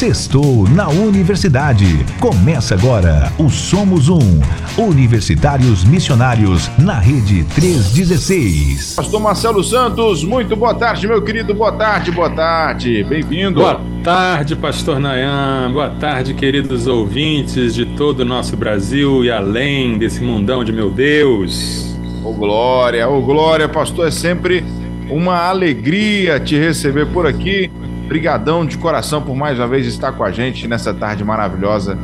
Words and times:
Sextou 0.00 0.66
na 0.66 0.88
Universidade. 0.88 1.84
Começa 2.18 2.74
agora 2.74 3.30
o 3.38 3.50
Somos 3.50 4.08
Um. 4.08 4.40
Universitários 4.78 5.84
Missionários 5.84 6.70
na 6.78 6.98
Rede 6.98 7.44
316. 7.54 8.94
Pastor 8.94 9.20
Marcelo 9.20 9.62
Santos, 9.62 10.24
muito 10.24 10.56
boa 10.56 10.72
tarde, 10.72 11.06
meu 11.06 11.20
querido. 11.20 11.52
Boa 11.52 11.72
tarde, 11.72 12.10
boa 12.10 12.30
tarde. 12.30 13.04
Bem-vindo. 13.04 13.60
Boa 13.60 13.78
tarde, 14.02 14.56
Pastor 14.56 14.98
Nayan. 14.98 15.70
Boa 15.70 15.90
tarde, 15.90 16.32
queridos 16.32 16.86
ouvintes 16.86 17.74
de 17.74 17.84
todo 17.84 18.20
o 18.20 18.24
nosso 18.24 18.56
Brasil 18.56 19.22
e 19.22 19.30
além 19.30 19.98
desse 19.98 20.22
mundão 20.22 20.64
de 20.64 20.72
meu 20.72 20.90
Deus. 20.90 21.94
Ô, 22.24 22.32
Glória, 22.32 23.06
ô, 23.06 23.20
Glória, 23.20 23.68
pastor, 23.68 24.08
é 24.08 24.10
sempre 24.10 24.64
uma 25.10 25.46
alegria 25.46 26.40
te 26.40 26.56
receber 26.56 27.04
por 27.08 27.26
aqui. 27.26 27.70
Brigadão 28.10 28.66
de 28.66 28.76
coração 28.76 29.22
por 29.22 29.36
mais 29.36 29.56
uma 29.56 29.68
vez 29.68 29.86
estar 29.86 30.10
com 30.10 30.24
a 30.24 30.32
gente 30.32 30.66
nessa 30.66 30.92
tarde 30.92 31.22
maravilhosa 31.22 31.96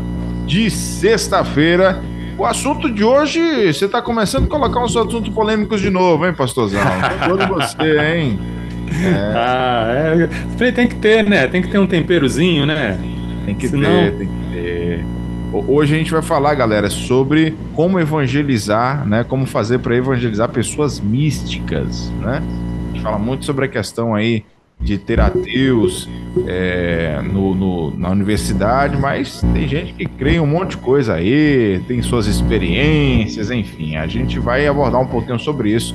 de 0.47 0.71
sexta-feira. 0.71 2.01
O 2.39 2.47
assunto 2.47 2.89
de 2.89 3.03
hoje, 3.03 3.41
você 3.73 3.87
está 3.87 4.01
começando 4.01 4.45
a 4.45 4.47
colocar 4.47 4.85
uns 4.85 4.97
assuntos 4.97 5.29
polêmicos 5.31 5.81
de 5.81 5.91
novo, 5.91 6.25
hein, 6.25 6.33
pastorzão? 6.33 6.81
Todo 7.27 7.45
você, 7.49 7.99
hein? 7.99 8.39
É. 9.03 9.33
Ah, 9.35 10.29
é. 10.61 10.71
Tem 10.71 10.87
que 10.87 10.95
ter, 10.95 11.29
né? 11.29 11.49
Tem 11.49 11.61
que 11.61 11.67
ter 11.67 11.79
um 11.81 11.89
temperozinho, 11.89 12.65
né? 12.67 12.97
Tem 13.45 13.57
que 13.57 13.67
Senão... 13.67 13.91
ter, 13.91 14.13
tem 14.13 14.29
que 14.29 14.53
ter. 14.53 15.05
Hoje 15.53 15.93
a 15.93 15.99
gente 15.99 16.13
vai 16.13 16.23
falar, 16.23 16.55
galera, 16.55 16.89
sobre 16.89 17.57
como 17.75 17.99
evangelizar, 17.99 19.05
né? 19.05 19.25
Como 19.25 19.45
fazer 19.45 19.81
para 19.81 19.97
evangelizar 19.97 20.49
pessoas 20.51 21.01
místicas, 21.01 22.13
né? 22.21 22.41
A 22.45 22.93
gente 22.93 23.03
fala 23.03 23.19
muito 23.19 23.45
sobre 23.45 23.65
a 23.65 23.69
questão 23.69 24.15
aí 24.15 24.45
de 24.81 24.99
ter 24.99 25.21
ateus 25.21 26.09
é, 26.47 27.21
no, 27.23 27.55
no, 27.55 27.97
na 27.97 28.11
universidade, 28.11 28.97
mas 28.97 29.41
tem 29.53 29.67
gente 29.67 29.95
que 29.95 30.07
crê 30.07 30.35
em 30.35 30.41
um 30.41 30.47
monte 30.47 30.71
de 30.71 30.77
coisa 30.79 31.15
aí, 31.15 31.81
tem 31.89 32.03
suas 32.03 32.27
experiências, 32.27 33.51
enfim. 33.51 33.97
A 33.97 34.07
gente 34.07 34.39
vai 34.39 34.67
abordar 34.67 35.01
um 35.01 35.07
pouquinho 35.07 35.39
sobre 35.39 35.75
isso 35.75 35.95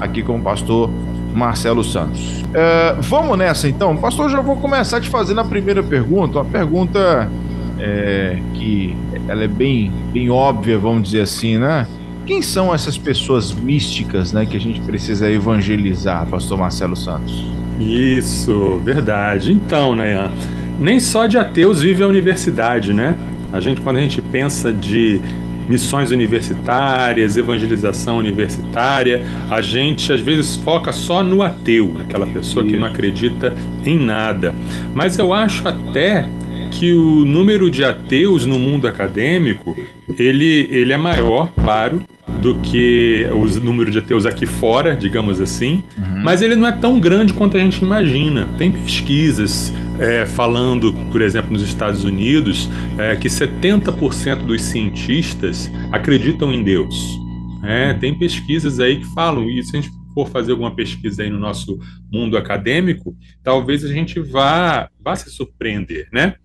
aqui 0.00 0.22
com 0.22 0.38
o 0.38 0.42
pastor 0.42 0.90
Marcelo 1.34 1.84
Santos. 1.84 2.42
É, 2.54 2.96
vamos 3.00 3.36
nessa 3.36 3.68
então. 3.68 3.96
Pastor, 3.96 4.30
já 4.30 4.40
vou 4.40 4.56
começar 4.56 5.00
te 5.00 5.08
fazendo 5.08 5.40
a 5.40 5.44
primeira 5.44 5.82
pergunta, 5.82 6.38
uma 6.38 6.44
pergunta 6.44 7.30
é, 7.78 8.38
que 8.54 8.96
ela 9.28 9.44
é 9.44 9.48
bem, 9.48 9.92
bem 10.12 10.30
óbvia, 10.30 10.78
vamos 10.78 11.04
dizer 11.04 11.22
assim, 11.22 11.58
né? 11.58 11.86
Quem 12.26 12.42
são 12.42 12.72
essas 12.72 12.96
pessoas 12.96 13.52
místicas 13.52 14.32
né, 14.32 14.46
que 14.46 14.56
a 14.56 14.60
gente 14.60 14.80
precisa 14.82 15.28
evangelizar, 15.28 16.26
pastor 16.26 16.58
Marcelo 16.58 16.94
Santos? 16.94 17.44
Isso, 17.80 18.80
verdade. 18.84 19.52
Então, 19.52 19.96
né, 19.96 20.30
nem 20.78 21.00
só 21.00 21.26
de 21.26 21.38
ateus 21.38 21.80
vive 21.80 22.02
a 22.02 22.06
universidade, 22.06 22.92
né? 22.92 23.16
A 23.52 23.60
gente, 23.60 23.80
quando 23.80 23.96
a 23.96 24.00
gente 24.00 24.22
pensa 24.22 24.72
de 24.72 25.20
missões 25.68 26.10
universitárias, 26.10 27.36
evangelização 27.36 28.18
universitária, 28.18 29.24
a 29.48 29.60
gente 29.60 30.12
às 30.12 30.20
vezes 30.20 30.56
foca 30.56 30.92
só 30.92 31.22
no 31.22 31.42
ateu, 31.42 31.96
aquela 32.00 32.26
pessoa 32.26 32.64
que 32.64 32.76
não 32.76 32.86
acredita 32.86 33.54
em 33.84 33.98
nada. 33.98 34.54
Mas 34.92 35.18
eu 35.18 35.32
acho 35.32 35.66
até 35.66 36.28
que 36.72 36.92
o 36.92 37.24
número 37.24 37.70
de 37.70 37.84
ateus 37.84 38.46
no 38.46 38.58
mundo 38.58 38.86
acadêmico 38.86 39.76
ele, 40.18 40.68
ele 40.70 40.92
é 40.92 40.96
maior, 40.96 41.50
claro, 41.54 42.02
do 42.40 42.56
que 42.56 43.26
o 43.32 43.44
número 43.60 43.90
de 43.90 43.98
ateus 43.98 44.26
aqui 44.26 44.46
fora, 44.46 44.96
digamos 44.96 45.40
assim. 45.40 45.82
Mas 46.22 46.42
ele 46.42 46.56
não 46.56 46.66
é 46.66 46.72
tão 46.72 47.00
grande 47.00 47.32
quanto 47.32 47.56
a 47.56 47.60
gente 47.60 47.82
imagina. 47.82 48.46
Tem 48.58 48.70
pesquisas 48.70 49.72
é, 49.98 50.24
falando, 50.26 50.92
por 51.10 51.20
exemplo, 51.20 51.52
nos 51.52 51.62
Estados 51.62 52.04
Unidos, 52.04 52.68
é, 52.98 53.16
que 53.16 53.28
70% 53.28 54.46
dos 54.46 54.62
cientistas 54.62 55.70
acreditam 55.92 56.52
em 56.52 56.62
Deus. 56.62 57.18
É, 57.64 57.94
tem 57.94 58.18
pesquisas 58.18 58.80
aí 58.80 58.98
que 58.98 59.14
falam 59.14 59.48
isso. 59.48 59.70
Se 59.70 59.76
a 59.76 59.80
gente 59.80 59.92
for 60.14 60.28
fazer 60.28 60.52
alguma 60.52 60.74
pesquisa 60.74 61.22
aí 61.22 61.30
no 61.30 61.38
nosso 61.38 61.78
mundo 62.10 62.36
acadêmico, 62.36 63.16
talvez 63.42 63.84
a 63.84 63.88
gente 63.88 64.20
vá, 64.20 64.90
vá 64.98 65.14
se 65.14 65.30
surpreender, 65.30 66.08
né? 66.12 66.36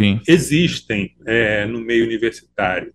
Sim. 0.00 0.20
Existem 0.26 1.14
é, 1.26 1.66
no 1.66 1.80
meio 1.80 2.04
universitário. 2.04 2.92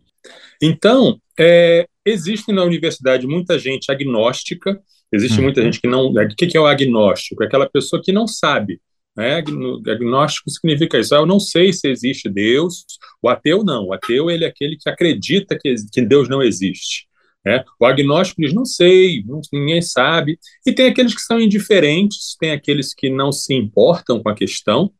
Então, 0.61 1.19
é, 1.39 1.87
existe 2.05 2.51
na 2.51 2.63
universidade 2.63 3.27
muita 3.27 3.59
gente 3.59 3.91
agnóstica, 3.91 4.79
existe 5.11 5.37
uhum. 5.37 5.43
muita 5.43 5.61
gente 5.61 5.79
que 5.79 5.87
não. 5.87 6.07
O 6.07 6.27
que 6.35 6.57
é 6.57 6.59
o 6.59 6.65
agnóstico? 6.65 7.43
É 7.43 7.47
aquela 7.47 7.69
pessoa 7.69 8.01
que 8.03 8.11
não 8.11 8.27
sabe. 8.27 8.81
Né? 9.15 9.37
Agnóstico 9.37 10.49
significa 10.49 10.99
isso. 10.99 11.15
Ah, 11.15 11.19
eu 11.19 11.25
não 11.25 11.39
sei 11.39 11.73
se 11.73 11.87
existe 11.89 12.29
Deus. 12.29 12.85
O 13.21 13.29
ateu 13.29 13.63
não. 13.63 13.87
O 13.87 13.93
ateu 13.93 14.29
ele 14.29 14.45
é 14.45 14.47
aquele 14.47 14.77
que 14.77 14.89
acredita 14.89 15.57
que, 15.59 15.75
que 15.91 16.01
Deus 16.01 16.29
não 16.29 16.41
existe. 16.41 17.07
Né? 17.45 17.63
O 17.79 17.85
agnóstico 17.85 18.41
diz: 18.41 18.53
não 18.53 18.65
sei, 18.65 19.23
não, 19.25 19.41
ninguém 19.51 19.81
sabe. 19.81 20.39
E 20.65 20.71
tem 20.71 20.87
aqueles 20.87 21.15
que 21.15 21.21
são 21.21 21.39
indiferentes, 21.39 22.35
tem 22.39 22.51
aqueles 22.51 22.93
que 22.93 23.09
não 23.09 23.31
se 23.31 23.53
importam 23.53 24.21
com 24.21 24.29
a 24.29 24.35
questão. 24.35 24.91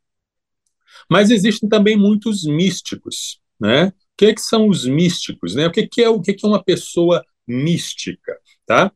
Mas 1.09 1.29
existem 1.29 1.69
também 1.69 1.95
muitos 1.95 2.43
místicos, 2.43 3.39
né? 3.59 3.93
que, 4.17 4.25
é 4.25 4.33
que 4.33 4.41
são 4.41 4.67
os 4.67 4.85
místicos? 4.85 5.53
Né? 5.53 5.67
O 5.67 5.71
que, 5.71 5.87
que 5.87 6.01
é 6.01 6.09
o 6.09 6.19
que, 6.19 6.33
que 6.33 6.45
é 6.45 6.49
uma 6.49 6.63
pessoa 6.63 7.23
mística? 7.47 8.35
Tá? 8.65 8.91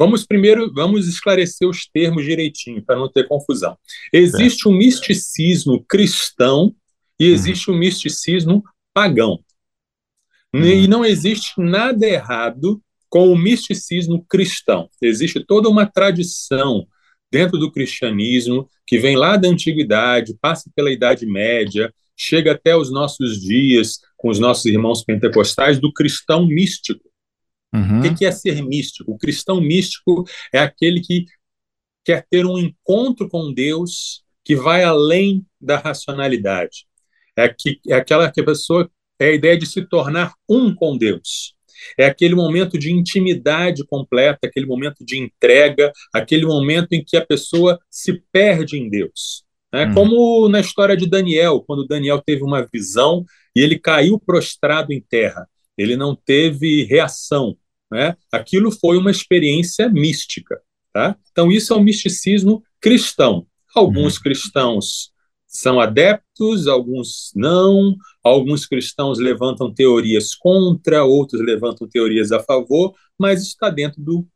Vamos 0.00 0.24
primeiro 0.24 0.72
vamos 0.72 1.06
esclarecer 1.06 1.68
os 1.68 1.86
termos 1.86 2.24
direitinho 2.24 2.82
para 2.82 2.96
não 2.96 3.06
ter 3.06 3.28
confusão. 3.28 3.76
Existe 4.10 4.66
um 4.66 4.72
misticismo 4.72 5.84
cristão 5.86 6.74
e 7.18 7.28
uhum. 7.28 7.34
existe 7.34 7.70
um 7.70 7.76
misticismo 7.76 8.64
pagão. 8.94 9.38
Uhum. 10.54 10.64
E 10.64 10.88
não 10.88 11.04
existe 11.04 11.52
nada 11.58 12.06
errado 12.06 12.80
com 13.10 13.30
o 13.30 13.36
misticismo 13.36 14.24
cristão. 14.26 14.88
Existe 15.02 15.44
toda 15.44 15.68
uma 15.68 15.84
tradição 15.84 16.86
dentro 17.30 17.58
do 17.58 17.70
cristianismo 17.70 18.66
que 18.86 18.98
vem 18.98 19.18
lá 19.18 19.36
da 19.36 19.48
antiguidade, 19.48 20.34
passa 20.40 20.70
pela 20.74 20.90
Idade 20.90 21.26
Média, 21.26 21.92
chega 22.16 22.52
até 22.52 22.74
os 22.74 22.90
nossos 22.90 23.38
dias 23.38 23.98
com 24.16 24.30
os 24.30 24.38
nossos 24.38 24.64
irmãos 24.64 25.04
pentecostais 25.04 25.78
do 25.78 25.92
cristão 25.92 26.46
místico. 26.46 27.09
Uhum. 27.72 28.00
O 28.00 28.14
que 28.14 28.24
é 28.24 28.32
ser 28.32 28.62
místico? 28.62 29.12
O 29.12 29.18
cristão 29.18 29.60
místico 29.60 30.24
é 30.52 30.58
aquele 30.58 31.00
que 31.00 31.24
quer 32.04 32.26
ter 32.28 32.44
um 32.44 32.58
encontro 32.58 33.28
com 33.28 33.52
Deus 33.52 34.22
que 34.44 34.56
vai 34.56 34.82
além 34.82 35.44
da 35.60 35.76
racionalidade. 35.78 36.86
É, 37.36 37.48
que, 37.48 37.80
é 37.88 37.94
aquela 37.94 38.30
que 38.30 38.40
a 38.40 38.44
pessoa 38.44 38.90
é 39.18 39.26
a 39.26 39.32
ideia 39.32 39.56
de 39.56 39.66
se 39.66 39.82
tornar 39.82 40.34
um 40.48 40.74
com 40.74 40.96
Deus. 40.96 41.54
É 41.96 42.06
aquele 42.06 42.34
momento 42.34 42.78
de 42.78 42.92
intimidade 42.92 43.84
completa, 43.86 44.40
aquele 44.44 44.66
momento 44.66 45.04
de 45.04 45.18
entrega, 45.18 45.92
aquele 46.12 46.44
momento 46.44 46.92
em 46.92 47.02
que 47.02 47.16
a 47.16 47.24
pessoa 47.24 47.78
se 47.90 48.22
perde 48.32 48.78
em 48.78 48.88
Deus. 48.88 49.44
Né? 49.72 49.86
Hum. 49.86 49.94
Como 49.94 50.48
na 50.48 50.60
história 50.60 50.96
de 50.96 51.08
Daniel, 51.08 51.62
quando 51.66 51.86
Daniel 51.86 52.20
teve 52.20 52.42
uma 52.42 52.66
visão 52.72 53.24
e 53.54 53.60
ele 53.60 53.78
caiu 53.78 54.18
prostrado 54.18 54.92
em 54.92 55.00
terra, 55.00 55.46
ele 55.76 55.96
não 55.96 56.14
teve 56.14 56.84
reação. 56.84 57.56
Né? 57.90 58.16
Aquilo 58.32 58.70
foi 58.70 58.96
uma 58.96 59.10
experiência 59.10 59.88
mística. 59.88 60.60
Tá? 60.92 61.16
Então, 61.30 61.50
isso 61.50 61.72
é 61.72 61.76
um 61.76 61.82
misticismo 61.82 62.62
cristão. 62.80 63.46
Alguns 63.74 64.16
hum. 64.16 64.20
cristãos 64.22 65.12
são 65.46 65.80
adeptos, 65.80 66.68
alguns 66.68 67.32
não, 67.34 67.96
alguns 68.22 68.66
cristãos 68.66 69.18
levantam 69.18 69.72
teorias 69.72 70.34
contra, 70.34 71.04
outros 71.04 71.40
levantam 71.42 71.88
teorias 71.88 72.30
a 72.30 72.40
favor, 72.40 72.94
mas 73.18 73.42
está 73.42 73.68
dentro 73.68 74.00
do, 74.00 74.26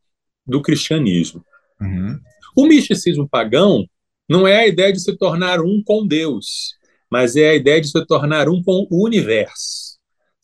do 0.45 0.61
cristianismo. 0.61 1.43
Uhum. 1.79 2.19
O 2.55 2.67
misticismo 2.67 3.27
pagão 3.29 3.85
não 4.27 4.45
é 4.45 4.57
a 4.57 4.67
ideia 4.67 4.91
de 4.91 4.99
se 4.99 5.15
tornar 5.15 5.61
um 5.61 5.81
com 5.83 6.05
Deus, 6.05 6.73
mas 7.09 7.35
é 7.35 7.51
a 7.51 7.55
ideia 7.55 7.79
de 7.79 7.87
se 7.87 8.05
tornar 8.05 8.49
um 8.49 8.61
com 8.61 8.85
o 8.89 9.05
universo, 9.05 9.84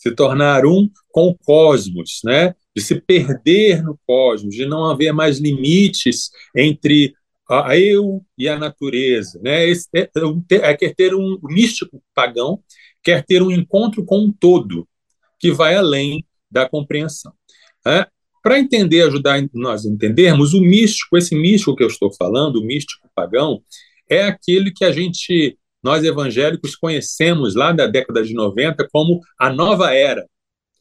se 0.01 0.11
tornar 0.15 0.65
um 0.65 0.89
com 1.11 1.27
o 1.27 1.37
cosmos, 1.37 2.21
né? 2.25 2.55
de 2.75 2.81
se 2.81 2.99
perder 2.99 3.83
no 3.83 3.99
cosmos, 4.07 4.55
de 4.55 4.65
não 4.65 4.85
haver 4.85 5.13
mais 5.13 5.37
limites 5.37 6.31
entre 6.55 7.13
a 7.47 7.77
eu 7.77 8.25
e 8.35 8.49
a 8.49 8.57
natureza. 8.57 9.39
Né? 9.43 9.67
Esse, 9.69 9.87
é, 9.93 10.09
é, 10.49 10.55
é, 10.55 10.73
quer 10.75 10.95
ter 10.95 11.13
um 11.13 11.37
místico 11.43 12.01
pagão, 12.15 12.63
quer 13.03 13.23
ter 13.23 13.43
um 13.43 13.51
encontro 13.51 14.03
com 14.03 14.25
um 14.25 14.31
todo, 14.31 14.87
que 15.39 15.51
vai 15.51 15.75
além 15.75 16.25
da 16.49 16.67
compreensão. 16.67 17.33
É? 17.85 18.07
Para 18.41 18.59
entender, 18.59 19.03
ajudar 19.03 19.39
nós 19.53 19.85
a 19.85 19.89
entendermos, 19.89 20.55
o 20.55 20.61
místico, 20.61 21.15
esse 21.15 21.35
místico 21.35 21.75
que 21.75 21.83
eu 21.83 21.87
estou 21.87 22.11
falando, 22.11 22.55
o 22.55 22.65
místico 22.65 23.07
pagão, 23.13 23.61
é 24.09 24.23
aquele 24.23 24.71
que 24.71 24.83
a 24.83 24.91
gente, 24.91 25.59
nós 25.83 26.03
evangélicos, 26.03 26.75
conhecemos 26.75 27.55
lá 27.55 27.71
da 27.71 27.87
década 27.87 28.23
de 28.23 28.33
90 28.33 28.87
como 28.91 29.19
a 29.37 29.49
nova 29.51 29.93
era. 29.93 30.25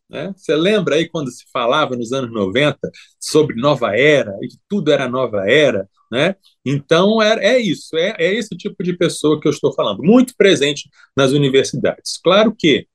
Né? 0.09 0.33
Você 0.37 0.57
lembra 0.57 0.97
aí 0.97 1.09
quando 1.09 1.31
se 1.31 1.45
falava 1.53 1.97
nos 1.97 2.13
anos 2.13 2.33
90 2.33 2.79
sobre 3.21 3.55
nova 3.55 3.97
era, 3.97 4.37
e 4.43 4.49
que 4.49 4.57
tudo 4.69 4.91
era 4.91 5.09
nova 5.09 5.49
era? 5.49 5.89
Né? 6.11 6.35
Então, 6.65 7.23
é, 7.23 7.55
é 7.55 7.59
isso, 7.59 7.97
é, 7.97 8.17
é 8.19 8.35
esse 8.35 8.57
tipo 8.57 8.83
de 8.83 8.97
pessoa 8.97 9.41
que 9.41 9.47
eu 9.47 9.53
estou 9.53 9.73
falando, 9.73 10.03
muito 10.03 10.35
presente 10.37 10.91
nas 11.17 11.31
universidades. 11.31 12.19
Claro 12.23 12.55
que 12.57 12.89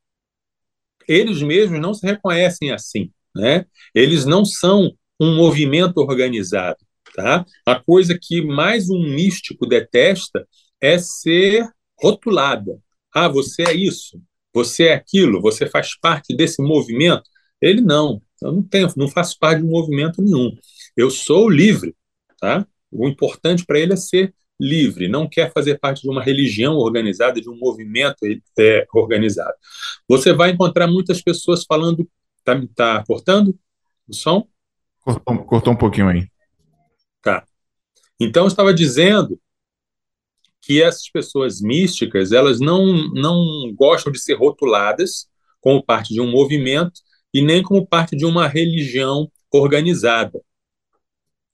eles 1.07 1.41
mesmos 1.41 1.79
não 1.79 1.93
se 1.93 2.05
reconhecem 2.05 2.71
assim, 2.71 3.09
né? 3.33 3.65
eles 3.93 4.25
não 4.25 4.43
são 4.43 4.91
um 5.19 5.35
movimento 5.35 5.99
organizado. 5.99 6.77
Tá? 7.15 7.45
A 7.65 7.79
coisa 7.79 8.17
que 8.21 8.41
mais 8.41 8.89
um 8.89 9.01
místico 9.01 9.65
detesta 9.65 10.45
é 10.81 10.97
ser 10.97 11.65
rotulada. 12.01 12.79
Ah, 13.13 13.27
você 13.27 13.63
é 13.63 13.73
isso, 13.73 14.21
você 14.53 14.85
é 14.85 14.93
aquilo, 14.93 15.41
você 15.41 15.67
faz 15.67 15.97
parte 15.99 16.35
desse 16.35 16.61
movimento. 16.61 17.23
Ele 17.61 17.81
não, 17.81 18.21
eu 18.41 18.51
não 18.51 18.63
tenho, 18.63 18.87
não 18.97 19.07
faço 19.07 19.37
parte 19.39 19.61
de 19.61 19.67
um 19.67 19.71
movimento 19.71 20.21
nenhum. 20.21 20.55
Eu 20.95 21.09
sou 21.09 21.49
livre, 21.49 21.95
tá? 22.39 22.65
O 22.91 23.07
importante 23.07 23.65
para 23.65 23.79
ele 23.79 23.93
é 23.93 23.97
ser 23.97 24.33
livre, 24.59 25.07
não 25.07 25.27
quer 25.27 25.51
fazer 25.51 25.79
parte 25.79 26.01
de 26.01 26.09
uma 26.09 26.23
religião 26.23 26.75
organizada, 26.75 27.41
de 27.41 27.49
um 27.49 27.57
movimento 27.57 28.17
é, 28.57 28.85
organizado. 28.93 29.53
Você 30.07 30.33
vai 30.33 30.51
encontrar 30.51 30.87
muitas 30.87 31.21
pessoas 31.21 31.65
falando, 31.65 32.07
tá, 32.43 32.61
tá 32.73 33.03
cortando 33.05 33.57
o 34.07 34.13
som? 34.13 34.47
Cortou, 35.01 35.37
cortou 35.45 35.73
um 35.73 35.77
pouquinho 35.77 36.07
aí. 36.07 36.27
Tá. 37.21 37.45
Então, 38.19 38.43
eu 38.43 38.47
estava 38.47 38.73
dizendo 38.73 39.39
que 40.65 40.81
essas 40.81 41.07
pessoas 41.11 41.61
místicas, 41.61 42.31
elas 42.31 42.59
não, 42.59 43.07
não 43.13 43.71
gostam 43.75 44.11
de 44.11 44.19
ser 44.19 44.33
rotuladas 44.33 45.27
como 45.61 45.83
parte 45.83 46.11
de 46.11 46.19
um 46.19 46.31
movimento 46.31 47.01
e 47.31 47.39
nem 47.39 47.61
como 47.61 47.85
parte 47.85 48.15
de 48.15 48.25
uma 48.25 48.47
religião 48.47 49.31
organizada. 49.53 50.41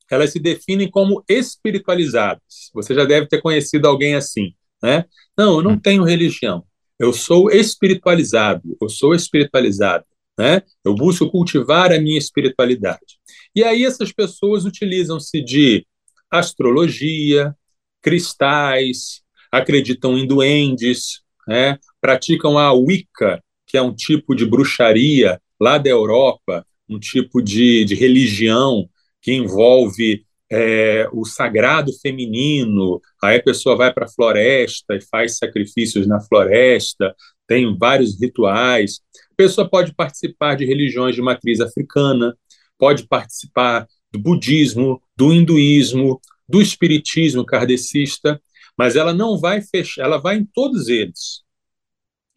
Elas 0.10 0.32
se 0.32 0.40
definem 0.40 0.90
como 0.90 1.24
espiritualizadas. 1.28 2.72
Você 2.74 2.96
já 2.96 3.04
deve 3.04 3.28
ter 3.28 3.42
conhecido 3.42 3.86
alguém 3.86 4.16
assim, 4.16 4.54
né? 4.82 5.04
Não, 5.38 5.58
eu 5.58 5.62
não 5.62 5.78
tenho 5.78 6.04
religião. 6.04 6.64
Eu 6.98 7.12
sou 7.12 7.52
espiritualizado. 7.52 8.78
Eu 8.82 8.88
sou 8.88 9.14
espiritualizado, 9.14 10.06
né? 10.40 10.62
Eu 10.86 10.96
busco 10.96 11.30
cultivar 11.30 11.92
a 11.92 12.00
minha 12.00 12.18
espiritualidade. 12.18 13.20
E 13.54 13.62
aí 13.62 13.84
essas 13.84 14.14
pessoas 14.14 14.64
utilizam-se 14.64 15.44
de 15.44 15.86
astrologia, 16.30 17.54
cristais, 18.02 19.22
acreditam 19.52 20.18
em 20.18 20.26
duendes, 20.26 21.22
né? 21.48 21.78
praticam 22.00 22.58
a 22.58 22.72
Wicca, 22.74 23.44
que 23.68 23.78
é 23.78 23.82
um 23.82 23.94
tipo 23.94 24.36
de 24.36 24.46
bruxaria 24.46 25.40
lá 25.60 25.78
da 25.78 25.90
Europa, 25.90 26.66
um 26.90 27.00
tipo 27.00 27.42
de, 27.42 27.86
de 27.86 27.96
religião 27.96 28.90
que 29.22 29.34
envolve 29.34 30.26
é, 30.52 31.08
o 31.14 31.24
sagrado 31.24 31.92
feminino. 32.02 33.00
Aí 33.24 33.38
a 33.38 33.44
pessoa 33.44 33.78
vai 33.78 33.94
para 33.94 34.06
a 34.06 34.10
floresta 34.10 34.96
e 34.96 35.02
faz 35.02 35.38
sacrifícios 35.38 36.06
na 36.06 36.20
floresta, 36.20 37.16
tem 37.48 37.78
vários 37.78 38.20
rituais. 38.20 39.00
A 39.32 39.36
pessoa 39.36 39.70
pode 39.70 39.94
participar 39.94 40.56
de 40.56 40.66
religiões 40.66 41.16
de 41.16 41.22
matriz 41.22 41.62
africana, 41.62 42.36
pode 42.78 43.08
participar 43.08 43.88
do 44.12 44.20
budismo, 44.20 45.02
do 45.16 45.32
hinduísmo, 45.32 46.20
do 46.52 46.62
espiritismo 46.62 47.46
kardecista, 47.46 48.40
mas 48.78 48.96
ela 48.96 49.14
não 49.14 49.40
vai 49.40 49.62
fechar, 49.62 50.04
ela 50.04 50.18
vai 50.18 50.38
em 50.38 50.46
todos 50.46 50.88
eles. 50.88 51.42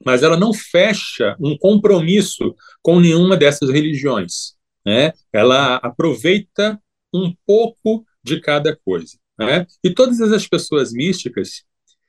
Mas 0.05 0.22
ela 0.22 0.37
não 0.37 0.52
fecha 0.52 1.37
um 1.40 1.56
compromisso 1.58 2.55
com 2.82 3.00
nenhuma 3.00 3.37
dessas 3.37 3.70
religiões. 3.70 4.55
Né? 4.87 5.12
Ela 5.32 5.76
aproveita 5.76 6.81
um 7.12 7.34
pouco 7.46 8.05
de 8.22 8.40
cada 8.40 8.76
coisa. 8.84 9.16
Né? 9.38 9.66
E 9.82 9.90
todas 9.90 10.20
essas 10.20 10.46
pessoas 10.46 10.93
místicas 10.93 11.64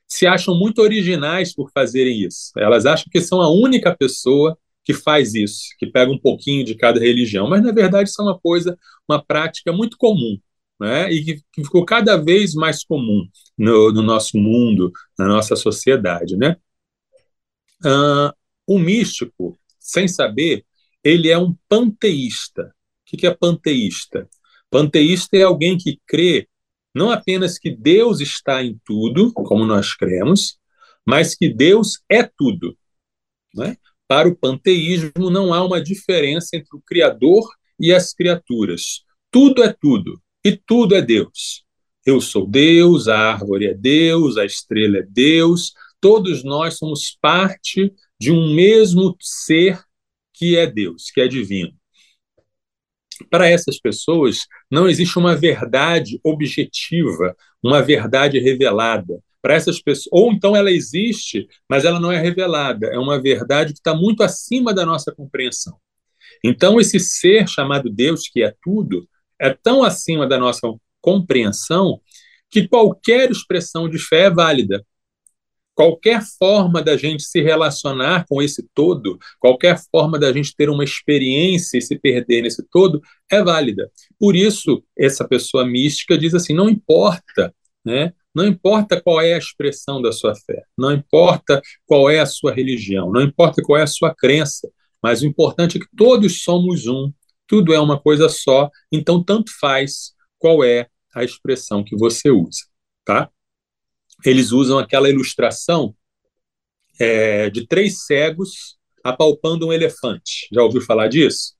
se 0.06 0.26
acham 0.26 0.56
muito 0.56 0.80
originais 0.80 1.54
por 1.54 1.70
fazerem 1.72 2.20
isso. 2.22 2.52
Elas 2.56 2.86
acham 2.86 3.06
que 3.10 3.20
são 3.20 3.40
a 3.40 3.50
única 3.50 3.96
pessoa 3.96 4.56
que 4.84 4.94
faz 4.94 5.34
isso, 5.34 5.64
que 5.78 5.86
pega 5.86 6.12
um 6.12 6.18
pouquinho 6.18 6.64
de 6.64 6.76
cada 6.76 7.00
religião, 7.00 7.48
mas 7.48 7.60
na 7.60 7.72
verdade 7.72 8.08
isso 8.08 8.22
é 8.22 8.24
uma 8.24 8.38
coisa, 8.38 8.78
uma 9.08 9.20
prática 9.20 9.72
muito 9.72 9.96
comum 9.96 10.38
né, 10.78 11.10
e 11.10 11.24
que, 11.24 11.64
ficou 11.64 11.84
cada 11.84 12.16
vez 12.16 12.54
mais 12.54 12.84
comum 12.84 13.26
no, 13.56 13.92
no 13.92 14.02
nosso 14.02 14.36
mundo, 14.38 14.92
na 15.18 15.26
nossa 15.26 15.56
sociedade. 15.56 16.36
Né? 16.36 16.56
Uh, 17.84 18.32
o 18.66 18.78
místico, 18.78 19.58
sem 19.78 20.06
saber, 20.06 20.64
ele 21.02 21.30
é 21.30 21.38
um 21.38 21.56
panteísta. 21.68 22.74
O 23.12 23.16
que 23.16 23.26
é 23.26 23.34
panteísta? 23.34 24.28
Panteísta 24.70 25.36
é 25.36 25.42
alguém 25.42 25.78
que 25.78 26.00
crê 26.06 26.48
não 26.94 27.10
apenas 27.10 27.58
que 27.58 27.70
Deus 27.70 28.20
está 28.20 28.62
em 28.64 28.80
tudo, 28.84 29.32
como 29.32 29.66
nós 29.66 29.94
cremos, 29.94 30.58
mas 31.04 31.34
que 31.34 31.48
Deus 31.48 32.00
é 32.08 32.22
tudo. 32.22 32.76
Né? 33.54 33.76
Para 34.08 34.28
o 34.28 34.34
panteísmo, 34.34 35.30
não 35.30 35.52
há 35.52 35.62
uma 35.64 35.80
diferença 35.80 36.56
entre 36.56 36.74
o 36.74 36.80
Criador 36.80 37.46
e 37.78 37.92
as 37.92 38.14
criaturas. 38.14 39.04
Tudo 39.30 39.62
é 39.62 39.72
tudo 39.72 40.20
e 40.46 40.56
tudo 40.56 40.94
é 40.94 41.02
Deus. 41.02 41.64
Eu 42.04 42.20
sou 42.20 42.46
Deus, 42.46 43.08
a 43.08 43.32
árvore 43.32 43.66
é 43.66 43.74
Deus, 43.74 44.36
a 44.36 44.44
estrela 44.44 44.98
é 44.98 45.02
Deus, 45.02 45.72
todos 46.00 46.44
nós 46.44 46.78
somos 46.78 47.18
parte 47.20 47.92
de 48.16 48.30
um 48.30 48.54
mesmo 48.54 49.16
ser 49.20 49.82
que 50.32 50.56
é 50.56 50.64
Deus, 50.64 51.10
que 51.10 51.20
é 51.20 51.26
divino. 51.26 51.74
Para 53.28 53.48
essas 53.48 53.80
pessoas, 53.80 54.46
não 54.70 54.88
existe 54.88 55.18
uma 55.18 55.34
verdade 55.34 56.20
objetiva, 56.22 57.34
uma 57.60 57.82
verdade 57.82 58.38
revelada. 58.38 59.18
Para 59.42 59.54
essas 59.54 59.82
pessoas, 59.82 60.08
ou 60.12 60.32
então 60.32 60.54
ela 60.54 60.70
existe, 60.70 61.48
mas 61.68 61.84
ela 61.84 61.98
não 61.98 62.12
é 62.12 62.20
revelada. 62.20 62.86
É 62.86 62.98
uma 62.98 63.20
verdade 63.20 63.72
que 63.72 63.80
está 63.80 63.96
muito 63.96 64.22
acima 64.22 64.72
da 64.72 64.86
nossa 64.86 65.12
compreensão. 65.12 65.76
Então, 66.44 66.78
esse 66.78 67.00
ser 67.00 67.48
chamado 67.48 67.90
Deus, 67.90 68.28
que 68.28 68.44
é 68.44 68.54
tudo, 68.62 69.08
é 69.38 69.50
tão 69.50 69.82
acima 69.82 70.26
da 70.26 70.38
nossa 70.38 70.72
compreensão 71.00 72.00
que 72.50 72.66
qualquer 72.66 73.30
expressão 73.30 73.88
de 73.88 73.98
fé 73.98 74.22
é 74.22 74.30
válida. 74.30 74.84
Qualquer 75.74 76.22
forma 76.38 76.82
da 76.82 76.96
gente 76.96 77.22
se 77.22 77.42
relacionar 77.42 78.24
com 78.26 78.40
esse 78.40 78.66
todo, 78.74 79.18
qualquer 79.38 79.78
forma 79.90 80.18
da 80.18 80.32
gente 80.32 80.56
ter 80.56 80.70
uma 80.70 80.82
experiência 80.82 81.76
e 81.76 81.82
se 81.82 81.98
perder 81.98 82.40
nesse 82.40 82.66
todo, 82.70 83.02
é 83.30 83.42
válida. 83.42 83.90
Por 84.18 84.34
isso, 84.34 84.82
essa 84.98 85.28
pessoa 85.28 85.66
mística 85.66 86.16
diz 86.16 86.32
assim: 86.32 86.54
não 86.54 86.70
importa, 86.70 87.54
né? 87.84 88.14
Não 88.34 88.46
importa 88.46 89.00
qual 89.00 89.20
é 89.20 89.34
a 89.34 89.38
expressão 89.38 90.00
da 90.00 90.12
sua 90.12 90.34
fé, 90.34 90.62
não 90.76 90.92
importa 90.92 91.60
qual 91.86 92.08
é 92.10 92.20
a 92.20 92.26
sua 92.26 92.52
religião, 92.52 93.10
não 93.10 93.22
importa 93.22 93.62
qual 93.62 93.78
é 93.78 93.82
a 93.82 93.86
sua 93.86 94.14
crença, 94.14 94.70
mas 95.02 95.22
o 95.22 95.26
importante 95.26 95.76
é 95.76 95.80
que 95.80 95.88
todos 95.96 96.42
somos 96.42 96.86
um, 96.86 97.10
tudo 97.46 97.72
é 97.72 97.80
uma 97.80 98.00
coisa 98.00 98.28
só, 98.28 98.70
então 98.90 99.22
tanto 99.22 99.52
faz 99.58 100.12
qual 100.38 100.64
é 100.64 100.88
a 101.14 101.24
expressão 101.24 101.82
que 101.82 101.96
você 101.96 102.30
usa, 102.30 102.64
tá? 103.04 103.30
Eles 104.24 104.52
usam 104.52 104.78
aquela 104.78 105.08
ilustração 105.08 105.94
é, 106.98 107.50
de 107.50 107.66
três 107.66 108.04
cegos 108.04 108.76
apalpando 109.02 109.68
um 109.68 109.72
elefante. 109.72 110.48
Já 110.52 110.62
ouviu 110.62 110.80
falar 110.80 111.08
disso? 111.08 111.54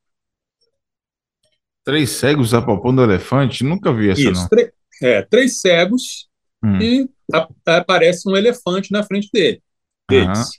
Três 1.85 2.11
cegos 2.11 2.53
apalpando 2.53 3.01
um 3.01 3.05
elefante? 3.05 3.63
Nunca 3.63 3.93
vi 3.93 4.11
essa, 4.11 4.21
Isso, 4.21 4.49
não. 4.51 4.69
É, 5.03 5.23
três 5.23 5.61
cegos 5.61 6.29
hum. 6.65 6.81
e 6.81 7.09
aparece 7.65 8.29
um 8.29 8.37
elefante 8.37 8.91
na 8.91 9.03
frente 9.03 9.29
dele, 9.33 9.63
deles. 10.09 10.51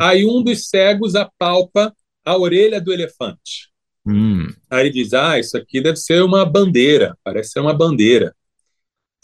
Aí 0.00 0.24
um 0.24 0.42
dos 0.42 0.68
cegos 0.68 1.14
apalpa 1.14 1.94
a 2.24 2.38
orelha 2.38 2.80
do 2.80 2.92
elefante. 2.92 3.73
Hum. 4.06 4.46
Aí 4.70 4.80
ele 4.80 4.90
diz: 4.90 5.12
Ah, 5.12 5.38
isso 5.38 5.56
aqui 5.56 5.80
deve 5.80 5.96
ser 5.96 6.22
uma 6.22 6.44
bandeira, 6.44 7.16
parece 7.24 7.50
ser 7.50 7.60
uma 7.60 7.74
bandeira. 7.74 8.34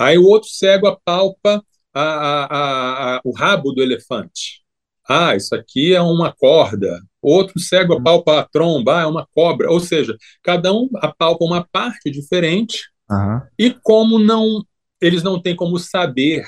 Aí 0.01 0.17
o 0.17 0.25
outro 0.25 0.49
cego 0.49 0.87
apalpa 0.87 1.63
a, 1.93 2.03
a, 2.03 3.17
a, 3.17 3.21
o 3.25 3.33
rabo 3.33 3.73
do 3.73 3.83
elefante. 3.83 4.63
Ah, 5.09 5.35
isso 5.37 5.55
aqui 5.55 5.95
é 5.95 6.01
uma 6.01 6.33
corda. 6.33 7.01
Outro 7.21 7.59
cego 7.59 7.95
apalpa 7.95 8.41
a 8.41 8.45
tromba, 8.45 8.99
ah, 8.99 9.03
é 9.03 9.07
uma 9.07 9.27
cobra. 9.35 9.71
Ou 9.71 9.81
seja, 9.81 10.17
cada 10.43 10.73
um 10.73 10.89
apalpa 10.97 11.45
uma 11.45 11.67
parte 11.71 12.11
diferente. 12.11 12.89
Uhum. 13.11 13.41
E 13.59 13.71
como 13.83 14.19
não 14.19 14.65
eles 15.01 15.23
não 15.23 15.41
têm 15.41 15.57
como 15.57 15.79
saber 15.79 16.47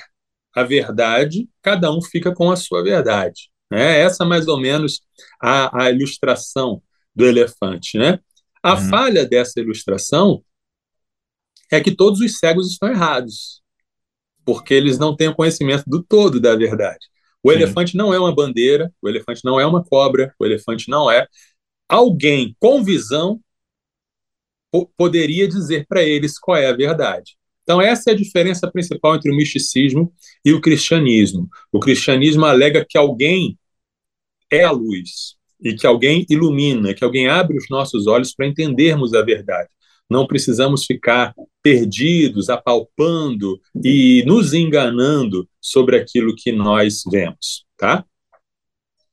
a 0.54 0.62
verdade, 0.62 1.48
cada 1.62 1.90
um 1.90 2.02
fica 2.02 2.34
com 2.34 2.50
a 2.50 2.56
sua 2.56 2.82
verdade. 2.82 3.50
Né? 3.70 4.00
Essa 4.00 4.24
mais 4.24 4.46
ou 4.46 4.60
menos 4.60 5.00
a, 5.40 5.84
a 5.84 5.90
ilustração 5.90 6.82
do 7.14 7.26
elefante, 7.26 7.98
né? 7.98 8.18
A 8.62 8.74
uhum. 8.74 8.88
falha 8.88 9.26
dessa 9.26 9.60
ilustração 9.60 10.42
é 11.70 11.80
que 11.80 11.94
todos 11.94 12.20
os 12.20 12.38
cegos 12.38 12.70
estão 12.70 12.88
errados, 12.88 13.62
porque 14.44 14.74
eles 14.74 14.98
não 14.98 15.16
têm 15.16 15.28
o 15.28 15.34
conhecimento 15.34 15.84
do 15.86 16.02
todo 16.02 16.40
da 16.40 16.54
verdade. 16.54 17.06
O 17.42 17.50
Sim. 17.50 17.56
elefante 17.56 17.96
não 17.96 18.14
é 18.14 18.18
uma 18.18 18.34
bandeira, 18.34 18.92
o 19.02 19.08
elefante 19.08 19.40
não 19.44 19.58
é 19.58 19.66
uma 19.66 19.82
cobra, 19.82 20.34
o 20.38 20.44
elefante 20.44 20.88
não 20.88 21.10
é. 21.10 21.26
alguém 21.88 22.56
com 22.60 22.82
visão 22.82 23.40
poderia 24.96 25.46
dizer 25.46 25.86
para 25.86 26.02
eles 26.02 26.38
qual 26.38 26.56
é 26.56 26.66
a 26.66 26.72
verdade. 26.72 27.36
Então, 27.62 27.80
essa 27.80 28.10
é 28.10 28.12
a 28.14 28.16
diferença 28.16 28.70
principal 28.70 29.16
entre 29.16 29.30
o 29.30 29.36
misticismo 29.36 30.12
e 30.44 30.52
o 30.52 30.60
cristianismo. 30.60 31.48
O 31.70 31.78
cristianismo 31.78 32.44
alega 32.44 32.86
que 32.88 32.96
alguém 32.96 33.58
é 34.50 34.64
a 34.64 34.70
luz 34.70 35.36
e 35.62 35.74
que 35.74 35.86
alguém 35.86 36.26
ilumina, 36.28 36.92
que 36.92 37.04
alguém 37.04 37.28
abre 37.28 37.56
os 37.56 37.66
nossos 37.70 38.06
olhos 38.06 38.34
para 38.34 38.46
entendermos 38.46 39.14
a 39.14 39.22
verdade. 39.22 39.68
Não 40.10 40.26
precisamos 40.26 40.84
ficar 40.84 41.34
perdidos, 41.62 42.50
apalpando 42.50 43.60
e 43.82 44.24
nos 44.26 44.52
enganando 44.52 45.48
sobre 45.60 45.96
aquilo 45.96 46.34
que 46.36 46.50
nós 46.52 47.02
vemos, 47.10 47.64
tá? 47.76 48.04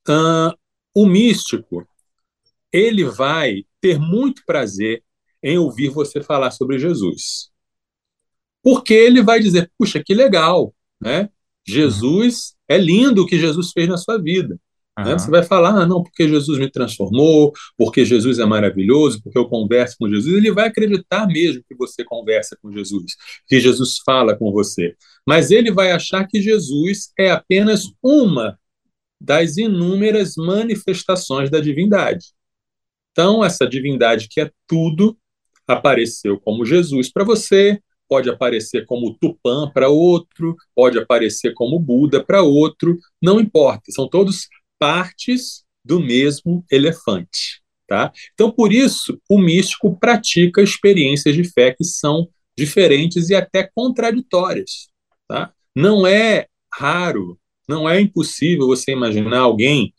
Uh, 0.08 0.58
o 0.94 1.06
místico, 1.06 1.88
ele 2.74 3.06
vai 3.06 3.63
ter 3.79 4.00
muito 4.00 4.44
prazer 4.46 5.03
em 5.41 5.58
ouvir 5.58 5.89
você 5.89 6.22
falar 6.22 6.51
sobre 6.51 6.79
Jesus. 6.79 7.50
Porque 8.62 8.94
ele 8.94 9.22
vai 9.22 9.39
dizer, 9.39 9.72
puxa, 9.77 10.03
que 10.03 10.13
legal, 10.13 10.74
né? 11.00 11.29
Jesus, 11.65 12.56
é 12.68 12.77
lindo 12.77 13.22
o 13.22 13.25
que 13.25 13.38
Jesus 13.38 13.72
fez 13.72 13.88
na 13.88 13.98
sua 13.98 14.18
vida. 14.18 14.60
Uhum. 15.06 15.18
Você 15.18 15.29
vai 15.29 15.44
falar, 15.44 15.70
ah, 15.70 15.86
não, 15.86 16.03
porque 16.03 16.27
Jesus 16.27 16.58
me 16.60 16.70
transformou, 16.70 17.53
porque 17.77 18.06
Jesus 18.06 18.39
é 18.39 18.46
maravilhoso, 18.46 19.22
porque 19.24 19.38
eu 19.38 19.48
converso 19.48 19.96
com 20.00 20.10
Jesus. 20.10 20.36
Ele 20.36 20.51
vai 20.51 20.68
acreditar 20.68 21.27
mesmo 21.27 21.63
que 21.68 21.75
você 21.75 22.03
conversa 22.03 22.58
com 22.62 22.72
Jesus, 22.72 23.15
que 23.48 23.60
Jesus 23.60 23.98
fala 24.06 24.36
com 24.38 24.51
você. 24.51 24.96
Mas 25.25 25.51
ele 25.51 25.72
vai 25.72 25.91
achar 25.91 26.27
que 26.27 26.41
Jesus 26.41 27.12
é 27.18 27.32
apenas 27.32 27.84
uma 28.03 28.58
das 29.20 29.58
inúmeras 29.58 30.36
manifestações 30.38 31.50
da 31.50 31.60
divindade. 31.60 32.27
Então, 33.12 33.44
essa 33.44 33.68
divindade 33.68 34.27
que 34.29 34.39
é 34.39 34.50
tudo 34.65 35.18
apareceu 35.68 36.39
como 36.39 36.65
Jesus 36.65 37.12
para 37.12 37.24
você, 37.24 37.79
pode 38.08 38.29
aparecer 38.29 38.86
como 38.86 39.15
Tupã 39.20 39.70
para 39.72 39.88
outro, 39.88 40.56
pode 40.75 40.98
aparecer 40.98 41.53
como 41.53 41.79
Buda 41.79 42.24
para 42.24 42.41
outro, 42.41 42.98
não 43.22 43.39
importa, 43.39 43.91
são 43.91 44.10
todos 44.10 44.48
partes 44.80 45.64
do 45.84 46.00
mesmo 46.00 46.66
elefante. 46.72 47.62
Tá? 47.88 48.12
Então, 48.34 48.52
por 48.52 48.72
isso, 48.72 49.20
o 49.28 49.40
místico 49.40 49.98
pratica 50.00 50.62
experiências 50.62 51.36
de 51.36 51.44
fé 51.44 51.74
que 51.76 51.84
são 51.84 52.30
diferentes 52.58 53.30
e 53.30 53.36
até 53.36 53.70
contraditórias. 53.74 54.90
Tá? 55.28 55.52
Não 55.76 56.06
é 56.06 56.48
raro, 56.72 57.40
não 57.68 57.90
é 57.90 58.00
impossível 58.00 58.68
você 58.68 58.92
imaginar 58.92 59.40
alguém 59.40 59.94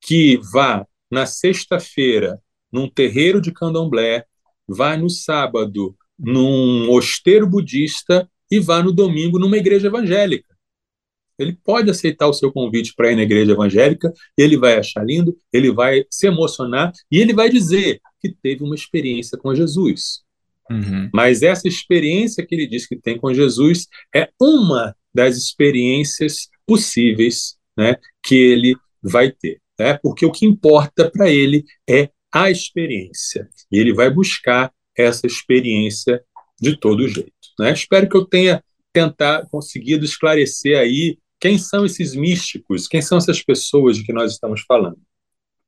que 0.00 0.38
vá 0.52 0.86
na 1.10 1.26
sexta-feira 1.26 2.40
num 2.72 2.88
terreiro 2.88 3.40
de 3.40 3.52
candomblé, 3.52 4.24
vá 4.66 4.96
no 4.96 5.08
sábado 5.08 5.96
num 6.18 6.86
mosteiro 6.86 7.46
budista 7.46 8.28
e 8.50 8.58
vá 8.58 8.82
no 8.82 8.92
domingo 8.92 9.38
numa 9.38 9.56
igreja 9.56 9.88
evangélica. 9.88 10.45
Ele 11.38 11.56
pode 11.64 11.90
aceitar 11.90 12.26
o 12.26 12.32
seu 12.32 12.50
convite 12.52 12.94
para 12.94 13.12
ir 13.12 13.16
na 13.16 13.22
igreja 13.22 13.52
evangélica, 13.52 14.12
ele 14.36 14.56
vai 14.56 14.78
achar 14.78 15.04
lindo, 15.04 15.36
ele 15.52 15.70
vai 15.70 16.04
se 16.10 16.26
emocionar 16.26 16.92
e 17.10 17.18
ele 17.18 17.34
vai 17.34 17.50
dizer 17.50 18.00
que 18.20 18.34
teve 18.42 18.64
uma 18.64 18.74
experiência 18.74 19.36
com 19.36 19.54
Jesus. 19.54 20.24
Uhum. 20.70 21.10
Mas 21.12 21.42
essa 21.42 21.68
experiência 21.68 22.44
que 22.44 22.54
ele 22.54 22.66
diz 22.66 22.86
que 22.86 22.96
tem 22.96 23.18
com 23.18 23.32
Jesus 23.32 23.86
é 24.14 24.28
uma 24.40 24.96
das 25.14 25.36
experiências 25.36 26.48
possíveis 26.66 27.56
né, 27.76 27.96
que 28.22 28.34
ele 28.34 28.76
vai 29.02 29.30
ter. 29.30 29.60
Né? 29.78 29.98
Porque 30.02 30.26
o 30.26 30.32
que 30.32 30.46
importa 30.46 31.10
para 31.10 31.30
ele 31.30 31.64
é 31.88 32.10
a 32.32 32.50
experiência. 32.50 33.48
E 33.70 33.78
ele 33.78 33.94
vai 33.94 34.10
buscar 34.10 34.72
essa 34.96 35.26
experiência 35.26 36.22
de 36.60 36.76
todo 36.76 37.08
jeito. 37.08 37.32
Né? 37.58 37.72
Espero 37.72 38.08
que 38.08 38.16
eu 38.16 38.24
tenha 38.24 38.62
tentar 38.92 39.46
conseguido 39.50 40.04
esclarecer 40.04 40.78
aí 40.78 41.18
quem 41.40 41.58
são 41.58 41.84
esses 41.84 42.14
místicos, 42.14 42.86
quem 42.88 43.02
são 43.02 43.18
essas 43.18 43.42
pessoas 43.42 43.96
de 43.96 44.04
que 44.04 44.12
nós 44.12 44.32
estamos 44.32 44.62
falando. 44.66 44.98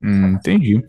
Hum, 0.02 0.32
entendi. 0.32 0.82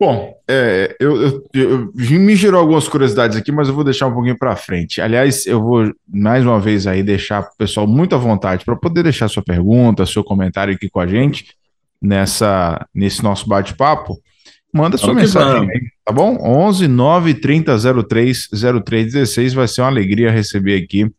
Bom, 0.00 0.34
é, 0.48 0.96
eu, 0.98 1.22
eu, 1.22 1.44
eu, 1.52 1.92
me 1.94 2.34
gerou 2.34 2.58
algumas 2.58 2.88
curiosidades 2.88 3.36
aqui, 3.36 3.52
mas 3.52 3.68
eu 3.68 3.74
vou 3.74 3.84
deixar 3.84 4.06
um 4.06 4.14
pouquinho 4.14 4.38
para 4.38 4.56
frente. 4.56 4.98
Aliás, 4.98 5.46
eu 5.46 5.62
vou 5.62 5.92
mais 6.08 6.42
uma 6.42 6.58
vez 6.58 6.86
aí 6.86 7.02
deixar 7.02 7.42
o 7.42 7.56
pessoal 7.58 7.86
muito 7.86 8.14
à 8.14 8.18
vontade 8.18 8.64
para 8.64 8.74
poder 8.74 9.02
deixar 9.02 9.28
sua 9.28 9.42
pergunta, 9.42 10.06
seu 10.06 10.24
comentário 10.24 10.74
aqui 10.74 10.88
com 10.88 11.00
a 11.00 11.06
gente 11.06 11.54
nessa 12.00 12.86
nesse 12.94 13.22
nosso 13.22 13.46
bate-papo. 13.46 14.18
Manda 14.72 14.96
sua 14.96 15.08
vamos 15.08 15.22
mensagem 15.24 15.68
aí, 15.70 15.80
tá 16.02 16.12
bom? 16.12 16.38
11 16.40 16.88
9 16.88 17.34
30 17.34 17.76
03 18.08 18.48
03 18.82 19.12
16. 19.12 19.52
Vai 19.52 19.68
ser 19.68 19.82
uma 19.82 19.88
alegria 19.88 20.30
receber 20.30 20.82
aqui 20.82 21.10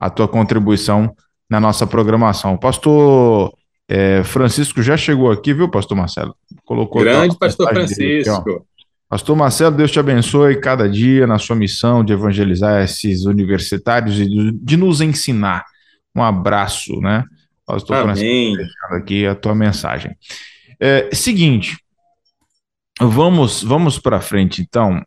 a 0.00 0.08
tua 0.08 0.26
contribuição 0.26 1.14
na 1.52 1.60
nossa 1.60 1.86
programação. 1.86 2.54
O 2.54 2.58
pastor 2.58 3.52
é, 3.86 4.24
Francisco 4.24 4.82
já 4.82 4.96
chegou 4.96 5.30
aqui, 5.30 5.52
viu, 5.52 5.70
pastor 5.70 5.96
Marcelo? 5.96 6.34
Colocou 6.64 7.02
Grande 7.02 7.36
pastor 7.38 7.68
Francisco. 7.68 8.66
Pastor 9.06 9.36
Marcelo, 9.36 9.76
Deus 9.76 9.90
te 9.90 10.00
abençoe 10.00 10.58
cada 10.58 10.88
dia 10.88 11.26
na 11.26 11.38
sua 11.38 11.54
missão 11.54 12.02
de 12.02 12.14
evangelizar 12.14 12.82
esses 12.82 13.26
universitários 13.26 14.18
e 14.18 14.26
de 14.52 14.76
nos 14.78 15.02
ensinar. 15.02 15.66
Um 16.16 16.22
abraço, 16.22 16.98
né? 17.00 17.22
Pastor 17.66 17.98
Amém. 17.98 18.54
Francisco, 18.54 18.94
aqui 18.94 19.26
a 19.26 19.34
tua 19.34 19.54
mensagem. 19.54 20.16
É, 20.80 21.10
seguinte, 21.12 21.76
Vamos, 23.00 23.62
vamos 23.62 23.98
para 23.98 24.20
frente, 24.20 24.62
então. 24.62 25.02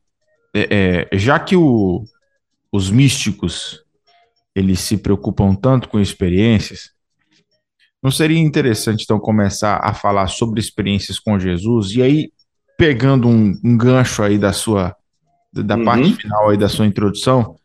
É, 0.54 1.08
é, 1.12 1.18
já 1.18 1.40
que 1.40 1.56
o, 1.56 2.04
os 2.72 2.90
místicos 2.90 3.85
eles 4.55 4.79
se 4.79 4.97
preocupam 4.97 5.53
tanto 5.53 5.89
com 5.89 6.00
experiências, 6.00 6.91
não 8.01 8.12
seria 8.12 8.39
interessante 8.39 9.03
então 9.03 9.19
começar 9.19 9.79
a 9.83 9.93
falar 9.93 10.27
sobre 10.27 10.59
experiências 10.59 11.19
com 11.19 11.39
Jesus 11.39 11.91
e 11.95 12.01
aí 12.01 12.31
pegando 12.77 13.27
um, 13.27 13.59
um 13.63 13.77
gancho 13.77 14.21
aí 14.21 14.38
da 14.38 14.53
sua 14.53 14.95
da 15.51 15.75
uhum. 15.75 15.85
parte 15.85 16.13
final 16.15 16.50
aí 16.50 16.57
da 16.57 16.67
sua 16.67 16.85
introdução, 16.85 17.55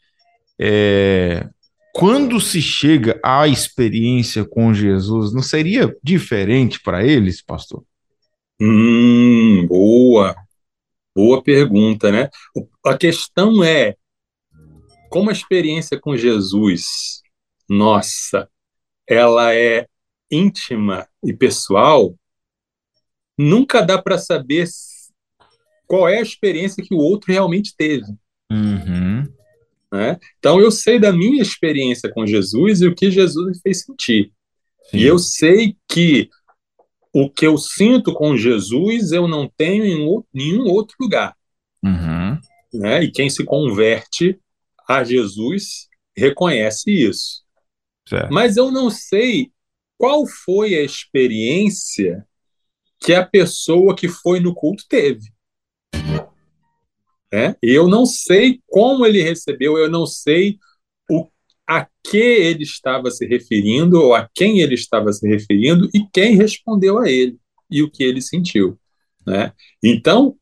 é, 0.58 1.48
quando 1.92 2.40
se 2.40 2.62
chega 2.62 3.20
à 3.24 3.48
experiência 3.48 4.44
com 4.44 4.72
Jesus, 4.72 5.34
não 5.34 5.42
seria 5.42 5.94
diferente 6.02 6.80
para 6.80 7.04
eles, 7.04 7.42
pastor? 7.42 7.82
Hum, 8.60 9.66
boa, 9.66 10.36
boa 11.14 11.42
pergunta, 11.42 12.12
né? 12.12 12.28
A 12.86 12.96
questão 12.96 13.64
é 13.64 13.96
como 15.10 15.28
a 15.28 15.32
experiência 15.32 16.00
com 16.00 16.16
Jesus, 16.16 17.20
nossa, 17.68 18.48
ela 19.06 19.52
é 19.54 19.86
íntima 20.30 21.08
e 21.22 21.32
pessoal, 21.32 22.14
nunca 23.36 23.82
dá 23.82 24.00
para 24.00 24.16
saber 24.16 24.68
qual 25.86 26.08
é 26.08 26.18
a 26.18 26.22
experiência 26.22 26.82
que 26.82 26.94
o 26.94 26.98
outro 26.98 27.32
realmente 27.32 27.74
teve. 27.76 28.06
Uhum. 28.50 29.24
Né? 29.92 30.16
Então 30.38 30.60
eu 30.60 30.70
sei 30.70 31.00
da 31.00 31.12
minha 31.12 31.42
experiência 31.42 32.08
com 32.08 32.24
Jesus 32.24 32.80
e 32.80 32.86
o 32.86 32.94
que 32.94 33.10
Jesus 33.10 33.46
me 33.48 33.60
fez 33.60 33.82
sentir. 33.82 34.32
Sim. 34.90 34.98
E 34.98 35.04
eu 35.04 35.18
sei 35.18 35.76
que 35.88 36.30
o 37.12 37.28
que 37.28 37.44
eu 37.44 37.58
sinto 37.58 38.14
com 38.14 38.36
Jesus 38.36 39.10
eu 39.10 39.26
não 39.26 39.50
tenho 39.56 39.84
em 39.84 40.24
nenhum 40.32 40.66
outro 40.66 40.94
lugar. 41.00 41.34
Uhum. 41.82 42.38
Né? 42.72 43.02
E 43.02 43.10
quem 43.10 43.28
se 43.28 43.44
converte 43.44 44.38
a 44.90 45.04
Jesus 45.04 45.88
reconhece 46.16 46.90
isso. 46.90 47.44
Certo. 48.08 48.32
Mas 48.32 48.56
eu 48.56 48.72
não 48.72 48.90
sei 48.90 49.52
qual 49.96 50.26
foi 50.26 50.74
a 50.74 50.82
experiência 50.82 52.26
que 52.98 53.14
a 53.14 53.24
pessoa 53.24 53.94
que 53.94 54.08
foi 54.08 54.40
no 54.40 54.52
culto 54.52 54.84
teve. 54.88 55.32
É? 57.32 57.54
Eu 57.62 57.86
não 57.86 58.04
sei 58.04 58.60
como 58.66 59.06
ele 59.06 59.22
recebeu, 59.22 59.78
eu 59.78 59.88
não 59.88 60.06
sei 60.06 60.58
a 61.64 61.86
que 62.02 62.18
ele 62.18 62.64
estava 62.64 63.12
se 63.12 63.24
referindo, 63.24 63.96
ou 64.00 64.12
a 64.12 64.28
quem 64.34 64.60
ele 64.60 64.74
estava 64.74 65.12
se 65.12 65.28
referindo, 65.28 65.88
e 65.94 66.04
quem 66.12 66.34
respondeu 66.34 66.98
a 66.98 67.08
ele, 67.08 67.38
e 67.70 67.80
o 67.80 67.88
que 67.88 68.02
ele 68.02 68.20
sentiu. 68.20 68.76
Né? 69.24 69.52
Então, 69.80 70.36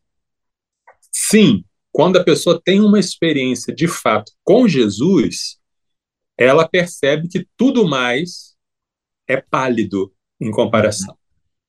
sim, 1.12 1.62
quando 1.92 2.16
a 2.16 2.24
pessoa 2.24 2.60
tem 2.62 2.80
uma 2.80 2.98
experiência 2.98 3.74
de 3.74 3.88
fato 3.88 4.32
com 4.44 4.68
Jesus, 4.68 5.58
ela 6.36 6.68
percebe 6.68 7.28
que 7.28 7.46
tudo 7.56 7.86
mais 7.86 8.56
é 9.26 9.40
pálido 9.40 10.12
em 10.40 10.50
comparação. 10.50 11.16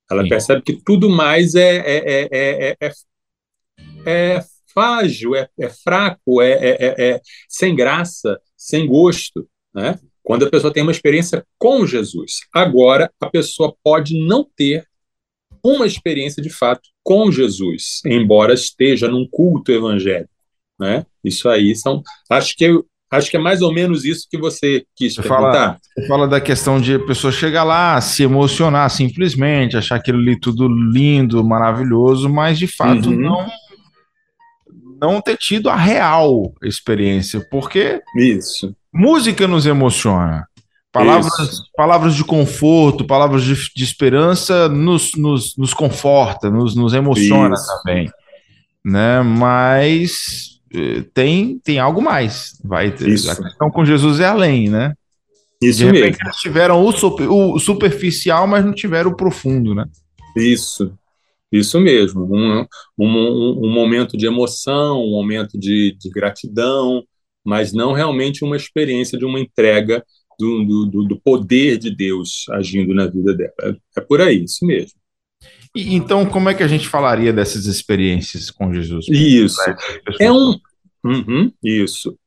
Ela 0.10 0.24
sim. 0.24 0.30
percebe 0.30 0.62
que 0.62 0.82
tudo 0.82 1.10
mais 1.10 1.56
é, 1.56 1.78
é, 1.78 2.30
é, 2.32 2.78
é, 2.80 2.92
é 4.06 4.46
frágil, 4.72 5.36
é, 5.36 5.50
fraco, 5.84 6.42
é, 6.42 7.20
sem 7.48 7.76
graça, 7.76 8.40
sem 8.56 8.88
gosto, 8.88 9.48
né? 9.74 10.00
Quando 10.22 10.46
a 10.46 10.50
pessoa 10.50 10.72
tem 10.72 10.84
uma 10.84 10.92
experiência 10.92 11.44
com 11.58 11.88
Jesus. 11.88 12.42
Agora, 12.54 13.12
a 13.20 13.28
pessoa 13.28 13.76
pode 13.84 14.16
não 14.20 14.48
ter 14.56 14.88
uma 15.63 15.86
experiência 15.86 16.42
de 16.42 16.50
fato 16.50 16.89
com 17.04 17.32
Jesus, 17.32 18.01
embora 18.06 18.54
esteja 18.54 19.08
num 19.08 19.28
culto 19.30 19.72
evangélico. 19.72 20.30
Né? 20.80 21.06
Isso 21.24 21.50
aí 21.50 21.75
são. 21.75 22.01
Acho 22.30 22.56
que 22.56 22.63
eu, 22.63 22.86
Acho 23.12 23.32
que 23.32 23.38
é 23.38 23.39
mais 23.39 23.63
ou 23.63 23.74
menos 23.74 24.06
isso 24.06 24.28
que 24.30 24.38
você 24.38 24.86
quis 24.96 25.16
você 25.16 25.24
perguntar. 25.24 25.51
Fala, 25.51 25.80
você 25.96 26.08
fala 26.08 26.28
da 26.28 26.39
questão 26.39 26.80
de 26.80 26.94
a 26.94 27.00
pessoa 27.00 27.34
chegar 27.34 27.63
lá, 27.63 28.00
se 28.00 28.22
emocionar 28.22 28.88
simplesmente, 28.92 29.75
achar 29.75 29.96
aquilo 29.96 30.20
ali 30.20 30.39
tudo 30.39 30.68
lindo, 30.68 31.44
maravilhoso, 31.44 32.30
mas 32.30 32.60
de 32.60 32.68
fato 32.68 33.10
uhum. 33.10 33.16
não 33.16 33.50
não 35.01 35.22
ter 35.22 35.38
tido 35.38 35.70
a 35.70 35.75
real 35.78 36.54
experiência, 36.62 37.39
porque 37.50 38.01
isso. 38.18 38.75
música 38.94 39.48
nos 39.48 39.66
emociona. 39.66 40.46
Palavras, 40.91 41.62
palavras 41.77 42.15
de 42.15 42.24
conforto, 42.24 43.05
palavras 43.05 43.43
de, 43.43 43.55
de 43.75 43.84
esperança 43.84 44.67
nos, 44.67 45.12
nos, 45.15 45.55
nos 45.55 45.74
conforta, 45.74 46.50
nos, 46.50 46.75
nos 46.75 46.93
emociona 46.93 47.53
isso. 47.53 47.67
também. 47.84 48.12
Né? 48.84 49.22
Mas 49.22 50.60
eh, 50.74 51.03
tem, 51.13 51.60
tem 51.60 51.77
algo 51.77 52.01
mais. 52.01 52.60
Vai 52.63 52.91
ter, 52.91 53.08
Isso. 53.08 53.29
A 53.29 53.36
questão 53.36 53.69
com 53.69 53.86
Jesus 53.86 54.19
é 54.19 54.25
além, 54.25 54.67
né? 54.67 54.93
Isso 55.62 55.79
De 55.79 55.91
mesmo. 55.91 56.17
Eles 56.24 56.38
tiveram 56.38 56.84
o, 56.84 56.91
super, 56.91 57.29
o, 57.29 57.60
superficial, 57.60 58.48
mas 58.48 58.65
não 58.65 58.74
tiveram 58.74 59.12
o 59.12 59.15
profundo, 59.15 59.75
né? 59.75 59.86
Isso. 60.36 60.91
Isso 61.51 61.79
mesmo. 61.79 62.24
Um, 62.24 62.65
um, 62.98 63.65
um 63.65 63.74
momento 63.74 64.15
de 64.15 64.25
emoção, 64.25 65.03
um 65.03 65.12
momento 65.12 65.58
de, 65.58 65.96
de, 66.00 66.10
gratidão, 66.10 67.03
mas 67.43 67.74
não 67.74 67.91
realmente 67.91 68.43
uma 68.43 68.55
experiência 68.55 69.17
de 69.17 69.25
uma 69.25 69.39
entrega 69.39 70.03
do, 70.39 70.86
do, 70.86 71.03
do 71.03 71.19
poder 71.19 71.77
de 71.77 71.93
Deus 71.93 72.46
agindo 72.51 72.93
na 72.93 73.05
vida 73.05 73.34
dela. 73.34 73.53
É, 73.62 73.75
é 73.98 74.01
por 74.01 74.22
aí, 74.22 74.43
isso 74.43 74.65
mesmo. 74.65 74.98
E, 75.75 75.93
então, 75.93 76.25
como 76.25 76.50
é 76.50 76.53
que 76.53 76.63
a 76.63 76.67
gente 76.67 76.88
falaria 76.88 77.34
dessas 77.34 77.65
experiências 77.65 78.50
com 78.50 78.74
Jesus? 78.74 79.05
Isso. 79.10 79.60
É 80.19 80.31
um. 80.31 80.58
Uhum, 81.03 81.51
isso. 81.63 82.17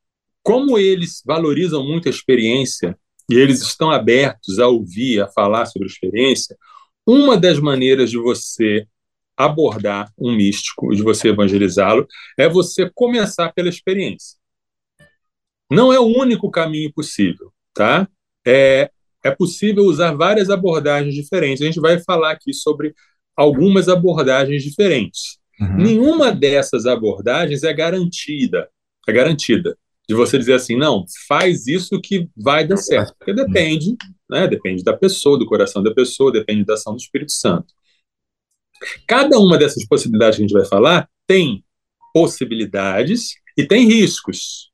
Como 0.42 0.78
eles 0.78 1.22
valorizam 1.24 1.84
muito 1.84 2.08
a 2.08 2.10
experiência 2.10 2.96
e 3.30 3.34
eles 3.34 3.62
estão 3.62 3.90
abertos 3.90 4.58
a 4.58 4.68
ouvir, 4.68 5.20
a 5.20 5.28
falar 5.28 5.66
sobre 5.66 5.88
a 5.88 5.90
experiência, 5.90 6.56
uma 7.06 7.36
das 7.36 7.58
maneiras 7.58 8.10
de 8.10 8.18
você 8.18 8.86
abordar 9.36 10.12
um 10.18 10.34
místico, 10.34 10.94
de 10.94 11.02
você 11.02 11.28
evangelizá-lo, 11.28 12.06
é 12.38 12.48
você 12.48 12.90
começar 12.94 13.52
pela 13.52 13.68
experiência. 13.68 14.38
Não 15.70 15.92
é 15.92 15.98
o 15.98 16.04
único 16.04 16.50
caminho 16.50 16.92
possível, 16.92 17.51
tá? 17.74 18.08
É, 18.46 18.90
é 19.24 19.30
possível 19.30 19.84
usar 19.84 20.12
várias 20.12 20.50
abordagens 20.50 21.14
diferentes. 21.14 21.62
A 21.62 21.66
gente 21.66 21.80
vai 21.80 21.98
falar 22.00 22.32
aqui 22.32 22.52
sobre 22.52 22.94
algumas 23.36 23.88
abordagens 23.88 24.62
diferentes. 24.62 25.38
Uhum. 25.60 25.76
Nenhuma 25.76 26.32
dessas 26.32 26.86
abordagens 26.86 27.62
é 27.62 27.72
garantida, 27.72 28.68
é 29.08 29.12
garantida 29.12 29.76
de 30.08 30.14
você 30.14 30.36
dizer 30.36 30.54
assim, 30.54 30.76
não, 30.76 31.04
faz 31.28 31.66
isso 31.66 32.00
que 32.00 32.28
vai 32.36 32.66
dar 32.66 32.76
certo, 32.76 33.14
porque 33.18 33.32
depende, 33.32 33.96
né, 34.28 34.48
depende 34.48 34.82
da 34.82 34.96
pessoa, 34.96 35.38
do 35.38 35.46
coração 35.46 35.82
da 35.82 35.94
pessoa, 35.94 36.32
depende 36.32 36.64
da 36.64 36.74
ação 36.74 36.94
do 36.94 37.00
Espírito 37.00 37.32
Santo. 37.32 37.72
Cada 39.06 39.38
uma 39.38 39.56
dessas 39.56 39.86
possibilidades 39.86 40.36
que 40.36 40.42
a 40.42 40.46
gente 40.46 40.58
vai 40.58 40.66
falar 40.66 41.08
tem 41.26 41.64
possibilidades 42.12 43.34
e 43.56 43.64
tem 43.64 43.86
riscos, 43.86 44.70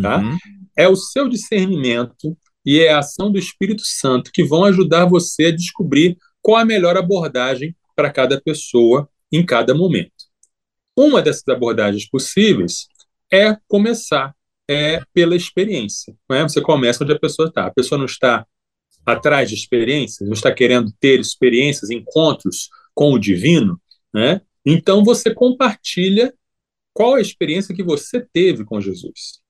tá? 0.00 0.18
uhum. 0.18 0.38
É 0.76 0.88
o 0.88 0.96
seu 0.96 1.28
discernimento 1.28 2.36
e 2.64 2.80
é 2.80 2.92
a 2.92 2.98
ação 2.98 3.30
do 3.30 3.38
Espírito 3.38 3.82
Santo 3.84 4.30
que 4.32 4.44
vão 4.44 4.64
ajudar 4.64 5.06
você 5.06 5.46
a 5.46 5.54
descobrir 5.54 6.16
qual 6.40 6.58
a 6.58 6.64
melhor 6.64 6.96
abordagem 6.96 7.74
para 7.94 8.10
cada 8.10 8.40
pessoa 8.40 9.08
em 9.30 9.44
cada 9.44 9.74
momento. 9.74 10.12
Uma 10.96 11.22
dessas 11.22 11.46
abordagens 11.48 12.08
possíveis 12.08 12.86
é 13.32 13.56
começar 13.66 14.34
é, 14.68 15.02
pela 15.12 15.34
experiência. 15.34 16.14
Né? 16.30 16.42
Você 16.42 16.60
começa 16.60 17.02
onde 17.02 17.12
a 17.12 17.18
pessoa 17.18 17.48
está. 17.48 17.66
A 17.66 17.70
pessoa 17.70 17.98
não 17.98 18.06
está 18.06 18.46
atrás 19.04 19.48
de 19.48 19.54
experiências, 19.54 20.28
não 20.28 20.34
está 20.34 20.52
querendo 20.52 20.92
ter 21.00 21.18
experiências, 21.18 21.90
encontros 21.90 22.68
com 22.94 23.12
o 23.12 23.18
divino, 23.18 23.80
né? 24.14 24.40
Então 24.64 25.02
você 25.02 25.34
compartilha 25.34 26.32
qual 26.92 27.14
a 27.14 27.20
experiência 27.20 27.74
que 27.74 27.82
você 27.82 28.24
teve 28.32 28.64
com 28.64 28.80
Jesus. 28.80 29.41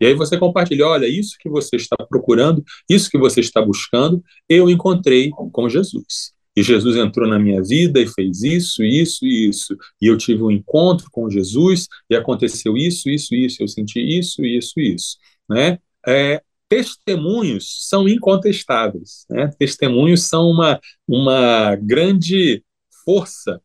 E 0.00 0.06
aí 0.06 0.14
você 0.14 0.38
compartilha, 0.38 0.86
olha, 0.86 1.06
isso 1.06 1.36
que 1.38 1.48
você 1.48 1.76
está 1.76 1.96
procurando, 2.08 2.64
isso 2.88 3.10
que 3.10 3.18
você 3.18 3.40
está 3.40 3.60
buscando, 3.60 4.22
eu 4.48 4.70
encontrei 4.70 5.30
com 5.30 5.68
Jesus. 5.68 6.32
E 6.56 6.62
Jesus 6.62 6.96
entrou 6.96 7.28
na 7.28 7.38
minha 7.38 7.62
vida 7.62 8.00
e 8.00 8.08
fez 8.08 8.42
isso, 8.42 8.82
isso 8.82 9.24
e 9.24 9.48
isso. 9.48 9.76
E 10.02 10.06
eu 10.06 10.16
tive 10.16 10.42
um 10.42 10.50
encontro 10.50 11.08
com 11.10 11.30
Jesus 11.30 11.86
e 12.10 12.16
aconteceu 12.16 12.76
isso, 12.76 13.08
isso, 13.08 13.32
isso. 13.34 13.62
Eu 13.62 13.68
senti 13.68 14.00
isso, 14.00 14.44
isso, 14.44 14.80
isso. 14.80 15.16
Né? 15.48 15.78
É, 16.06 16.42
testemunhos 16.68 17.88
são 17.88 18.08
incontestáveis. 18.08 19.24
Né? 19.30 19.48
Testemunhos 19.56 20.24
são 20.24 20.50
uma, 20.50 20.80
uma 21.06 21.76
grande 21.76 22.64
força 23.04 23.60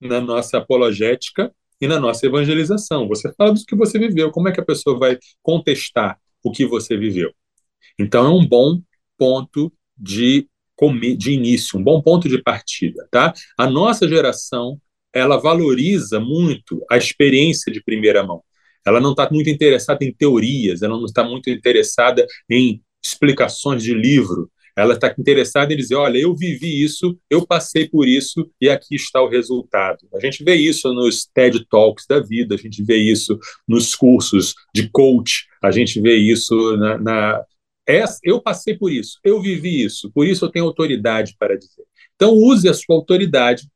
na 0.00 0.20
nossa 0.20 0.58
apologética 0.58 1.52
e 1.80 1.86
na 1.86 2.00
nossa 2.00 2.26
evangelização. 2.26 3.08
Você 3.08 3.32
fala 3.34 3.52
do 3.52 3.64
que 3.64 3.76
você 3.76 3.98
viveu, 3.98 4.30
como 4.30 4.48
é 4.48 4.52
que 4.52 4.60
a 4.60 4.64
pessoa 4.64 4.98
vai 4.98 5.18
contestar 5.42 6.18
o 6.42 6.50
que 6.50 6.66
você 6.66 6.96
viveu? 6.96 7.32
Então, 7.98 8.26
é 8.26 8.30
um 8.30 8.46
bom 8.46 8.80
ponto 9.18 9.72
de 9.96 10.48
de 11.18 11.32
início, 11.32 11.78
um 11.78 11.82
bom 11.82 12.02
ponto 12.02 12.28
de 12.28 12.42
partida, 12.42 13.08
tá? 13.10 13.32
A 13.56 13.66
nossa 13.66 14.06
geração, 14.06 14.78
ela 15.10 15.38
valoriza 15.38 16.20
muito 16.20 16.84
a 16.90 16.98
experiência 16.98 17.72
de 17.72 17.82
primeira 17.82 18.22
mão. 18.22 18.42
Ela 18.86 19.00
não 19.00 19.12
está 19.12 19.26
muito 19.30 19.48
interessada 19.48 20.04
em 20.04 20.12
teorias, 20.12 20.82
ela 20.82 20.98
não 20.98 21.06
está 21.06 21.24
muito 21.24 21.48
interessada 21.48 22.26
em 22.50 22.82
explicações 23.02 23.82
de 23.82 23.94
livro. 23.94 24.50
Ela 24.76 24.94
está 24.94 25.14
interessada 25.18 25.72
em 25.72 25.76
dizer: 25.76 25.94
olha, 25.94 26.18
eu 26.18 26.34
vivi 26.36 26.82
isso, 26.82 27.18
eu 27.30 27.46
passei 27.46 27.88
por 27.88 28.06
isso 28.06 28.50
e 28.60 28.68
aqui 28.68 28.94
está 28.94 29.22
o 29.22 29.28
resultado. 29.28 30.06
A 30.14 30.20
gente 30.20 30.44
vê 30.44 30.54
isso 30.54 30.92
nos 30.92 31.26
TED 31.26 31.66
Talks 31.70 32.06
da 32.06 32.20
vida, 32.20 32.54
a 32.54 32.58
gente 32.58 32.82
vê 32.84 32.96
isso 32.96 33.38
nos 33.66 33.94
cursos 33.94 34.54
de 34.74 34.88
coach, 34.90 35.46
a 35.62 35.70
gente 35.70 36.00
vê 36.00 36.16
isso 36.16 36.76
na, 36.76 36.98
na 36.98 37.44
eu 38.24 38.42
passei 38.42 38.76
por 38.76 38.90
isso, 38.90 39.20
eu 39.22 39.40
vivi 39.40 39.84
isso, 39.84 40.10
por 40.10 40.26
isso 40.26 40.44
eu 40.44 40.50
tenho 40.50 40.64
autoridade 40.64 41.36
para 41.38 41.56
dizer. 41.56 41.84
Então, 42.16 42.34
use 42.34 42.68
a 42.68 42.74
sua 42.74 42.96
autoridade 42.96 43.68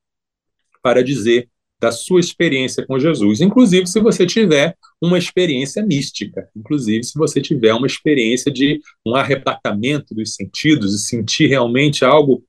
para 0.83 1.05
dizer 1.05 1.49
da 1.81 1.91
sua 1.91 2.21
experiência 2.21 2.87
com 2.87 2.99
Jesus, 2.99 3.41
inclusive 3.41 3.87
se 3.87 4.01
você 4.01 4.27
tiver 4.27 4.77
uma 5.01 5.19
experiência 5.19 5.83
mística, 5.83 6.49
inclusive 6.55 7.05
se 7.05 7.19
você 7.19 7.41
tiver 7.41 7.73
uma 7.73 7.87
experiência 7.87 8.53
de 8.53 8.81
um 9.05 9.15
arrebatamento 9.15 10.15
dos 10.15 10.35
sentidos 10.35 10.95
e 10.95 10.99
sentir 10.99 11.47
realmente 11.47 12.05
algo 12.05 12.45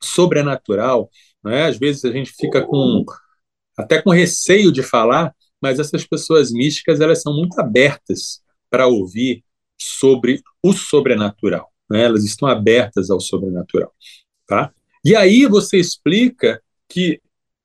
sobrenatural. 0.00 1.10
Né? 1.42 1.64
Às 1.64 1.78
vezes 1.78 2.04
a 2.04 2.12
gente 2.12 2.32
fica 2.32 2.64
com 2.64 3.04
até 3.76 4.00
com 4.00 4.10
receio 4.10 4.70
de 4.70 4.84
falar, 4.84 5.34
mas 5.60 5.80
essas 5.80 6.04
pessoas 6.04 6.52
místicas 6.52 7.00
elas 7.00 7.22
são 7.22 7.34
muito 7.34 7.58
abertas 7.60 8.40
para 8.70 8.86
ouvir 8.86 9.42
sobre 9.80 10.40
o 10.62 10.72
sobrenatural. 10.72 11.72
Né? 11.90 12.04
Elas 12.04 12.24
estão 12.24 12.48
abertas 12.48 13.10
ao 13.10 13.20
sobrenatural. 13.20 13.92
Tá? 14.46 14.72
E 15.04 15.16
aí 15.16 15.46
você 15.46 15.76
explica 15.76 16.62
que, 16.88 17.20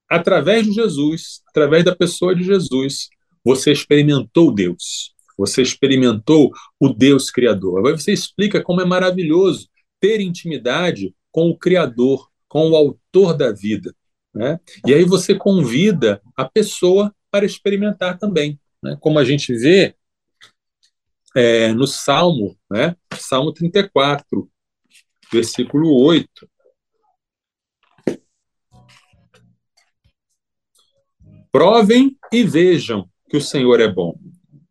através 0.10 0.66
de 0.66 0.74
Jesus, 0.74 1.42
através 1.50 1.84
da 1.84 1.96
pessoa 1.96 2.36
de 2.36 2.44
Jesus, 2.44 3.10
você 3.44 3.72
experimentou 3.72 4.54
Deus. 4.54 5.14
Você 5.38 5.62
experimentou 5.62 6.52
o 6.80 6.90
Deus 6.90 7.32
Criador. 7.32 7.88
Aí 7.88 7.94
você 7.94 8.12
explica 8.12 8.62
como 8.62 8.82
é 8.82 8.86
maravilhoso 8.86 9.70
ter 10.00 10.20
intimidade 10.20 11.14
com 11.32 11.50
o 11.50 11.58
Criador, 11.58 12.28
com 12.48 12.72
o 12.72 12.76
Autor 12.76 13.38
da 13.38 13.52
vida. 13.52 13.96
Né? 14.34 14.60
E 14.86 14.94
aí 14.94 15.04
você 15.04 15.36
convida 15.36 16.22
a 16.36 16.46
pessoa 16.46 17.14
para 17.32 17.46
experimentar 17.46 18.18
também. 18.18 18.60
Né? 18.84 18.98
Como 19.00 19.20
a 19.20 19.24
gente 19.24 19.54
vê 19.54 19.96
é, 21.36 21.72
no 21.74 21.86
Salmo, 21.86 22.58
né? 22.70 22.96
Salmo 23.14 23.54
34, 23.54 24.50
versículo 25.32 26.02
8. 26.02 26.28
Provem 31.52 32.16
e 32.32 32.44
vejam 32.44 33.08
que 33.30 33.38
o 33.38 33.42
Senhor 33.42 33.80
é 33.80 33.88
bom. 33.88 34.16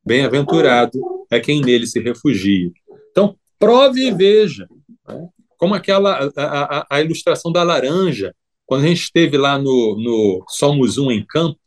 Bem-aventurado 0.04 0.98
é 1.30 1.40
quem 1.40 1.60
nele 1.60 1.86
se 1.86 2.00
refugia. 2.00 2.70
Então, 3.10 3.36
prove 3.58 4.06
e 4.06 4.10
veja. 4.12 4.66
Né? 5.06 5.28
Como 5.56 5.74
aquela 5.74 6.30
a, 6.36 6.78
a, 6.80 6.86
a, 6.90 7.00
ilustração 7.00 7.50
da 7.50 7.62
laranja, 7.62 8.34
quando 8.64 8.84
a 8.84 8.88
gente 8.88 9.02
esteve 9.02 9.36
lá 9.36 9.58
no, 9.58 9.96
no 9.98 10.44
Somos 10.48 10.98
Um 10.98 11.10
em 11.10 11.24
Campo, 11.26 11.58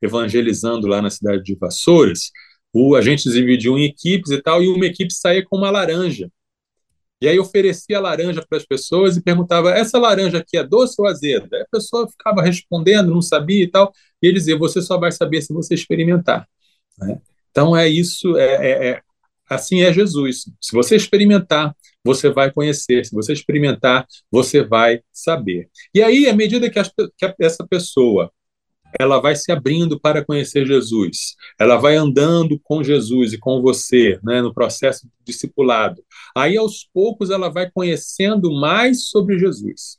evangelizando 0.00 0.86
lá 0.86 1.02
na 1.02 1.10
cidade 1.10 1.42
de 1.42 1.56
Vassouras, 1.56 2.30
o, 2.72 2.94
a 2.94 3.02
gente 3.02 3.28
dividiu 3.30 3.76
em 3.76 3.84
equipes 3.84 4.30
e 4.30 4.40
tal, 4.40 4.62
e 4.62 4.68
uma 4.68 4.86
equipe 4.86 5.12
saía 5.12 5.44
com 5.44 5.56
uma 5.56 5.70
laranja. 5.70 6.30
E 7.20 7.28
aí 7.28 7.38
oferecia 7.38 8.00
laranja 8.00 8.44
para 8.48 8.58
as 8.58 8.64
pessoas 8.64 9.16
e 9.16 9.22
perguntava: 9.22 9.70
essa 9.70 9.98
laranja 9.98 10.38
aqui 10.38 10.56
é 10.56 10.64
doce 10.64 10.94
ou 10.98 11.06
azeda? 11.06 11.62
A 11.62 11.66
pessoa 11.70 12.08
ficava 12.08 12.42
respondendo, 12.42 13.12
não 13.12 13.22
sabia 13.22 13.62
e 13.62 13.68
tal. 13.68 13.92
E 14.22 14.26
ele 14.26 14.38
dizia: 14.38 14.56
você 14.56 14.80
só 14.80 14.98
vai 14.98 15.12
saber 15.12 15.42
se 15.42 15.52
você 15.52 15.74
experimentar. 15.74 16.48
Né? 16.98 17.20
Então 17.50 17.76
é 17.76 17.88
isso, 17.88 18.36
é, 18.36 18.44
é, 18.44 18.88
é, 18.90 19.00
assim 19.48 19.82
é 19.82 19.92
Jesus. 19.92 20.44
Se 20.60 20.72
você 20.72 20.96
experimentar, 20.96 21.74
você 22.04 22.30
vai 22.30 22.50
conhecer. 22.50 23.04
Se 23.04 23.12
você 23.12 23.32
experimentar, 23.32 24.06
você 24.30 24.62
vai 24.64 25.00
saber. 25.12 25.68
E 25.94 26.02
aí, 26.02 26.28
à 26.28 26.34
medida 26.34 26.70
que, 26.70 26.78
as, 26.78 26.88
que 26.88 27.34
essa 27.40 27.66
pessoa 27.66 28.32
ela 28.98 29.20
vai 29.20 29.34
se 29.34 29.50
abrindo 29.50 29.98
para 29.98 30.24
conhecer 30.24 30.66
Jesus, 30.66 31.34
ela 31.58 31.76
vai 31.76 31.96
andando 31.96 32.60
com 32.62 32.82
Jesus 32.82 33.32
e 33.32 33.38
com 33.38 33.62
você, 33.62 34.18
né, 34.22 34.42
no 34.42 34.52
processo 34.52 35.08
discipulado. 35.24 36.02
Aí, 36.36 36.56
aos 36.56 36.88
poucos, 36.92 37.30
ela 37.30 37.48
vai 37.48 37.70
conhecendo 37.70 38.52
mais 38.52 39.08
sobre 39.08 39.38
Jesus. 39.38 39.98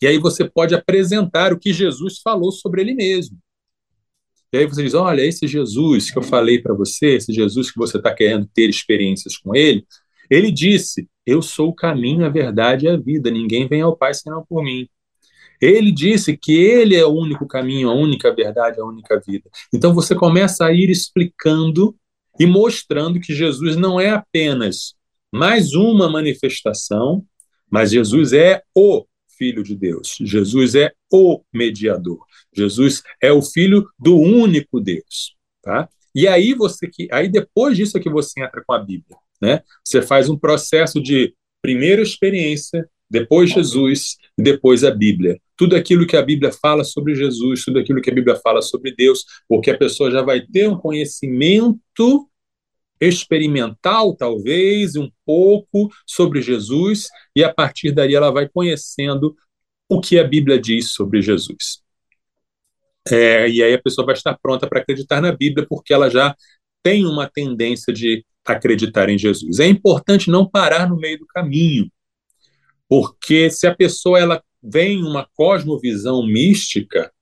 E 0.00 0.06
aí 0.06 0.18
você 0.18 0.48
pode 0.48 0.74
apresentar 0.74 1.52
o 1.52 1.58
que 1.58 1.72
Jesus 1.72 2.20
falou 2.22 2.50
sobre 2.50 2.80
ele 2.80 2.94
mesmo. 2.94 3.38
E 4.52 4.58
aí 4.58 4.66
você 4.66 4.82
diz: 4.82 4.94
olha, 4.94 5.22
esse 5.22 5.46
Jesus 5.46 6.10
que 6.10 6.18
eu 6.18 6.22
falei 6.22 6.60
para 6.60 6.74
você, 6.74 7.16
esse 7.16 7.32
Jesus 7.32 7.70
que 7.70 7.78
você 7.78 7.98
está 7.98 8.12
querendo 8.14 8.48
ter 8.52 8.68
experiências 8.68 9.36
com 9.36 9.54
ele, 9.54 9.84
ele 10.30 10.50
disse: 10.50 11.08
Eu 11.26 11.42
sou 11.42 11.68
o 11.68 11.74
caminho, 11.74 12.24
a 12.24 12.28
verdade 12.28 12.86
e 12.86 12.88
a 12.88 12.96
vida. 12.96 13.30
Ninguém 13.30 13.68
vem 13.68 13.82
ao 13.82 13.96
Pai 13.96 14.14
senão 14.14 14.44
por 14.48 14.62
mim. 14.62 14.88
Ele 15.60 15.92
disse 15.92 16.36
que 16.36 16.54
ele 16.54 16.96
é 16.96 17.04
o 17.04 17.12
único 17.12 17.46
caminho, 17.46 17.90
a 17.90 17.94
única 17.94 18.34
verdade, 18.34 18.80
a 18.80 18.84
única 18.84 19.20
vida. 19.20 19.50
Então 19.72 19.92
você 19.92 20.14
começa 20.14 20.64
a 20.64 20.72
ir 20.72 20.88
explicando 20.88 21.94
e 22.38 22.46
mostrando 22.46 23.20
que 23.20 23.34
Jesus 23.34 23.76
não 23.76 24.00
é 24.00 24.10
apenas 24.10 24.94
mais 25.30 25.74
uma 25.74 26.08
manifestação, 26.08 27.22
mas 27.70 27.90
Jesus 27.90 28.32
é 28.32 28.62
o 28.74 29.04
Filho 29.40 29.62
de 29.62 29.74
Deus. 29.74 30.18
Jesus 30.20 30.74
é 30.74 30.92
o 31.10 31.40
mediador. 31.50 32.18
Jesus 32.54 33.02
é 33.22 33.32
o 33.32 33.40
Filho 33.40 33.88
do 33.98 34.18
único 34.18 34.78
Deus, 34.78 35.34
tá? 35.62 35.88
E 36.14 36.28
aí 36.28 36.52
você 36.52 36.86
que 36.86 37.08
aí 37.10 37.26
depois 37.26 37.74
disso 37.74 37.96
é 37.96 38.00
que 38.00 38.10
você 38.10 38.42
entra 38.42 38.62
com 38.66 38.74
a 38.74 38.78
Bíblia, 38.78 39.16
né? 39.40 39.62
Você 39.82 40.02
faz 40.02 40.28
um 40.28 40.36
processo 40.36 41.00
de 41.00 41.32
primeira 41.62 42.02
experiência, 42.02 42.86
depois 43.10 43.50
Jesus 43.50 44.16
e 44.36 44.42
depois 44.42 44.84
a 44.84 44.90
Bíblia. 44.90 45.40
Tudo 45.56 45.74
aquilo 45.74 46.06
que 46.06 46.18
a 46.18 46.22
Bíblia 46.22 46.52
fala 46.52 46.84
sobre 46.84 47.14
Jesus, 47.14 47.64
tudo 47.64 47.78
aquilo 47.78 48.02
que 48.02 48.10
a 48.10 48.14
Bíblia 48.14 48.36
fala 48.36 48.60
sobre 48.60 48.94
Deus, 48.94 49.24
porque 49.48 49.70
a 49.70 49.78
pessoa 49.78 50.10
já 50.10 50.20
vai 50.20 50.42
ter 50.42 50.68
um 50.68 50.76
conhecimento 50.76 52.29
experimental, 53.00 54.14
talvez, 54.14 54.96
um 54.96 55.10
pouco 55.24 55.88
sobre 56.06 56.42
Jesus, 56.42 57.08
e 57.34 57.42
a 57.42 57.52
partir 57.52 57.92
daí 57.92 58.14
ela 58.14 58.30
vai 58.30 58.48
conhecendo 58.48 59.34
o 59.88 60.00
que 60.00 60.18
a 60.18 60.24
Bíblia 60.24 60.60
diz 60.60 60.92
sobre 60.92 61.22
Jesus. 61.22 61.82
É, 63.10 63.48
e 63.48 63.62
aí 63.62 63.72
a 63.72 63.82
pessoa 63.82 64.04
vai 64.04 64.14
estar 64.14 64.38
pronta 64.40 64.68
para 64.68 64.80
acreditar 64.80 65.20
na 65.20 65.32
Bíblia, 65.32 65.66
porque 65.68 65.92
ela 65.92 66.10
já 66.10 66.34
tem 66.82 67.06
uma 67.06 67.28
tendência 67.28 67.92
de 67.92 68.24
acreditar 68.44 69.08
em 69.08 69.18
Jesus. 69.18 69.58
É 69.58 69.66
importante 69.66 70.30
não 70.30 70.48
parar 70.48 70.88
no 70.88 70.96
meio 70.96 71.18
do 71.18 71.26
caminho. 71.26 71.90
Porque 72.88 73.50
se 73.50 73.66
a 73.66 73.74
pessoa 73.74 74.18
ela 74.18 74.42
vem 74.62 75.02
uma 75.02 75.26
cosmovisão 75.34 76.26
mística, 76.26 77.12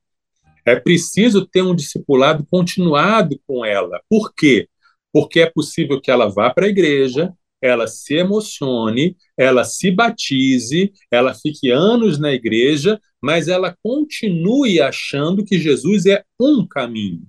é 0.64 0.77
preciso 0.77 1.47
ter 1.47 1.62
um 1.62 1.75
discipulado 1.75 2.47
continuado 2.51 3.38
com 3.47 3.64
ela. 3.64 4.01
Por 4.09 4.35
quê? 4.35 4.69
Porque 5.12 5.40
é 5.40 5.51
possível 5.51 6.01
que 6.01 6.11
ela 6.11 6.29
vá 6.29 6.51
para 6.51 6.66
a 6.66 6.68
igreja, 6.68 7.33
ela 7.61 7.87
se 7.87 8.14
emocione, 8.14 9.16
ela 9.37 9.64
se 9.64 9.90
batize, 9.90 10.92
ela 11.11 11.35
fique 11.35 11.71
anos 11.71 12.18
na 12.18 12.33
igreja, 12.33 13.01
mas 13.21 13.49
ela 13.49 13.77
continue 13.83 14.81
achando 14.81 15.44
que 15.44 15.59
Jesus 15.59 16.07
é 16.07 16.23
um 16.40 16.66
caminho. 16.66 17.27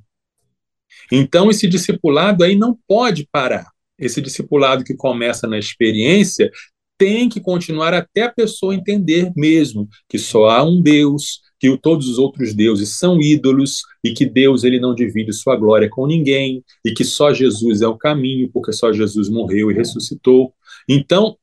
Então, 1.12 1.50
esse 1.50 1.68
discipulado 1.68 2.44
aí 2.44 2.56
não 2.56 2.78
pode 2.88 3.28
parar. 3.32 3.68
Esse 3.98 4.22
discipulado 4.22 4.84
que 4.84 4.96
começa 4.96 5.48
na 5.48 5.58
experiência 5.58 6.52
tem 6.98 7.30
que 7.30 7.40
continuar 7.40 7.94
até 7.94 8.24
a 8.24 8.32
pessoa 8.32 8.76
entender 8.76 9.32
mesmo 9.36 9.88
que 10.08 10.20
só 10.20 10.50
há 10.50 10.64
um 10.64 10.82
Deus, 10.82 11.42
que 11.60 11.78
todos 11.78 12.08
os 12.08 12.18
outros 12.18 12.54
deuses 12.54 12.98
são 12.98 13.22
ídolos 13.22 13.84
e 14.04 14.14
que 14.14 14.26
Deus 14.26 14.64
ele 14.64 14.80
não 14.80 14.96
divide 14.96 15.34
sua 15.34 15.56
glória 15.56 15.90
com 15.90 16.08
ninguém 16.08 16.64
e 16.86 16.94
que 16.94 17.04
só 17.04 17.34
Jesus 17.34 17.82
é 17.82 17.88
o 17.88 17.98
caminho, 17.98 18.50
porque 18.52 18.72
só 18.72 18.94
Jesus 18.94 19.30
morreu 19.30 19.70
e 19.70 19.74
ressuscitou. 19.74 20.54
Então, 20.88 21.38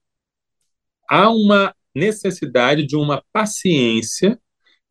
há 1.09 1.31
uma 1.31 1.75
necessidade 1.95 2.87
de 2.87 2.97
uma 2.97 3.23
paciência 3.33 4.39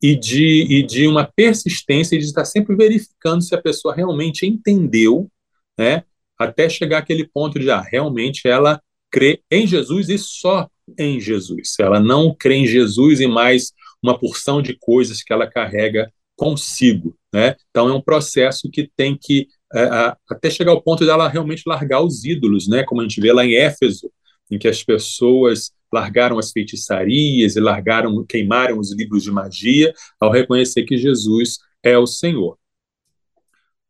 e 0.02 0.16
de, 0.16 0.68
e 0.70 0.84
de 0.84 1.08
uma 1.08 1.26
persistência 1.26 2.18
de 2.18 2.26
estar 2.26 2.46
sempre 2.46 2.76
verificando 2.76 3.42
se 3.42 3.56
a 3.56 3.62
pessoa 3.62 3.96
realmente 3.96 4.46
entendeu, 4.46 5.30
né, 5.78 6.04
até 6.38 6.70
chegar 6.70 7.00
àquele 7.00 7.28
ponto 7.28 7.60
de, 7.60 7.70
ah, 7.72 7.82
realmente 7.82 8.48
ela 8.48 8.82
crê 9.10 9.42
em 9.50 9.66
Jesus 9.66 10.10
e 10.10 10.18
só 10.18 10.70
em 11.00 11.20
Jesus. 11.20 11.76
Ela 11.80 12.00
não 12.00 12.36
crê 12.36 12.56
em 12.56 12.68
Jesus 12.68 13.20
e 13.20 13.28
mais 13.28 13.72
uma 14.06 14.18
porção 14.18 14.62
de 14.62 14.78
coisas 14.80 15.22
que 15.22 15.34
ela 15.34 15.48
carrega 15.48 16.12
consigo. 16.36 17.18
Né? 17.34 17.56
Então 17.70 17.90
é 17.90 17.94
um 17.94 18.02
processo 18.02 18.70
que 18.70 18.90
tem 18.96 19.18
que 19.20 19.48
é, 19.74 20.16
até 20.30 20.50
chegar 20.50 20.72
ao 20.72 20.82
ponto 20.82 21.06
dela 21.06 21.28
realmente 21.28 21.64
largar 21.66 22.02
os 22.02 22.24
ídolos, 22.24 22.68
né? 22.68 22.84
como 22.84 23.02
a 23.02 23.04
gente 23.04 23.20
vê 23.20 23.34
lá 23.34 23.46
em 23.46 23.56
Éfeso, 23.56 24.12
em 24.50 24.58
que 24.58 24.68
as 24.68 24.84
pessoas 24.84 25.72
largaram 25.92 26.38
as 26.38 26.52
feitiçarias 26.52 27.56
e 27.56 27.60
largaram, 27.60 28.24
queimaram 28.26 28.80
os 28.80 28.94
livros 28.94 29.24
de 29.24 29.32
magia 29.32 29.94
ao 30.20 30.32
reconhecer 30.32 30.84
que 30.84 30.98
Jesus 30.98 31.58
é 31.82 31.98
o 31.98 32.06
Senhor. 32.06 32.58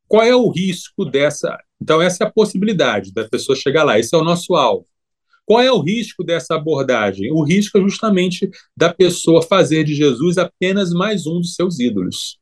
Qual 0.07 0.23
é 0.23 0.35
o 0.35 0.49
risco 0.49 1.03
dessa? 1.03 1.57
Então 1.81 2.01
essa 2.01 2.23
é 2.23 2.27
a 2.27 2.31
possibilidade 2.31 3.11
da 3.11 3.27
pessoa 3.27 3.55
chegar 3.55 3.83
lá. 3.83 3.99
Esse 3.99 4.15
é 4.15 4.17
o 4.17 4.23
nosso 4.23 4.55
alvo. 4.55 4.85
Qual 5.45 5.61
é 5.61 5.71
o 5.71 5.79
risco 5.79 6.23
dessa 6.23 6.55
abordagem? 6.55 7.31
O 7.31 7.43
risco 7.43 7.77
é 7.77 7.81
justamente 7.81 8.49
da 8.75 8.91
pessoa 8.91 9.43
fazer 9.43 9.83
de 9.83 9.93
Jesus 9.93 10.37
apenas 10.37 10.91
mais 10.91 11.27
um 11.27 11.39
dos 11.39 11.53
seus 11.53 11.79
ídolos. 11.79 12.39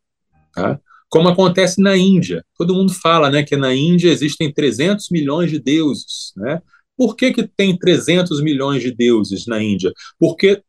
Tá? 0.53 0.79
Como 1.09 1.27
acontece 1.27 1.81
na 1.81 1.97
Índia. 1.97 2.45
Todo 2.57 2.73
mundo 2.73 2.93
fala 2.93 3.29
né, 3.29 3.43
que 3.43 3.57
na 3.57 3.75
Índia 3.75 4.09
existem 4.09 4.51
300 4.51 5.09
milhões 5.11 5.51
de 5.51 5.59
deuses. 5.59 6.31
Né? 6.37 6.61
Por 6.95 7.15
que, 7.15 7.33
que 7.33 7.45
tem 7.45 7.77
300 7.77 8.41
milhões 8.41 8.81
de 8.81 8.91
deuses 8.91 9.45
na 9.45 9.61
Índia? 9.61 9.91
Porque 10.17 10.63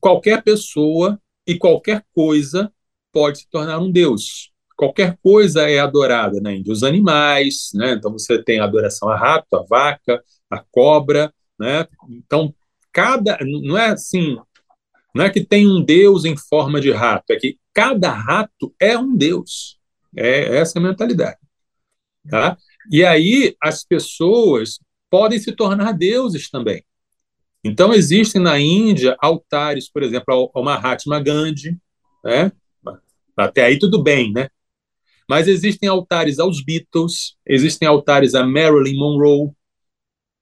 qualquer 0.00 0.42
pessoa 0.42 1.18
e 1.46 1.58
qualquer 1.58 2.04
coisa 2.14 2.72
pode 3.12 3.38
se 3.38 3.50
tornar 3.50 3.80
um 3.80 3.90
deus. 3.90 4.52
Qualquer 4.76 5.18
coisa 5.22 5.68
é 5.68 5.80
adorada 5.80 6.40
na 6.40 6.52
Índia. 6.52 6.72
Os 6.72 6.84
animais, 6.84 7.70
né? 7.74 7.94
então 7.94 8.12
você 8.12 8.42
tem 8.42 8.60
a 8.60 8.64
adoração 8.64 9.08
a 9.08 9.16
rato, 9.16 9.56
a 9.56 9.62
vaca, 9.62 10.22
a 10.48 10.62
cobra, 10.70 11.32
né? 11.62 11.86
Então, 12.08 12.52
cada. 12.92 13.38
Não 13.40 13.78
é 13.78 13.90
assim. 13.90 14.36
Não 15.14 15.24
é 15.24 15.30
que 15.30 15.44
tem 15.44 15.66
um 15.66 15.80
Deus 15.82 16.24
em 16.24 16.36
forma 16.36 16.80
de 16.80 16.90
rato, 16.90 17.30
é 17.30 17.36
que 17.36 17.58
cada 17.72 18.10
rato 18.10 18.74
é 18.80 18.98
um 18.98 19.14
Deus. 19.14 19.78
É 20.16 20.56
essa 20.56 20.78
a 20.78 20.82
mentalidade. 20.82 21.38
Tá? 22.28 22.56
E 22.90 23.04
aí 23.04 23.54
as 23.62 23.84
pessoas 23.84 24.80
podem 25.08 25.38
se 25.38 25.52
tornar 25.52 25.92
deuses 25.92 26.50
também. 26.50 26.84
Então, 27.62 27.94
existem 27.94 28.42
na 28.42 28.58
Índia 28.58 29.16
altares, 29.20 29.88
por 29.88 30.02
exemplo, 30.02 30.50
ao 30.52 30.64
Mahatma 30.64 31.20
Gandhi, 31.20 31.78
né? 32.24 32.50
até 33.36 33.64
aí 33.64 33.78
tudo 33.78 34.02
bem, 34.02 34.32
né? 34.32 34.48
Mas 35.28 35.46
existem 35.46 35.88
altares 35.88 36.40
aos 36.40 36.62
Beatles, 36.62 37.36
existem 37.46 37.86
altares 37.86 38.34
a 38.34 38.44
Marilyn 38.44 38.96
Monroe, 38.96 39.52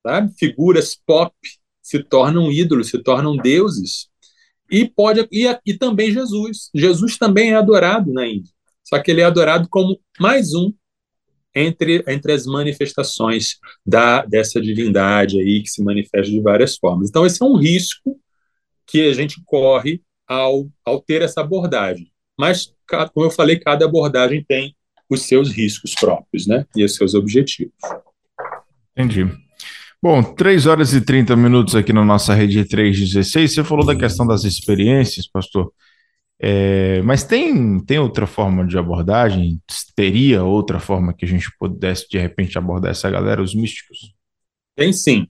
sabe? 0.02 0.32
Figuras 0.38 0.96
pop 1.06 1.34
se 1.82 2.02
tornam 2.02 2.50
ídolos, 2.50 2.88
se 2.88 2.98
tornam 3.02 3.36
deuses. 3.36 4.08
E 4.70 4.88
pode 4.88 5.26
e, 5.32 5.46
e 5.66 5.74
também 5.74 6.12
Jesus. 6.12 6.70
Jesus 6.74 7.18
também 7.18 7.52
é 7.52 7.56
adorado 7.56 8.12
na 8.12 8.26
Índia. 8.26 8.52
Só 8.84 8.98
que 9.00 9.10
ele 9.10 9.20
é 9.20 9.24
adorado 9.24 9.68
como 9.68 10.00
mais 10.18 10.54
um 10.54 10.72
entre, 11.54 12.04
entre 12.06 12.32
as 12.32 12.46
manifestações 12.46 13.58
da, 13.84 14.24
dessa 14.24 14.60
divindade 14.60 15.40
aí 15.40 15.62
que 15.62 15.68
se 15.68 15.82
manifesta 15.82 16.30
de 16.30 16.40
várias 16.40 16.76
formas. 16.76 17.08
Então, 17.08 17.26
esse 17.26 17.42
é 17.42 17.46
um 17.46 17.56
risco 17.56 18.18
que 18.86 19.08
a 19.08 19.12
gente 19.12 19.40
corre 19.44 20.00
ao, 20.26 20.68
ao 20.84 21.00
ter 21.00 21.22
essa 21.22 21.40
abordagem. 21.40 22.12
Mas, 22.38 22.72
como 23.12 23.26
eu 23.26 23.30
falei, 23.30 23.58
cada 23.58 23.84
abordagem 23.84 24.44
tem 24.44 24.74
os 25.08 25.22
seus 25.22 25.50
riscos 25.50 25.94
próprios, 25.94 26.46
né? 26.46 26.64
E 26.74 26.84
os 26.84 26.94
seus 26.94 27.14
objetivos. 27.14 27.74
Entendi. 28.96 29.28
Bom, 30.02 30.22
3 30.22 30.66
horas 30.66 30.94
e 30.94 31.00
30 31.02 31.36
minutos 31.36 31.74
aqui 31.74 31.92
na 31.92 32.02
nossa 32.02 32.32
rede 32.32 32.64
316. 32.64 33.52
Você 33.52 33.62
falou 33.62 33.84
da 33.84 33.94
questão 33.94 34.26
das 34.26 34.44
experiências, 34.44 35.26
pastor. 35.26 35.70
É, 36.40 37.02
mas 37.02 37.22
tem, 37.22 37.78
tem 37.84 37.98
outra 37.98 38.26
forma 38.26 38.66
de 38.66 38.78
abordagem? 38.78 39.60
Teria 39.94 40.42
outra 40.42 40.80
forma 40.80 41.12
que 41.12 41.26
a 41.26 41.28
gente 41.28 41.50
pudesse, 41.58 42.08
de 42.08 42.16
repente, 42.16 42.56
abordar 42.56 42.92
essa 42.92 43.10
galera, 43.10 43.42
os 43.42 43.54
místicos? 43.54 44.14
Tem 44.74 44.90
sim. 44.90 45.26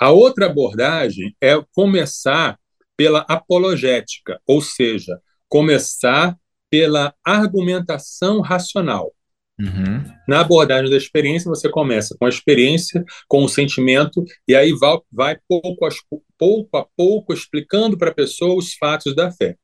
A 0.00 0.10
outra 0.10 0.46
abordagem 0.46 1.36
é 1.38 1.62
começar 1.74 2.58
pela 2.96 3.26
apologética, 3.28 4.40
ou 4.46 4.62
seja, 4.62 5.20
começar 5.50 6.34
pela 6.70 7.14
argumentação 7.22 8.40
racional. 8.40 9.12
Uhum. 9.58 10.02
Na 10.26 10.40
abordagem 10.40 10.90
da 10.90 10.96
experiência, 10.96 11.48
você 11.48 11.68
começa 11.68 12.16
com 12.18 12.26
a 12.26 12.28
experiência, 12.28 13.04
com 13.28 13.44
o 13.44 13.48
sentimento, 13.48 14.24
e 14.48 14.54
aí 14.54 14.72
vai, 14.72 14.98
vai 15.12 15.38
pouco, 15.48 15.86
a, 15.86 15.90
pouco 16.36 16.76
a 16.76 16.86
pouco 16.96 17.32
explicando 17.32 17.96
para 17.96 18.10
a 18.10 18.14
pessoa 18.14 18.56
os 18.56 18.74
fatos 18.74 19.14
da 19.14 19.30
fé. 19.30 19.56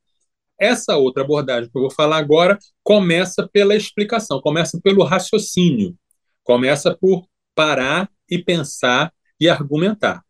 Essa 0.58 0.96
outra 0.96 1.22
abordagem 1.22 1.70
que 1.70 1.76
eu 1.76 1.82
vou 1.82 1.90
falar 1.90 2.18
agora 2.18 2.58
começa 2.82 3.48
pela 3.48 3.74
explicação, 3.74 4.40
começa 4.40 4.78
pelo 4.80 5.02
raciocínio, 5.02 5.96
começa 6.44 6.96
por 6.96 7.26
parar 7.54 8.10
e 8.30 8.38
pensar 8.38 9.12
e 9.40 9.48
argumentar. 9.48 10.22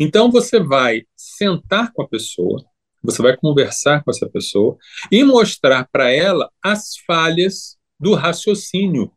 Então 0.00 0.30
você 0.30 0.58
vai 0.58 1.02
sentar 1.14 1.92
com 1.92 2.02
a 2.02 2.08
pessoa, 2.08 2.64
você 3.02 3.20
vai 3.20 3.36
conversar 3.36 4.02
com 4.02 4.10
essa 4.10 4.28
pessoa 4.28 4.76
e 5.12 5.22
mostrar 5.22 5.86
para 5.92 6.10
ela 6.10 6.50
as 6.62 6.96
falhas 7.06 7.76
do 8.04 8.12
raciocínio 8.12 9.10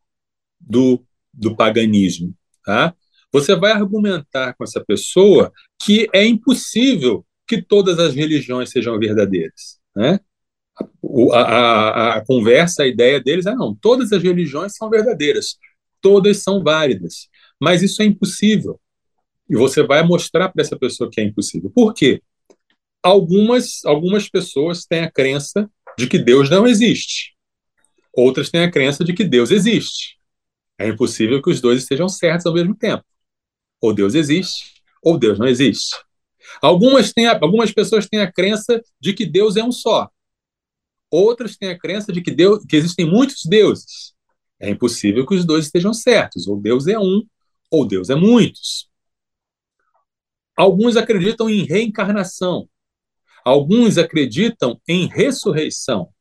do, 0.58 1.04
do 1.34 1.58
paganismo. 1.58 2.34
Tá? 2.63 2.95
Você 3.34 3.54
vai 3.54 3.73
argumentar 3.73 4.54
com 4.54 4.63
essa 4.63 4.84
pessoa 4.84 5.52
que 5.78 6.08
é 6.13 6.26
impossível 6.26 7.26
que 7.45 7.62
todas 7.62 8.00
as 8.00 8.15
religiões 8.15 8.69
sejam 8.69 8.97
verdadeiras. 8.97 9.78
Né? 9.93 10.21
A, 11.34 11.41
a, 11.41 12.13
a, 12.15 12.26
conversa, 12.26 12.84
a 12.84 12.88
ideia 12.88 13.21
deles 13.21 13.45
é: 13.45 13.54
não, 13.54 13.76
todas 13.76 14.13
as 14.13 14.23
religiões 14.23 14.73
são 14.78 14.89
verdadeiras, 14.89 15.58
todas 16.02 16.41
são 16.41 16.63
válidas, 16.63 17.28
mas 17.60 17.84
isso 17.84 18.02
é 18.02 18.06
impossível. 18.06 18.80
E 19.50 19.56
você 19.58 19.84
vai 19.84 20.02
mostrar 20.02 20.47
para 20.50 20.62
essa 20.62 20.78
pessoa 20.78 21.10
que 21.12 21.19
é 21.19 21.26
impossível. 21.26 21.69
Por 21.73 21.93
quê? 21.93 22.21
Algumas, 23.04 23.84
algumas 23.84 24.30
pessoas 24.30 24.86
têm 24.86 25.02
a 25.02 25.12
crença 25.12 25.69
de 25.97 26.08
que 26.08 26.17
Deus 26.17 26.50
não 26.50 26.65
existe. 26.65 27.37
Outras 28.17 28.49
têm 28.49 28.63
a 28.63 28.71
crença 28.71 29.03
de 29.03 29.13
que 29.13 29.23
Deus 29.23 29.51
existe. 29.51 30.17
É 30.75 30.88
impossível 30.88 31.39
que 31.39 31.51
os 31.51 31.62
dois 31.62 31.84
estejam 31.84 32.10
certos 32.10 32.47
ao 32.47 32.53
mesmo 32.53 32.75
tempo. 32.75 33.06
Ou 33.80 33.93
Deus 33.93 34.15
existe, 34.15 34.82
ou 35.03 35.19
Deus 35.19 35.38
não 35.38 35.45
existe. 35.45 35.95
Algumas, 36.60 37.13
têm 37.13 37.27
a, 37.27 37.34
algumas 37.39 37.71
pessoas 37.71 38.08
têm 38.08 38.19
a 38.19 38.32
crença 38.32 38.82
de 38.99 39.13
que 39.13 39.23
Deus 39.23 39.56
é 39.56 39.63
um 39.63 39.71
só. 39.71 40.10
Outras 41.12 41.56
têm 41.58 41.69
a 41.69 41.77
crença 41.77 42.12
de 42.12 42.23
que, 42.23 42.32
Deus, 42.32 42.65
que 42.65 42.75
existem 42.75 43.06
muitos 43.06 43.45
deuses. 43.45 44.15
É 44.60 44.67
impossível 44.67 45.23
que 45.23 45.36
os 45.36 45.45
dois 45.45 45.65
estejam 45.65 45.93
certos. 45.93 46.47
Ou 46.47 46.60
Deus 46.60 46.88
é 46.88 46.97
um, 46.97 47.21
ou 47.69 47.88
Deus 47.88 48.10
é 48.10 48.15
muitos. 48.15 48.89
Alguns 50.56 50.97
acreditam 50.97 51.47
em 51.47 51.65
reencarnação. 51.65 52.67
Alguns 53.45 53.99
acreditam 53.99 54.82
em 54.88 55.06
ressurreição. 55.06 56.12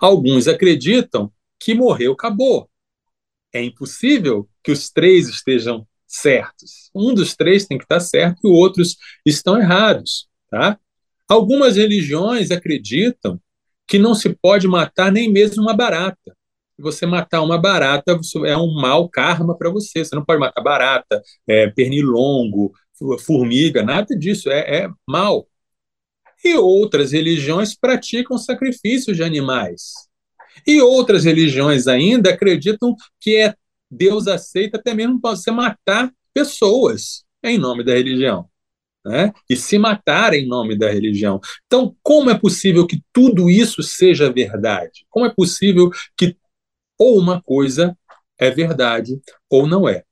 Alguns 0.00 0.48
acreditam 0.48 1.32
que 1.58 1.74
morreu, 1.74 2.12
acabou. 2.12 2.68
É 3.52 3.62
impossível 3.62 4.48
que 4.62 4.70
os 4.70 4.90
três 4.90 5.28
estejam 5.28 5.86
certos. 6.06 6.90
Um 6.94 7.14
dos 7.14 7.34
três 7.34 7.66
tem 7.66 7.78
que 7.78 7.84
estar 7.84 8.00
certo 8.00 8.40
e 8.44 8.48
os 8.48 8.56
outros 8.56 8.96
estão 9.24 9.58
errados. 9.58 10.28
Tá? 10.50 10.78
Algumas 11.28 11.76
religiões 11.76 12.50
acreditam 12.50 13.40
que 13.86 13.98
não 13.98 14.14
se 14.14 14.34
pode 14.34 14.68
matar 14.68 15.10
nem 15.10 15.30
mesmo 15.30 15.62
uma 15.62 15.74
barata. 15.74 16.36
Se 16.76 16.82
você 16.82 17.06
matar 17.06 17.42
uma 17.42 17.58
barata, 17.58 18.18
é 18.46 18.56
um 18.56 18.72
mau 18.74 19.08
karma 19.08 19.56
para 19.56 19.70
você. 19.70 20.04
Você 20.04 20.14
não 20.14 20.24
pode 20.24 20.38
matar 20.38 20.62
barata, 20.62 21.22
é, 21.46 21.68
pernilongo, 21.68 22.72
formiga, 23.24 23.82
nada 23.82 24.16
disso, 24.16 24.50
é, 24.50 24.84
é 24.84 24.90
mal. 25.08 25.48
E 26.44 26.54
outras 26.56 27.12
religiões 27.12 27.74
praticam 27.74 28.38
sacrifícios 28.38 29.16
de 29.16 29.22
animais. 29.22 29.92
E 30.66 30.80
outras 30.80 31.24
religiões 31.24 31.86
ainda 31.86 32.30
acreditam 32.30 32.94
que 33.20 33.36
é 33.36 33.54
Deus 33.90 34.26
aceita 34.26 34.76
até 34.76 34.94
mesmo 34.94 35.18
você 35.20 35.50
matar 35.50 36.12
pessoas 36.34 37.24
em 37.42 37.58
nome 37.58 37.82
da 37.84 37.94
religião. 37.94 38.48
Né? 39.04 39.32
E 39.48 39.56
se 39.56 39.78
matar 39.78 40.34
em 40.34 40.46
nome 40.46 40.76
da 40.76 40.90
religião. 40.90 41.40
Então, 41.66 41.96
como 42.02 42.30
é 42.30 42.38
possível 42.38 42.86
que 42.86 43.02
tudo 43.12 43.48
isso 43.48 43.82
seja 43.82 44.30
verdade? 44.30 45.06
Como 45.08 45.24
é 45.24 45.32
possível 45.34 45.90
que 46.16 46.36
ou 46.98 47.18
uma 47.18 47.40
coisa 47.40 47.96
é 48.38 48.50
verdade 48.50 49.20
ou 49.48 49.66
não 49.66 49.88
é? 49.88 50.04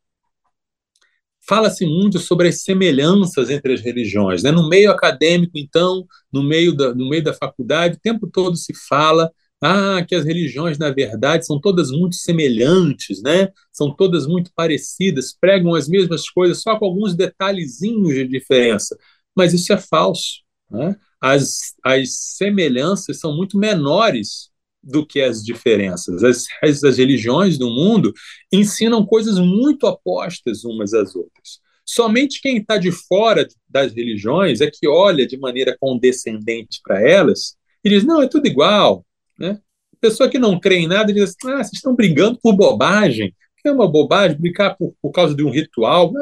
Fala-se 1.49 1.87
muito 1.87 2.19
sobre 2.19 2.49
as 2.49 2.63
semelhanças 2.63 3.51
entre 3.51 3.75
as 3.75 3.81
religiões. 3.81 4.43
Né? 4.43 4.51
No 4.51 4.69
meio 4.69 4.91
acadêmico, 4.91 5.53
então, 5.57 6.07
no 6.33 6.43
meio, 6.43 6.75
da, 6.75 6.95
no 6.95 7.09
meio 7.09 7.23
da 7.23 7.33
faculdade, 7.33 7.97
o 7.97 8.01
tempo 8.01 8.27
todo 8.27 8.57
se 8.57 8.73
fala 8.89 9.31
ah, 9.63 10.05
que 10.07 10.15
as 10.15 10.25
religiões, 10.25 10.79
na 10.79 10.91
verdade, 10.91 11.47
são 11.47 11.61
todas 11.61 11.91
muito 11.91 12.17
semelhantes, 12.17 13.23
né? 13.23 13.49
são 13.73 13.95
todas 13.95 14.27
muito 14.27 14.51
parecidas, 14.55 15.35
pregam 15.39 15.75
as 15.75 15.89
mesmas 15.89 16.29
coisas, 16.29 16.61
só 16.61 16.79
com 16.79 16.85
alguns 16.85 17.15
detalhezinhos 17.15 18.15
de 18.15 18.27
diferença. 18.27 18.97
Mas 19.35 19.55
isso 19.55 19.73
é 19.73 19.79
falso. 19.79 20.43
Né? 20.71 20.97
As, 21.21 21.75
as 21.85 22.11
semelhanças 22.37 23.19
são 23.19 23.35
muito 23.35 23.57
menores 23.59 24.51
do 24.87 25.05
que 25.05 25.21
as 25.21 25.43
diferenças. 25.43 26.23
As, 26.23 26.45
as, 26.63 26.85
as 26.85 26.99
religiões 26.99 27.59
do 27.59 27.69
mundo 27.69 28.13
ensinam 28.53 29.05
coisas 29.05 29.39
muito 29.39 29.85
opostas 29.85 30.65
umas 30.65 30.95
às 30.95 31.17
outras. 31.17 31.61
Somente 31.85 32.41
quem 32.41 32.59
está 32.59 32.79
de 32.79 32.93
fora 32.93 33.47
das 33.69 33.93
religiões 33.93 34.61
é 34.61 34.71
que 34.71 34.87
olha 34.89 35.27
de 35.27 35.37
maneira 35.37 35.77
condescendente 35.79 36.81
para 36.83 37.01
elas 37.01 37.57
e 37.85 37.89
diz: 37.89 38.05
não, 38.05 38.23
é 38.23 38.29
tudo 38.29 38.47
igual. 38.47 39.05
Né? 39.39 39.61
A 39.93 39.97
pessoa 40.01 40.29
que 40.29 40.39
não 40.39 40.59
crê 40.59 40.77
em 40.79 40.89
nada 40.89 41.13
diz: 41.13 41.35
ah, 41.45 41.57
vocês 41.57 41.75
estão 41.75 41.95
brigando 41.95 42.39
por 42.41 42.55
bobagem. 42.55 43.35
Que 43.59 43.69
é 43.69 43.73
uma 43.73 43.91
bobagem 43.91 44.39
brincar 44.39 44.77
por, 44.77 44.95
por 45.03 45.11
causa 45.11 45.35
de 45.35 45.43
um 45.43 45.51
ritual. 45.51 46.13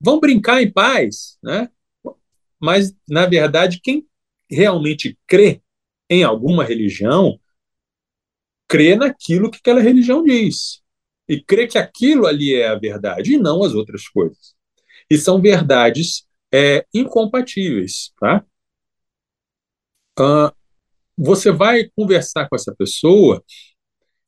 Vão 0.00 0.18
brincar 0.18 0.62
em 0.62 0.70
paz. 0.70 1.38
Né? 1.42 1.68
Mas, 2.60 2.92
na 3.08 3.26
verdade, 3.26 3.80
quem 3.82 4.06
realmente 4.50 5.16
crê 5.26 5.60
em 6.08 6.24
alguma 6.24 6.64
religião 6.64 7.38
crê 8.70 8.94
naquilo 8.94 9.50
que 9.50 9.58
aquela 9.58 9.80
religião 9.80 10.22
diz. 10.22 10.80
E 11.28 11.42
crê 11.42 11.66
que 11.66 11.76
aquilo 11.76 12.24
ali 12.24 12.54
é 12.54 12.68
a 12.68 12.78
verdade 12.78 13.34
e 13.34 13.38
não 13.38 13.64
as 13.64 13.74
outras 13.74 14.08
coisas. 14.08 14.54
E 15.10 15.18
são 15.18 15.42
verdades 15.42 16.24
é, 16.52 16.86
incompatíveis. 16.94 18.12
Tá? 18.20 18.44
Você 21.18 21.50
vai 21.50 21.90
conversar 21.96 22.48
com 22.48 22.54
essa 22.54 22.72
pessoa 22.74 23.42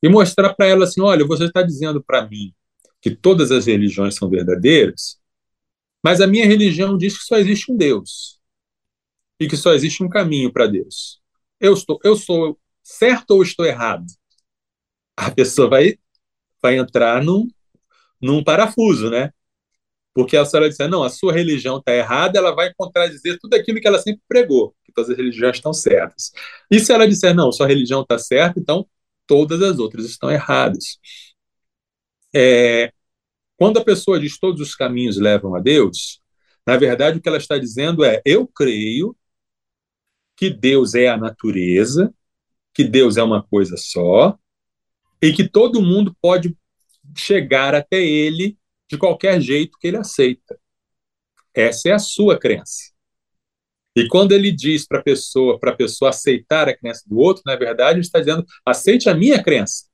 e 0.01 0.09
mostrar 0.09 0.53
para 0.53 0.67
ela 0.67 0.83
assim: 0.83 0.99
olha, 0.99 1.25
você 1.25 1.45
está 1.45 1.61
dizendo 1.61 2.03
para 2.03 2.27
mim 2.27 2.53
que 3.01 3.15
todas 3.15 3.49
as 3.49 3.65
religiões 3.65 4.15
são 4.15 4.29
verdadeiras, 4.29 5.19
mas 6.03 6.19
a 6.19 6.27
minha 6.27 6.45
religião 6.45 6.97
diz 6.97 7.17
que 7.17 7.23
só 7.23 7.37
existe 7.37 7.71
um 7.71 7.77
Deus 7.77 8.39
e 9.39 9.47
que 9.47 9.55
só 9.55 9.73
existe 9.73 10.03
um 10.03 10.09
caminho 10.09 10.51
para 10.51 10.67
Deus. 10.67 11.21
Eu 11.61 11.73
estou, 11.73 11.97
eu 12.03 12.17
sou 12.17 12.59
certo 12.83 13.31
ou 13.31 13.43
estou 13.43 13.65
errado? 13.65 14.05
A 15.17 15.31
pessoa 15.31 15.69
vai, 15.69 15.97
vai 16.61 16.77
entrar 16.77 17.23
num, 17.23 17.47
num 18.21 18.43
parafuso, 18.43 19.09
né? 19.09 19.31
Porque 20.13 20.37
a 20.37 20.45
senhora 20.45 20.69
disser, 20.69 20.89
não, 20.89 21.03
a 21.03 21.09
sua 21.09 21.33
religião 21.33 21.77
está 21.77 21.93
errada, 21.93 22.37
ela 22.37 22.53
vai 22.53 22.71
contradizer 22.75 23.39
tudo 23.39 23.55
aquilo 23.55 23.81
que 23.81 23.87
ela 23.87 23.99
sempre 23.99 24.21
pregou, 24.27 24.75
que 24.85 24.91
todas 24.93 25.09
as 25.09 25.17
religiões 25.17 25.57
estão 25.57 25.73
certas. 25.73 26.31
E 26.69 26.79
se 26.79 26.93
ela 26.93 27.07
disser, 27.07 27.35
não, 27.35 27.51
sua 27.51 27.67
religião 27.67 28.01
está 28.01 28.17
certa, 28.19 28.59
então 28.59 28.87
todas 29.25 29.61
as 29.61 29.79
outras 29.79 30.05
estão 30.05 30.29
erradas. 30.31 30.99
É, 32.35 32.91
quando 33.57 33.79
a 33.79 33.83
pessoa 33.83 34.19
diz 34.19 34.37
todos 34.39 34.61
os 34.61 34.75
caminhos 34.75 35.17
levam 35.17 35.55
a 35.55 35.59
Deus, 35.59 36.21
na 36.65 36.77
verdade 36.77 37.17
o 37.17 37.21
que 37.21 37.29
ela 37.29 37.37
está 37.37 37.57
dizendo 37.57 38.03
é: 38.03 38.21
eu 38.25 38.47
creio 38.47 39.15
que 40.35 40.49
Deus 40.49 40.95
é 40.95 41.07
a 41.07 41.17
natureza, 41.17 42.13
que 42.73 42.83
Deus 42.83 43.17
é 43.17 43.23
uma 43.23 43.43
coisa 43.43 43.75
só, 43.77 44.37
e 45.23 45.31
que 45.31 45.47
todo 45.47 45.81
mundo 45.81 46.13
pode 46.21 46.53
chegar 47.15 47.73
até 47.73 48.03
ele 48.03 48.57
de 48.89 48.97
qualquer 48.97 49.39
jeito 49.39 49.77
que 49.79 49.87
ele 49.87 49.95
aceita. 49.95 50.59
Essa 51.53 51.89
é 51.89 51.91
a 51.93 51.99
sua 51.99 52.37
crença. 52.37 52.91
E 53.95 54.05
quando 54.09 54.33
ele 54.33 54.51
diz 54.51 54.85
para 54.85 54.99
a 54.99 55.03
pessoa, 55.03 55.57
para 55.57 55.71
a 55.71 55.75
pessoa 55.75 56.09
aceitar 56.09 56.67
a 56.67 56.75
crença 56.75 57.03
do 57.07 57.17
outro, 57.17 57.41
na 57.45 57.55
verdade, 57.55 57.99
ele 57.99 58.05
está 58.05 58.19
dizendo: 58.19 58.45
aceite 58.65 59.07
a 59.07 59.13
minha 59.13 59.41
crença. 59.41 59.85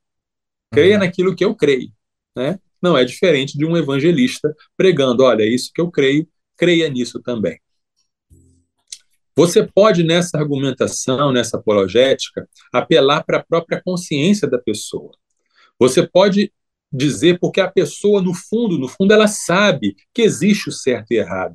Creia 0.72 0.94
uhum. 0.94 1.00
naquilo 1.00 1.36
que 1.36 1.44
eu 1.44 1.54
creio. 1.54 1.92
Né? 2.34 2.58
Não 2.82 2.98
é 2.98 3.04
diferente 3.04 3.56
de 3.56 3.64
um 3.64 3.76
evangelista 3.76 4.52
pregando: 4.76 5.22
olha, 5.22 5.44
é 5.44 5.48
isso 5.48 5.70
que 5.72 5.80
eu 5.80 5.92
creio, 5.92 6.26
creia 6.56 6.88
nisso 6.88 7.20
também. 7.20 7.60
Você 9.40 9.66
pode, 9.66 10.02
nessa 10.02 10.36
argumentação, 10.36 11.32
nessa 11.32 11.56
apologética, 11.56 12.46
apelar 12.70 13.24
para 13.24 13.38
a 13.38 13.42
própria 13.42 13.80
consciência 13.82 14.46
da 14.46 14.58
pessoa. 14.58 15.12
Você 15.78 16.06
pode 16.06 16.52
dizer 16.92 17.38
porque 17.38 17.58
a 17.58 17.70
pessoa, 17.70 18.20
no 18.20 18.34
fundo, 18.34 18.76
no 18.76 18.86
fundo, 18.86 19.14
ela 19.14 19.26
sabe 19.26 19.96
que 20.12 20.20
existe 20.20 20.68
o 20.68 20.72
certo 20.72 21.12
e 21.12 21.16
errado. 21.16 21.54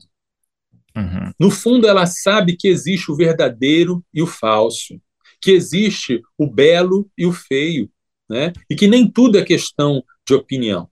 Uhum. 0.97 1.31
No 1.39 1.51
fundo, 1.51 1.87
ela 1.87 2.07
sabe 2.07 2.57
que 2.57 2.67
existe 2.67 3.11
o 3.11 3.15
verdadeiro 3.15 4.03
e 4.11 4.19
o 4.19 4.25
falso, 4.25 4.99
que 5.39 5.51
existe 5.51 6.23
o 6.35 6.49
belo 6.49 7.07
e 7.15 7.27
o 7.27 7.31
feio, 7.31 7.87
né? 8.27 8.51
e 8.67 8.75
que 8.75 8.87
nem 8.87 9.07
tudo 9.07 9.37
é 9.37 9.43
questão 9.43 10.03
de 10.27 10.33
opinião. 10.33 10.89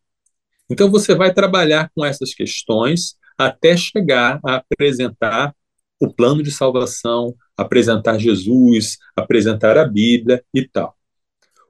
Então, 0.70 0.92
você 0.92 1.16
vai 1.16 1.34
trabalhar 1.34 1.90
com 1.96 2.06
essas 2.06 2.36
questões 2.36 3.16
até 3.36 3.76
chegar 3.76 4.40
a 4.46 4.58
apresentar 4.58 5.56
o 6.04 6.14
plano 6.14 6.44
de 6.44 6.52
salvação, 6.52 7.34
apresentar 7.56 8.18
Jesus, 8.18 8.98
apresentar 9.16 9.78
a 9.78 9.86
Bíblia 9.86 10.44
e 10.54 10.68
tal. 10.68 10.98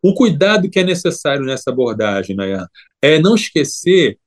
O 0.01 0.15
cuidado 0.15 0.69
que 0.69 0.79
é 0.79 0.83
necessário 0.83 1.45
nessa 1.45 1.69
abordagem, 1.69 2.35
Nayan, 2.35 2.67
é 2.99 3.19
não 3.19 3.35
esquecer 3.35 4.17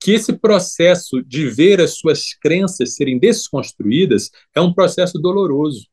que 0.00 0.12
esse 0.12 0.32
processo 0.32 1.20
de 1.24 1.48
ver 1.48 1.80
as 1.80 1.98
suas 1.98 2.34
crenças 2.40 2.94
serem 2.94 3.18
desconstruídas 3.18 4.30
é 4.54 4.60
um 4.60 4.72
processo 4.72 5.18
doloroso. 5.18 5.88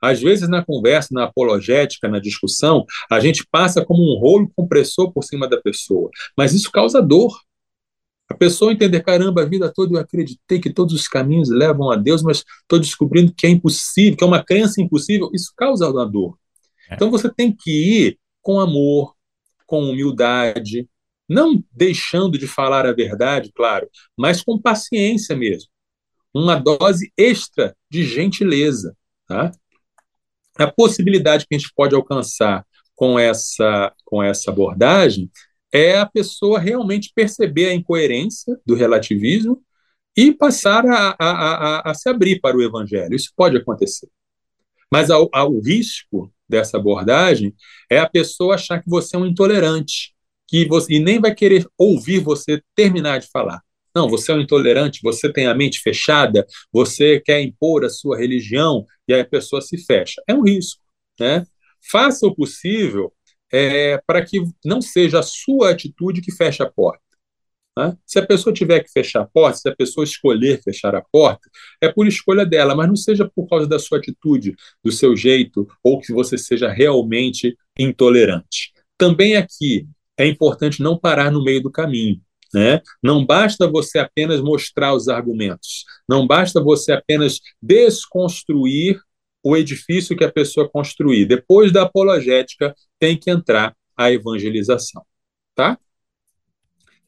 Às 0.00 0.20
vezes, 0.20 0.46
na 0.46 0.62
conversa, 0.62 1.08
na 1.12 1.24
apologética, 1.24 2.06
na 2.06 2.18
discussão, 2.18 2.84
a 3.10 3.18
gente 3.18 3.46
passa 3.50 3.82
como 3.82 4.02
um 4.02 4.18
rolo 4.18 4.50
compressor 4.54 5.10
por 5.10 5.24
cima 5.24 5.48
da 5.48 5.58
pessoa, 5.58 6.10
mas 6.36 6.52
isso 6.52 6.70
causa 6.70 7.00
dor. 7.00 7.32
A 8.32 8.34
pessoa 8.34 8.72
entender, 8.72 9.02
caramba, 9.02 9.42
a 9.42 9.44
vida 9.44 9.70
toda 9.70 9.94
eu 9.94 10.00
acreditei 10.00 10.58
que 10.58 10.72
todos 10.72 10.94
os 10.94 11.06
caminhos 11.06 11.50
levam 11.50 11.90
a 11.90 11.96
Deus, 11.96 12.22
mas 12.22 12.42
estou 12.62 12.78
descobrindo 12.78 13.32
que 13.34 13.46
é 13.46 13.50
impossível, 13.50 14.16
que 14.16 14.24
é 14.24 14.26
uma 14.26 14.42
crença 14.42 14.80
impossível, 14.80 15.30
isso 15.34 15.52
causa 15.54 15.90
uma 15.90 16.06
dor. 16.06 16.38
É. 16.88 16.94
Então 16.94 17.10
você 17.10 17.30
tem 17.30 17.54
que 17.54 17.70
ir 17.70 18.18
com 18.40 18.58
amor, 18.58 19.14
com 19.66 19.84
humildade, 19.84 20.88
não 21.28 21.62
deixando 21.70 22.38
de 22.38 22.46
falar 22.46 22.86
a 22.86 22.92
verdade, 22.92 23.52
claro, 23.54 23.86
mas 24.16 24.42
com 24.42 24.58
paciência 24.58 25.36
mesmo. 25.36 25.68
Uma 26.32 26.56
dose 26.56 27.12
extra 27.14 27.76
de 27.90 28.02
gentileza. 28.04 28.96
Tá? 29.28 29.52
A 30.56 30.70
possibilidade 30.70 31.46
que 31.46 31.54
a 31.54 31.58
gente 31.58 31.70
pode 31.74 31.94
alcançar 31.94 32.66
com 32.94 33.18
essa, 33.18 33.92
com 34.06 34.22
essa 34.22 34.50
abordagem 34.50 35.30
é 35.72 35.96
a 35.96 36.06
pessoa 36.06 36.58
realmente 36.58 37.12
perceber 37.14 37.66
a 37.68 37.74
incoerência 37.74 38.58
do 38.66 38.74
relativismo 38.74 39.62
e 40.16 40.32
passar 40.32 40.84
a, 40.86 41.16
a, 41.18 41.30
a, 41.30 41.90
a 41.90 41.94
se 41.94 42.08
abrir 42.08 42.40
para 42.40 42.56
o 42.56 42.62
evangelho. 42.62 43.14
Isso 43.14 43.32
pode 43.34 43.56
acontecer. 43.56 44.08
Mas 44.90 45.08
o 45.08 45.60
risco 45.64 46.30
dessa 46.46 46.76
abordagem 46.76 47.54
é 47.90 47.98
a 47.98 48.08
pessoa 48.08 48.56
achar 48.56 48.82
que 48.82 48.90
você 48.90 49.16
é 49.16 49.18
um 49.18 49.24
intolerante, 49.24 50.14
que 50.46 50.66
você, 50.66 50.92
e 50.92 51.00
nem 51.00 51.18
vai 51.18 51.34
querer 51.34 51.66
ouvir 51.78 52.20
você 52.20 52.62
terminar 52.76 53.18
de 53.18 53.28
falar. 53.30 53.62
Não, 53.94 54.08
você 54.08 54.32
é 54.32 54.34
um 54.34 54.40
intolerante, 54.40 55.00
você 55.02 55.32
tem 55.32 55.46
a 55.46 55.54
mente 55.54 55.80
fechada, 55.80 56.46
você 56.70 57.20
quer 57.20 57.40
impor 57.40 57.84
a 57.84 57.90
sua 57.90 58.18
religião 58.18 58.86
e 59.08 59.14
aí 59.14 59.20
a 59.20 59.26
pessoa 59.26 59.62
se 59.62 59.78
fecha. 59.78 60.22
É 60.28 60.34
um 60.34 60.42
risco. 60.42 60.82
Né? 61.18 61.46
Faça 61.90 62.26
o 62.26 62.34
possível 62.34 63.12
é, 63.52 64.00
para 64.06 64.24
que 64.24 64.42
não 64.64 64.80
seja 64.80 65.18
a 65.18 65.22
sua 65.22 65.70
atitude 65.70 66.22
que 66.22 66.32
feche 66.32 66.62
a 66.62 66.70
porta. 66.70 67.02
Né? 67.76 67.96
Se 68.06 68.18
a 68.18 68.26
pessoa 68.26 68.52
tiver 68.52 68.80
que 68.80 68.90
fechar 68.90 69.22
a 69.22 69.26
porta, 69.26 69.58
se 69.58 69.68
a 69.68 69.76
pessoa 69.76 70.04
escolher 70.04 70.62
fechar 70.62 70.94
a 70.94 71.02
porta, 71.02 71.48
é 71.80 71.88
por 71.88 72.06
escolha 72.06 72.44
dela, 72.44 72.74
mas 72.74 72.88
não 72.88 72.96
seja 72.96 73.30
por 73.34 73.48
causa 73.48 73.66
da 73.66 73.78
sua 73.78 73.98
atitude, 73.98 74.54
do 74.84 74.92
seu 74.92 75.16
jeito, 75.16 75.66
ou 75.82 76.00
que 76.00 76.12
você 76.12 76.36
seja 76.36 76.68
realmente 76.68 77.56
intolerante. 77.78 78.72
Também 78.98 79.36
aqui, 79.36 79.86
é 80.18 80.26
importante 80.26 80.82
não 80.82 80.98
parar 80.98 81.30
no 81.30 81.42
meio 81.42 81.62
do 81.62 81.70
caminho. 81.70 82.20
Né? 82.54 82.82
Não 83.02 83.24
basta 83.24 83.66
você 83.66 83.98
apenas 83.98 84.42
mostrar 84.42 84.94
os 84.94 85.08
argumentos, 85.08 85.86
não 86.06 86.26
basta 86.26 86.62
você 86.62 86.92
apenas 86.92 87.40
desconstruir 87.62 89.00
o 89.42 89.56
edifício 89.56 90.16
que 90.16 90.24
a 90.24 90.32
pessoa 90.32 90.68
construir. 90.68 91.26
Depois 91.26 91.72
da 91.72 91.82
apologética, 91.82 92.74
tem 92.98 93.16
que 93.16 93.30
entrar 93.30 93.74
a 93.96 94.10
evangelização. 94.10 95.02
Tá? 95.54 95.78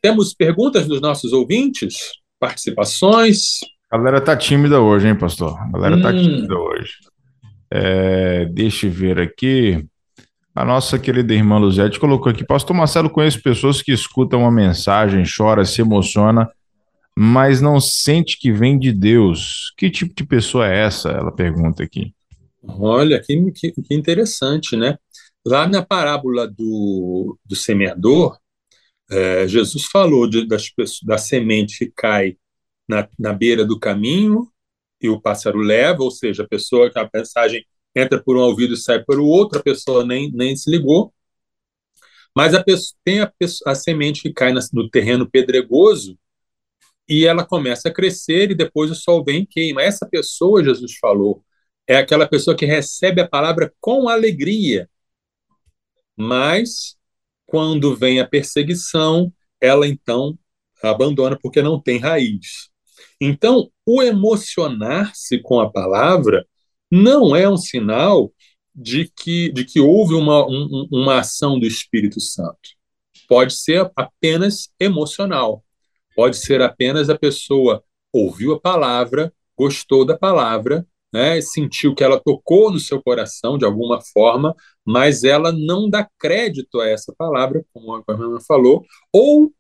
Temos 0.02 0.34
perguntas 0.34 0.86
dos 0.86 1.00
nossos 1.00 1.32
ouvintes? 1.32 1.96
Participações? 2.38 3.60
A 3.90 3.96
galera 3.96 4.20
tá 4.20 4.36
tímida 4.36 4.80
hoje, 4.80 5.08
hein, 5.08 5.16
pastor? 5.16 5.58
A 5.58 5.70
galera 5.70 6.00
tá 6.02 6.08
hum. 6.08 6.12
tá 6.12 6.18
tímida 6.18 6.54
hoje. 6.58 6.92
É, 7.70 8.44
deixa 8.46 8.86
eu 8.86 8.90
ver 8.90 9.20
aqui. 9.20 9.84
A 10.54 10.64
nossa 10.64 10.98
querida 10.98 11.34
irmã 11.34 11.58
Luzete 11.58 11.98
colocou 11.98 12.30
aqui: 12.30 12.44
Pastor 12.44 12.76
Marcelo 12.76 13.10
conhece 13.10 13.40
pessoas 13.40 13.82
que 13.82 13.92
escutam 13.92 14.40
uma 14.40 14.50
mensagem, 14.50 15.24
chora, 15.24 15.64
se 15.64 15.80
emociona, 15.80 16.48
mas 17.16 17.60
não 17.60 17.80
sente 17.80 18.38
que 18.38 18.52
vem 18.52 18.78
de 18.78 18.92
Deus. 18.92 19.72
Que 19.76 19.90
tipo 19.90 20.14
de 20.14 20.24
pessoa 20.24 20.68
é 20.68 20.84
essa? 20.84 21.10
Ela 21.10 21.32
pergunta 21.32 21.82
aqui. 21.82 22.12
Olha, 22.66 23.20
que, 23.22 23.52
que, 23.52 23.72
que 23.72 23.94
interessante, 23.94 24.76
né? 24.76 24.98
Lá 25.44 25.68
na 25.68 25.84
parábola 25.84 26.48
do, 26.48 27.38
do 27.44 27.54
semeador, 27.54 28.38
é, 29.10 29.46
Jesus 29.46 29.84
falou 29.84 30.28
de, 30.28 30.46
das, 30.46 30.70
da 31.02 31.18
semente 31.18 31.78
que 31.78 31.92
cai 31.94 32.36
na, 32.88 33.08
na 33.18 33.32
beira 33.32 33.64
do 33.64 33.78
caminho 33.78 34.48
e 35.00 35.08
o 35.08 35.20
pássaro 35.20 35.58
leva, 35.58 36.02
ou 36.02 36.10
seja, 36.10 36.44
a 36.44 36.48
pessoa 36.48 36.90
a 36.94 37.10
mensagem 37.14 37.64
entra 37.94 38.22
por 38.22 38.36
um 38.36 38.40
ouvido 38.40 38.74
e 38.74 38.76
sai 38.76 39.04
pelo 39.04 39.26
outro, 39.26 39.58
a 39.58 39.62
pessoa 39.62 40.04
nem, 40.04 40.30
nem 40.32 40.56
se 40.56 40.70
ligou. 40.70 41.12
Mas 42.34 42.54
a 42.54 42.62
pessoa, 42.62 42.96
tem 43.04 43.20
a, 43.20 43.32
a 43.66 43.74
semente 43.74 44.22
que 44.22 44.32
cai 44.32 44.52
no 44.72 44.90
terreno 44.90 45.30
pedregoso 45.30 46.18
e 47.08 47.26
ela 47.26 47.44
começa 47.44 47.88
a 47.88 47.92
crescer 47.92 48.50
e 48.50 48.54
depois 48.54 48.90
o 48.90 48.94
sol 48.94 49.22
vem 49.22 49.42
e 49.42 49.46
queima. 49.46 49.82
Essa 49.82 50.08
pessoa, 50.08 50.64
Jesus 50.64 50.96
falou, 50.98 51.44
é 51.86 51.96
aquela 51.96 52.26
pessoa 52.26 52.56
que 52.56 52.66
recebe 52.66 53.20
a 53.20 53.28
palavra 53.28 53.72
com 53.80 54.08
alegria, 54.08 54.88
mas 56.16 56.96
quando 57.46 57.94
vem 57.94 58.20
a 58.20 58.26
perseguição, 58.26 59.32
ela 59.60 59.86
então 59.86 60.38
abandona 60.82 61.38
porque 61.40 61.62
não 61.62 61.80
tem 61.80 61.98
raiz. 61.98 62.68
Então, 63.20 63.70
o 63.86 64.02
emocionar-se 64.02 65.38
com 65.38 65.60
a 65.60 65.70
palavra 65.70 66.46
não 66.90 67.34
é 67.34 67.48
um 67.48 67.56
sinal 67.56 68.32
de 68.74 69.10
que, 69.16 69.52
de 69.52 69.64
que 69.64 69.80
houve 69.80 70.14
uma, 70.14 70.46
um, 70.46 70.88
uma 70.90 71.20
ação 71.20 71.58
do 71.58 71.66
Espírito 71.66 72.20
Santo. 72.20 72.70
Pode 73.28 73.54
ser 73.54 73.90
apenas 73.96 74.68
emocional. 74.78 75.64
Pode 76.14 76.36
ser 76.36 76.60
apenas 76.60 77.08
a 77.08 77.18
pessoa 77.18 77.82
ouviu 78.12 78.52
a 78.52 78.60
palavra, 78.60 79.32
gostou 79.56 80.04
da 80.04 80.16
palavra, 80.16 80.86
né, 81.14 81.40
sentiu 81.40 81.94
que 81.94 82.02
ela 82.02 82.20
tocou 82.20 82.72
no 82.72 82.80
seu 82.80 83.00
coração 83.00 83.56
de 83.56 83.64
alguma 83.64 84.00
forma, 84.02 84.52
mas 84.84 85.22
ela 85.22 85.52
não 85.52 85.88
dá 85.88 86.08
crédito 86.18 86.80
a 86.80 86.88
essa 86.88 87.14
palavra, 87.16 87.64
como 87.72 87.94
a 87.94 88.02
irmã 88.08 88.40
falou, 88.40 88.84
ou 89.12 89.52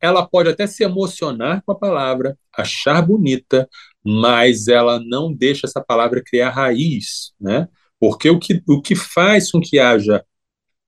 ela 0.00 0.26
pode 0.26 0.48
até 0.48 0.66
se 0.66 0.82
emocionar 0.82 1.62
com 1.66 1.72
a 1.72 1.78
palavra, 1.78 2.38
achar 2.50 3.02
bonita, 3.02 3.68
mas 4.02 4.68
ela 4.68 4.98
não 4.98 5.30
deixa 5.34 5.66
essa 5.66 5.84
palavra 5.84 6.22
criar 6.24 6.48
raiz, 6.48 7.34
né? 7.38 7.68
Porque 8.00 8.30
o 8.30 8.38
que, 8.38 8.62
o 8.66 8.80
que 8.80 8.96
faz 8.96 9.50
com 9.50 9.60
que 9.60 9.78
haja 9.78 10.24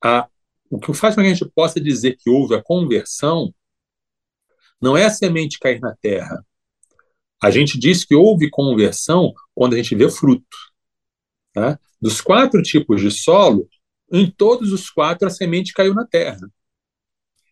a 0.02 0.26
o 0.70 0.78
que 0.78 0.94
faz 0.94 1.14
com 1.14 1.20
que 1.22 1.28
a 1.28 1.34
gente 1.34 1.50
possa 1.54 1.80
dizer 1.80 2.16
que 2.18 2.30
houve 2.30 2.54
a 2.54 2.62
conversão 2.62 3.52
não 4.80 4.96
é 4.96 5.04
a 5.04 5.10
semente 5.10 5.58
cair 5.58 5.80
na 5.80 5.94
terra. 6.00 6.44
A 7.42 7.50
gente 7.50 7.78
diz 7.78 8.04
que 8.04 8.14
houve 8.14 8.50
conversão 8.50 9.32
quando 9.54 9.74
a 9.74 9.76
gente 9.76 9.94
vê 9.94 10.10
fruto. 10.10 10.56
Tá? 11.52 11.78
Dos 12.00 12.20
quatro 12.20 12.62
tipos 12.62 13.00
de 13.00 13.10
solo, 13.10 13.68
em 14.12 14.30
todos 14.30 14.72
os 14.72 14.90
quatro 14.90 15.26
a 15.26 15.30
semente 15.30 15.72
caiu 15.72 15.94
na 15.94 16.06
terra. 16.06 16.50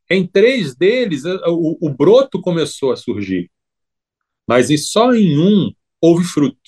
Em 0.09 0.27
três 0.27 0.75
deles, 0.75 1.25
o, 1.25 1.79
o 1.81 1.91
broto 1.91 2.41
começou 2.41 2.93
a 2.93 2.97
surgir 2.97 3.51
mas 4.47 4.69
só 4.91 5.13
em 5.13 5.39
um 5.39 5.73
houve 6.01 6.25
fruto. 6.25 6.61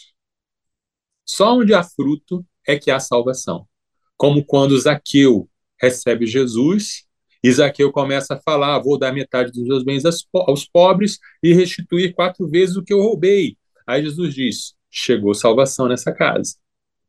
Só 1.25 1.57
onde 1.57 1.73
há 1.73 1.85
fruto 1.85 2.45
é 2.67 2.79
que 2.79 2.91
há 2.91 2.99
salvação. 2.99 3.69
Como 4.17 4.45
quando 4.45 4.79
Zaqueu 4.79 5.49
recebe 5.81 6.27
Jesus 6.27 7.07
Zaqueu 7.53 7.93
começa 7.93 8.35
a 8.35 8.41
falar: 8.41 8.79
vou 8.81 8.99
dar 8.99 9.13
metade 9.13 9.53
dos 9.53 9.67
meus 9.67 9.85
bens 9.85 10.05
aos 10.33 10.65
pobres 10.67 11.19
e 11.43 11.53
restituir 11.53 12.15
quatro 12.15 12.49
vezes 12.49 12.77
o 12.77 12.83
que 12.83 12.93
eu 12.93 13.01
roubei. 13.01 13.57
Aí 13.87 14.03
Jesus 14.03 14.35
diz: 14.35 14.75
chegou 14.91 15.35
salvação 15.35 15.89
nessa 15.89 16.13
casa. 16.13 16.57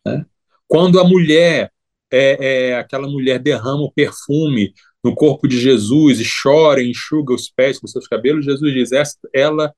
Né? 0.06 0.26
Quando 0.68 1.00
a 1.00 1.04
mulher, 1.04 1.72
é, 2.12 2.70
é, 2.70 2.76
aquela 2.78 3.08
mulher 3.08 3.40
derrama 3.40 3.84
o 3.84 3.92
perfume 3.92 4.74
no 5.04 5.16
corpo 5.16 5.48
de 5.48 5.60
Jesus 5.60 6.20
e 6.20 6.26
chora, 6.42 6.84
enxuga 6.84 7.34
os 7.34 7.50
pés 7.50 7.80
com 7.80 7.88
seus 7.88 8.08
cabelos, 8.08 8.46
Jesus 8.46 8.74
diz: 8.74 8.90
ela 9.34 9.74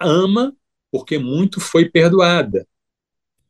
ama 0.00 0.54
porque 0.90 1.18
muito 1.18 1.60
foi 1.60 1.88
perdoada. 1.88 2.66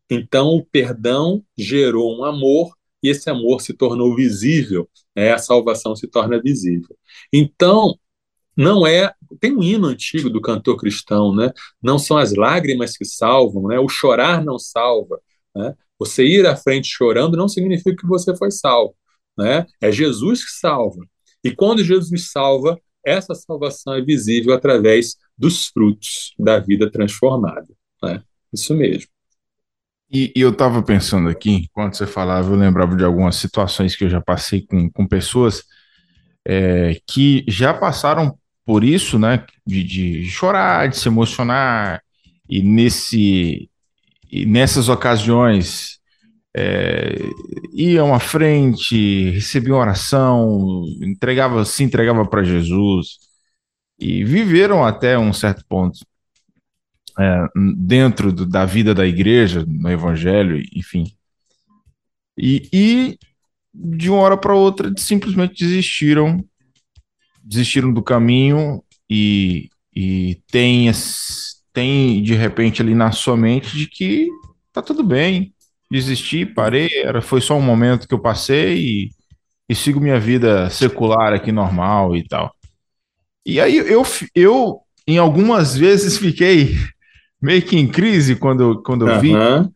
Então, 0.09 0.48
o 0.48 0.64
perdão 0.64 1.44
gerou 1.57 2.16
um 2.16 2.24
amor 2.24 2.76
e 3.03 3.09
esse 3.09 3.28
amor 3.30 3.61
se 3.61 3.72
tornou 3.74 4.14
visível, 4.14 4.88
né? 5.14 5.32
a 5.32 5.38
salvação 5.38 5.94
se 5.94 6.09
torna 6.09 6.40
visível. 6.40 6.97
Então, 7.32 7.99
não 8.57 8.86
é. 8.86 9.12
Tem 9.38 9.55
um 9.55 9.62
hino 9.62 9.86
antigo 9.86 10.30
do 10.30 10.40
cantor 10.40 10.78
cristão, 10.78 11.34
né? 11.34 11.53
Não 11.82 11.99
são 11.99 12.16
as 12.16 12.34
lágrimas 12.34 12.97
que 12.97 13.05
salvam, 13.05 13.68
né? 13.68 13.78
O 13.78 13.88
chorar 13.88 14.42
não 14.42 14.59
salva. 14.59 15.20
Né? 15.55 15.74
Você 15.99 16.24
ir 16.24 16.47
à 16.47 16.57
frente 16.57 16.88
chorando 16.88 17.36
não 17.36 17.49
significa 17.49 17.94
que 17.94 18.07
você 18.07 18.34
foi 18.34 18.51
salvo, 18.51 18.97
né? 19.36 19.66
É 19.80 19.92
Jesus 19.92 20.42
que 20.44 20.53
salva. 20.53 21.05
E 21.44 21.55
quando 21.55 21.84
Jesus 21.84 22.30
salva, 22.30 22.80
essa 23.05 23.34
salvação 23.34 23.94
é 23.94 24.01
visível 24.03 24.55
através 24.55 25.16
dos 25.36 25.66
frutos 25.66 26.34
da 26.38 26.59
vida 26.59 26.90
transformada. 26.90 27.68
Né? 28.03 28.22
Isso 28.53 28.74
mesmo. 28.74 29.15
E, 30.16 30.32
e 30.34 30.40
eu 30.40 30.50
estava 30.50 30.82
pensando 30.82 31.28
aqui, 31.28 31.50
enquanto 31.50 31.96
você 31.98 32.06
falava, 32.06 32.50
eu 32.50 32.56
lembrava 32.56 32.96
de 32.96 33.04
algumas 33.04 33.36
situações 33.36 33.94
que 33.94 34.04
eu 34.04 34.08
já 34.08 34.20
passei 34.20 34.62
com, 34.62 34.90
com 34.90 35.06
pessoas 35.06 35.62
é, 36.46 36.98
que 37.06 37.44
já 37.46 37.74
passaram 37.74 38.38
por 38.64 38.82
isso, 38.82 39.18
né? 39.18 39.44
De, 39.66 39.84
de 39.84 40.24
chorar, 40.24 40.88
de 40.88 40.96
se 40.96 41.08
emocionar, 41.08 42.02
e 42.48 42.62
nesse 42.62 43.70
e 44.30 44.46
nessas 44.46 44.88
ocasiões 44.88 45.98
é, 46.56 47.14
iam 47.74 48.14
à 48.14 48.20
frente, 48.20 49.30
recebiam 49.30 49.78
oração, 49.78 50.84
entregava, 51.02 51.64
se 51.64 51.84
entregava 51.84 52.26
para 52.26 52.42
Jesus 52.42 53.18
e 53.98 54.24
viveram 54.24 54.84
até 54.84 55.18
um 55.18 55.32
certo 55.32 55.64
ponto 55.68 55.98
é, 57.18 57.46
dentro 57.76 58.32
do, 58.32 58.46
da 58.46 58.64
vida 58.64 58.94
da 58.94 59.06
igreja, 59.06 59.64
no 59.66 59.90
evangelho, 59.90 60.62
enfim. 60.74 61.06
E, 62.36 62.68
e 62.72 63.18
de 63.74 64.10
uma 64.10 64.20
hora 64.20 64.36
para 64.36 64.54
outra 64.54 64.92
simplesmente 64.96 65.64
desistiram, 65.64 66.44
desistiram 67.42 67.92
do 67.92 68.02
caminho 68.02 68.82
e, 69.08 69.68
e 69.94 70.40
tem, 70.50 70.90
tem 71.72 72.22
de 72.22 72.34
repente 72.34 72.82
ali 72.82 72.94
na 72.94 73.12
sua 73.12 73.36
mente 73.36 73.76
de 73.76 73.86
que 73.86 74.28
tá 74.72 74.82
tudo 74.82 75.02
bem, 75.02 75.54
desisti, 75.90 76.44
parei, 76.44 76.88
era, 77.02 77.22
foi 77.22 77.40
só 77.40 77.56
um 77.56 77.62
momento 77.62 78.06
que 78.06 78.14
eu 78.14 78.18
passei 78.18 78.76
e, 78.76 79.10
e 79.68 79.74
sigo 79.74 80.00
minha 80.00 80.20
vida 80.20 80.68
secular 80.68 81.32
aqui 81.32 81.52
normal 81.52 82.16
e 82.16 82.26
tal. 82.26 82.54
E 83.44 83.60
aí 83.60 83.76
eu, 83.76 84.02
eu 84.34 84.80
em 85.06 85.18
algumas 85.18 85.76
vezes 85.76 86.18
fiquei 86.18 86.76
meio 87.47 87.62
que 87.62 87.76
em 87.76 87.86
crise 87.86 88.34
quando, 88.34 88.82
quando 88.82 89.07
eu 89.07 89.14
uhum. 89.14 89.20
vi 89.20 89.32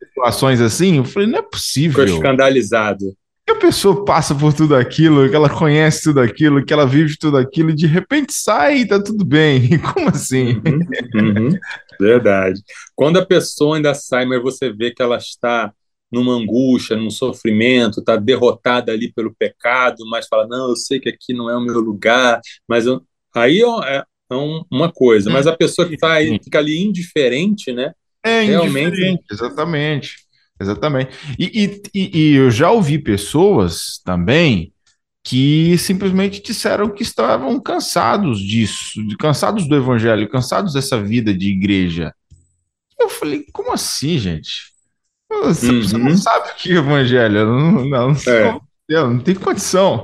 situações 0.07 0.59
assim. 0.59 0.97
Eu 0.97 1.05
falei, 1.05 1.29
não 1.29 1.39
é 1.39 1.41
possível. 1.41 2.05
Ficou 2.05 2.17
escandalizado. 2.17 3.15
Que 3.45 3.53
a 3.53 3.55
pessoa 3.55 4.03
passa 4.03 4.35
por 4.35 4.53
tudo 4.53 4.75
aquilo, 4.75 5.27
que 5.29 5.35
ela 5.35 5.49
conhece 5.49 6.03
tudo 6.03 6.19
aquilo, 6.19 6.63
que 6.63 6.73
ela 6.73 6.85
vive 6.85 7.17
tudo 7.17 7.37
aquilo, 7.37 7.71
e 7.71 7.75
de 7.75 7.87
repente 7.87 8.33
sai 8.33 8.79
e 8.79 8.87
tá 8.87 9.01
tudo 9.01 9.25
bem. 9.25 9.79
Como 9.93 10.09
assim? 10.09 10.61
Uhum, 11.15 11.47
uhum, 11.47 11.49
verdade. 11.99 12.61
Quando 12.93 13.17
a 13.17 13.25
pessoa 13.25 13.77
ainda 13.77 13.93
sai, 13.93 14.25
mas 14.25 14.43
você 14.43 14.71
vê 14.71 14.91
que 14.91 15.01
ela 15.01 15.17
está 15.17 15.71
numa 16.11 16.33
angústia, 16.33 16.97
num 16.97 17.09
sofrimento, 17.09 18.01
está 18.01 18.17
derrotada 18.17 18.91
ali 18.91 19.11
pelo 19.13 19.33
pecado, 19.33 20.03
mas 20.09 20.27
fala, 20.27 20.45
não, 20.45 20.69
eu 20.69 20.75
sei 20.75 20.99
que 20.99 21.07
aqui 21.07 21.33
não 21.33 21.49
é 21.49 21.55
o 21.55 21.61
meu 21.61 21.79
lugar, 21.79 22.41
mas 22.67 22.85
eu... 22.85 23.01
aí 23.33 23.61
é, 23.85 24.03
é 24.31 24.65
uma 24.71 24.91
coisa, 24.91 25.29
mas 25.29 25.47
a 25.47 25.55
pessoa 25.55 25.87
que 25.87 25.97
tá 25.97 26.13
aí, 26.13 26.39
fica 26.43 26.59
ali 26.59 26.81
indiferente, 26.81 27.71
né? 27.71 27.93
É, 28.23 28.41
realmente. 28.41 29.19
Exatamente. 29.31 30.15
Exatamente. 30.59 31.09
E, 31.39 31.81
e, 31.93 32.19
e, 32.19 32.35
eu 32.35 32.51
já 32.51 32.69
ouvi 32.69 32.99
pessoas 32.99 33.99
também 34.05 34.71
que 35.23 35.75
simplesmente 35.77 36.41
disseram 36.41 36.89
que 36.89 37.01
estavam 37.01 37.59
cansados 37.59 38.39
disso, 38.39 38.99
cansados 39.19 39.67
do 39.67 39.75
evangelho, 39.75 40.29
cansados 40.29 40.73
dessa 40.73 41.01
vida 41.01 41.33
de 41.33 41.49
igreja. 41.49 42.13
Eu 42.99 43.09
falei, 43.09 43.45
como 43.51 43.73
assim, 43.73 44.19
gente? 44.19 44.71
Você, 45.43 45.69
uhum. 45.69 45.81
você 45.81 45.97
não 45.97 46.17
sabe 46.17 46.49
o 46.49 46.55
que 46.55 46.71
é 46.71 46.75
evangelho, 46.75 47.45
não, 47.45 47.71
não, 47.71 47.85
não, 47.85 48.11
é. 48.11 48.59
Não 48.91 49.19
tem 49.19 49.35
condição. 49.35 50.03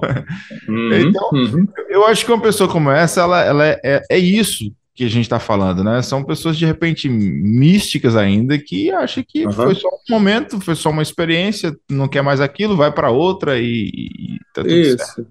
Uhum. 0.67 0.93
Então, 0.93 1.29
uhum. 1.33 1.67
eu 1.89 2.05
acho 2.05 2.25
que 2.25 2.31
uma 2.31 2.41
pessoa 2.41 2.69
como 2.69 2.91
essa, 2.91 3.21
ela, 3.21 3.43
ela 3.43 3.65
é, 3.65 3.79
é, 3.83 4.01
é 4.11 4.17
isso 4.17 4.71
que 4.97 5.03
a 5.03 5.09
gente 5.09 5.23
está 5.23 5.39
falando, 5.39 5.83
né? 5.83 6.01
São 6.01 6.23
pessoas 6.23 6.57
de 6.57 6.65
repente 6.65 7.07
místicas 7.07 8.15
ainda 8.15 8.57
que 8.57 8.89
acham 8.89 9.23
que 9.25 9.45
uhum. 9.45 9.51
foi 9.53 9.75
só 9.75 9.87
um 9.89 10.11
momento, 10.11 10.59
foi 10.59 10.75
só 10.75 10.89
uma 10.89 11.03
experiência, 11.03 11.77
não 11.89 12.07
quer 12.07 12.23
mais 12.23 12.41
aquilo, 12.41 12.75
vai 12.75 12.91
para 12.91 13.11
outra 13.11 13.59
e, 13.59 13.89
e 13.91 14.39
tá 14.53 14.63
tudo 14.63 14.73
Isso. 14.73 14.97
certo. 14.97 15.27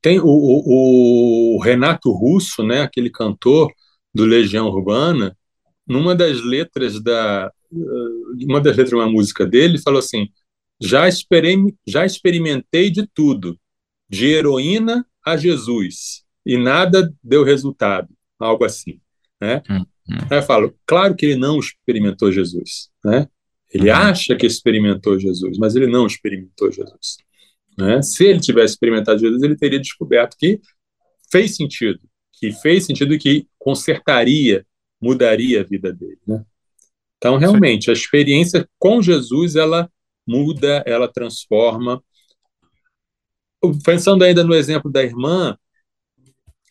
Tem 0.00 0.18
o, 0.18 0.24
o, 0.24 1.56
o, 1.56 1.62
Renato 1.62 2.10
Russo, 2.10 2.62
né? 2.62 2.80
Aquele 2.80 3.10
cantor 3.10 3.70
do 4.14 4.24
Legião 4.24 4.66
Urbana, 4.66 5.36
numa 5.86 6.14
das 6.14 6.40
letras 6.42 7.02
da 7.02 7.50
uma 8.48 8.60
das 8.60 8.76
letras 8.76 8.90
de 8.90 8.94
uma 8.94 9.10
música 9.10 9.44
dele 9.44 9.78
falou 9.78 9.98
assim: 9.98 10.28
já 10.80 11.08
esperei, 11.08 11.56
já 11.86 12.04
experimentei 12.04 12.90
de 12.90 13.06
tudo, 13.06 13.58
de 14.08 14.26
heroína 14.26 15.06
a 15.24 15.36
Jesus 15.36 16.24
e 16.44 16.56
nada 16.56 17.12
deu 17.22 17.42
resultado 17.42 18.08
algo 18.38 18.64
assim, 18.64 19.00
né? 19.40 19.62
Uhum. 19.68 19.86
Aí 20.30 20.38
eu 20.38 20.42
falo, 20.42 20.74
claro 20.86 21.16
que 21.16 21.26
ele 21.26 21.36
não 21.36 21.58
experimentou 21.58 22.30
Jesus, 22.30 22.90
né? 23.04 23.28
Ele 23.72 23.90
uhum. 23.90 23.96
acha 23.96 24.36
que 24.36 24.46
experimentou 24.46 25.18
Jesus, 25.18 25.58
mas 25.58 25.74
ele 25.74 25.86
não 25.86 26.06
experimentou 26.06 26.70
Jesus. 26.70 27.16
Né? 27.76 28.00
Se 28.00 28.24
ele 28.24 28.40
tivesse 28.40 28.74
experimentado 28.74 29.18
Jesus, 29.18 29.42
ele 29.42 29.56
teria 29.56 29.80
descoberto 29.80 30.36
que 30.38 30.60
fez 31.30 31.56
sentido, 31.56 32.00
que 32.32 32.52
fez 32.52 32.86
sentido 32.86 33.14
e 33.14 33.18
que 33.18 33.46
consertaria, 33.58 34.64
mudaria 35.00 35.60
a 35.60 35.64
vida 35.64 35.92
dele. 35.92 36.18
Né? 36.26 36.44
Então, 37.18 37.36
realmente, 37.36 37.90
a 37.90 37.92
experiência 37.92 38.68
com 38.78 39.02
Jesus, 39.02 39.56
ela 39.56 39.90
muda, 40.26 40.82
ela 40.86 41.10
transforma. 41.10 42.02
Pensando 43.84 44.24
ainda 44.24 44.44
no 44.44 44.54
exemplo 44.54 44.90
da 44.90 45.02
irmã, 45.02 45.56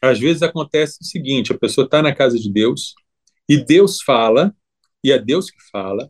às 0.01 0.19
vezes 0.19 0.43
acontece 0.43 0.99
o 1.01 1.05
seguinte: 1.05 1.51
a 1.51 1.57
pessoa 1.57 1.85
está 1.85 2.01
na 2.01 2.13
casa 2.13 2.37
de 2.37 2.51
Deus 2.51 2.93
e 3.47 3.57
Deus 3.57 4.01
fala, 4.01 4.55
e 5.03 5.11
é 5.11 5.19
Deus 5.19 5.49
que 5.49 5.57
fala, 5.71 6.09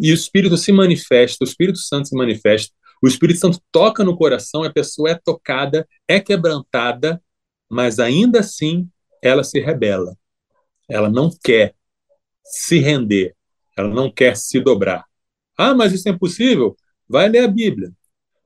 e 0.00 0.10
o 0.10 0.14
Espírito 0.14 0.56
se 0.56 0.72
manifesta, 0.72 1.44
o 1.44 1.46
Espírito 1.46 1.78
Santo 1.78 2.08
se 2.08 2.16
manifesta, 2.16 2.72
o 3.02 3.08
Espírito 3.08 3.40
Santo 3.40 3.60
toca 3.70 4.04
no 4.04 4.16
coração, 4.16 4.62
a 4.62 4.72
pessoa 4.72 5.10
é 5.10 5.14
tocada, 5.14 5.86
é 6.06 6.20
quebrantada, 6.20 7.22
mas 7.68 7.98
ainda 7.98 8.40
assim 8.40 8.88
ela 9.22 9.42
se 9.42 9.60
rebela. 9.60 10.16
Ela 10.88 11.08
não 11.08 11.30
quer 11.42 11.74
se 12.44 12.78
render, 12.78 13.34
ela 13.76 13.88
não 13.88 14.10
quer 14.10 14.36
se 14.36 14.60
dobrar. 14.60 15.04
Ah, 15.56 15.74
mas 15.74 15.92
isso 15.92 16.08
é 16.08 16.12
impossível? 16.12 16.76
Vai 17.08 17.28
ler 17.28 17.44
a 17.44 17.48
Bíblia. 17.48 17.92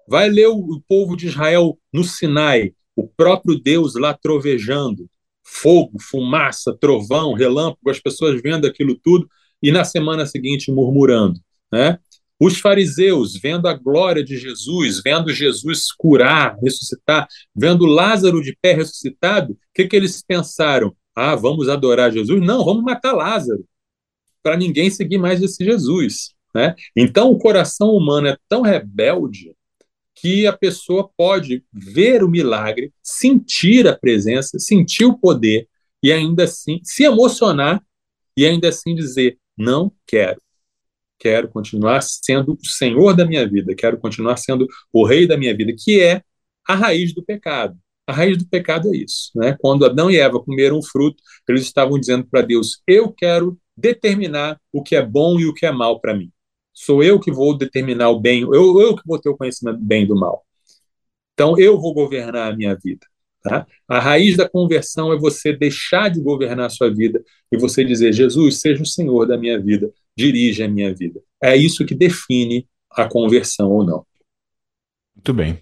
Vai 0.09 0.29
ler 0.29 0.47
o 0.49 0.81
povo 0.89 1.17
de 1.17 1.27
Israel 1.27 1.79
no 1.93 2.05
Sinai, 2.05 2.73
o 2.95 3.07
próprio 3.07 3.59
Deus 3.59 3.95
lá 3.95 4.15
trovejando, 4.15 5.09
fogo, 5.43 5.99
fumaça, 6.01 6.77
trovão, 6.81 7.33
relâmpago, 7.33 7.91
as 7.91 8.01
pessoas 8.01 8.41
vendo 8.41 8.67
aquilo 8.67 8.97
tudo 8.97 9.29
e 9.63 9.73
na 9.73 9.85
semana 9.85 10.27
seguinte 10.27 10.71
murmurando, 10.71 11.41
né? 11.73 11.99
Os 12.39 12.61
fariseus 12.61 13.35
vendo 13.35 13.67
a 13.67 13.73
glória 13.73 14.23
de 14.23 14.37
Jesus, 14.37 15.01
vendo 15.03 15.33
Jesus 15.33 15.91
curar, 15.91 16.59
ressuscitar, 16.63 17.27
vendo 17.55 17.87
Lázaro 17.87 18.43
de 18.43 18.57
pé 18.61 18.75
ressuscitado, 18.75 19.55
o 19.55 19.59
que, 19.75 19.87
que 19.87 19.97
eles 19.97 20.23
pensaram? 20.23 20.95
Ah, 21.15 21.35
vamos 21.35 21.69
adorar 21.69 22.13
Jesus? 22.13 22.43
Não, 22.43 22.63
vamos 22.63 22.85
matar 22.85 23.13
Lázaro, 23.13 23.65
para 24.43 24.57
ninguém 24.57 24.91
seguir 24.91 25.17
mais 25.17 25.43
esse 25.43 25.65
Jesus. 25.65 26.36
Né? 26.57 26.75
Então, 26.97 27.31
o 27.31 27.39
coração 27.39 27.91
humano 27.91 28.29
é 28.29 28.39
tão 28.49 28.63
rebelde 28.63 29.55
que 30.15 30.47
a 30.47 30.57
pessoa 30.57 31.11
pode 31.15 31.63
ver 31.71 32.25
o 32.25 32.31
milagre, 32.31 32.95
sentir 33.03 33.87
a 33.87 33.95
presença, 33.95 34.59
sentir 34.59 35.05
o 35.05 35.19
poder 35.19 35.69
e 36.03 36.11
ainda 36.11 36.45
assim 36.45 36.81
se 36.83 37.05
emocionar 37.05 37.83
e 38.35 38.47
ainda 38.47 38.71
assim 38.71 38.95
dizer: 38.95 39.37
não 39.55 39.93
quero. 40.07 40.41
Quero 41.19 41.47
continuar 41.49 42.01
sendo 42.01 42.55
o 42.55 42.67
Senhor 42.67 43.15
da 43.15 43.27
minha 43.27 43.47
vida, 43.47 43.75
quero 43.75 43.99
continuar 43.99 44.39
sendo 44.39 44.67
o 44.91 45.07
Rei 45.07 45.27
da 45.27 45.37
minha 45.37 45.55
vida, 45.55 45.75
que 45.79 46.01
é 46.01 46.23
a 46.67 46.75
raiz 46.75 47.13
do 47.13 47.23
pecado. 47.23 47.79
A 48.07 48.13
raiz 48.13 48.39
do 48.39 48.49
pecado 48.49 48.89
é 48.95 48.97
isso. 48.97 49.31
Né? 49.35 49.55
Quando 49.61 49.85
Adão 49.85 50.11
e 50.11 50.17
Eva 50.17 50.41
comeram 50.43 50.79
o 50.79 50.83
fruto, 50.83 51.23
eles 51.47 51.63
estavam 51.63 52.01
dizendo 52.01 52.27
para 52.27 52.41
Deus: 52.41 52.81
Eu 52.87 53.13
quero 53.13 53.59
determinar 53.77 54.59
o 54.73 54.83
que 54.83 54.97
é 54.97 55.05
bom 55.05 55.39
e 55.39 55.45
o 55.45 55.53
que 55.53 55.67
é 55.67 55.71
mal 55.71 56.01
para 56.01 56.15
mim. 56.15 56.33
Sou 56.79 57.03
eu 57.03 57.18
que 57.18 57.33
vou 57.33 57.57
determinar 57.57 58.11
o 58.11 58.20
bem, 58.20 58.43
eu, 58.43 58.81
eu 58.81 58.95
que 58.95 59.03
vou 59.07 59.18
ter 59.18 59.31
o 59.31 59.37
conhecimento 59.37 59.79
do 59.79 59.85
bem 59.85 60.03
e 60.03 60.07
do 60.07 60.14
mal. 60.14 60.45
Então, 61.33 61.59
eu 61.59 61.81
vou 61.81 61.95
governar 61.95 62.53
a 62.53 62.55
minha 62.55 62.77
vida. 62.77 63.07
Tá? 63.43 63.66
A 63.89 63.99
raiz 63.99 64.37
da 64.37 64.47
conversão 64.47 65.11
é 65.11 65.16
você 65.16 65.55
deixar 65.55 66.11
de 66.11 66.20
governar 66.20 66.66
a 66.66 66.70
sua 66.70 66.93
vida 66.93 67.22
e 67.51 67.57
você 67.57 67.83
dizer: 67.83 68.12
Jesus, 68.12 68.61
seja 68.61 68.83
o 68.83 68.87
Senhor 68.87 69.27
da 69.27 69.39
minha 69.39 69.59
vida, 69.59 69.91
dirige 70.14 70.62
a 70.62 70.68
minha 70.68 70.95
vida. 70.95 71.18
É 71.43 71.57
isso 71.57 71.87
que 71.87 71.95
define 71.95 72.68
a 72.91 73.09
conversão 73.09 73.70
ou 73.70 73.85
não. 73.85 74.05
Muito 75.14 75.33
bem. 75.33 75.59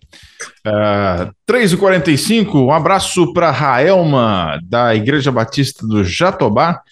Uh, 0.66 1.32
3h45, 1.48 2.54
um 2.56 2.72
abraço 2.72 3.32
para 3.32 3.52
Raelma, 3.52 4.58
da 4.64 4.96
Igreja 4.96 5.30
Batista 5.30 5.86
do 5.86 6.02
Jatobá, 6.02 6.82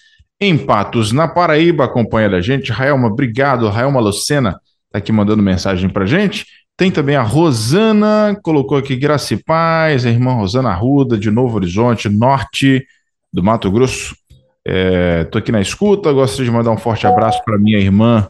em 0.42 0.58
Patos, 0.58 1.12
na 1.12 1.28
Paraíba, 1.28 1.84
acompanha 1.84 2.28
a 2.28 2.40
gente. 2.40 2.72
Raelma, 2.72 3.06
obrigado. 3.06 3.68
Raelma 3.68 4.00
Lucena 4.00 4.60
está 4.86 4.98
aqui 4.98 5.12
mandando 5.12 5.40
mensagem 5.40 5.88
para 5.88 6.04
gente. 6.04 6.44
Tem 6.76 6.90
também 6.90 7.14
a 7.14 7.22
Rosana, 7.22 8.36
colocou 8.42 8.76
aqui 8.76 8.96
Graça 8.96 9.34
e 9.34 9.36
Paz, 9.36 10.04
a 10.04 10.10
irmã 10.10 10.32
Rosana 10.32 10.70
Arruda, 10.70 11.16
de 11.16 11.30
Novo 11.30 11.56
Horizonte, 11.56 12.08
norte 12.08 12.84
do 13.32 13.40
Mato 13.40 13.70
Grosso. 13.70 14.16
Estou 14.66 15.38
é, 15.38 15.42
aqui 15.42 15.52
na 15.52 15.60
escuta, 15.60 16.12
gostaria 16.12 16.46
de 16.46 16.50
mandar 16.50 16.72
um 16.72 16.76
forte 16.76 17.06
abraço 17.06 17.40
para 17.44 17.56
minha 17.56 17.78
irmã, 17.78 18.26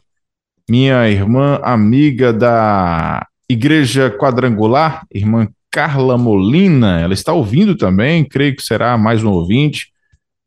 minha 0.69 1.09
irmã 1.09 1.61
amiga 1.63 2.31
da 2.31 3.27
Igreja 3.49 4.11
Quadrangular, 4.11 5.07
irmã 5.11 5.49
Carla 5.71 6.19
Molina, 6.19 7.01
ela 7.01 7.15
está 7.15 7.33
ouvindo 7.33 7.75
também, 7.75 8.23
creio 8.23 8.55
que 8.55 8.63
será 8.63 8.99
mais 8.99 9.25
um 9.25 9.31
ouvinte. 9.31 9.92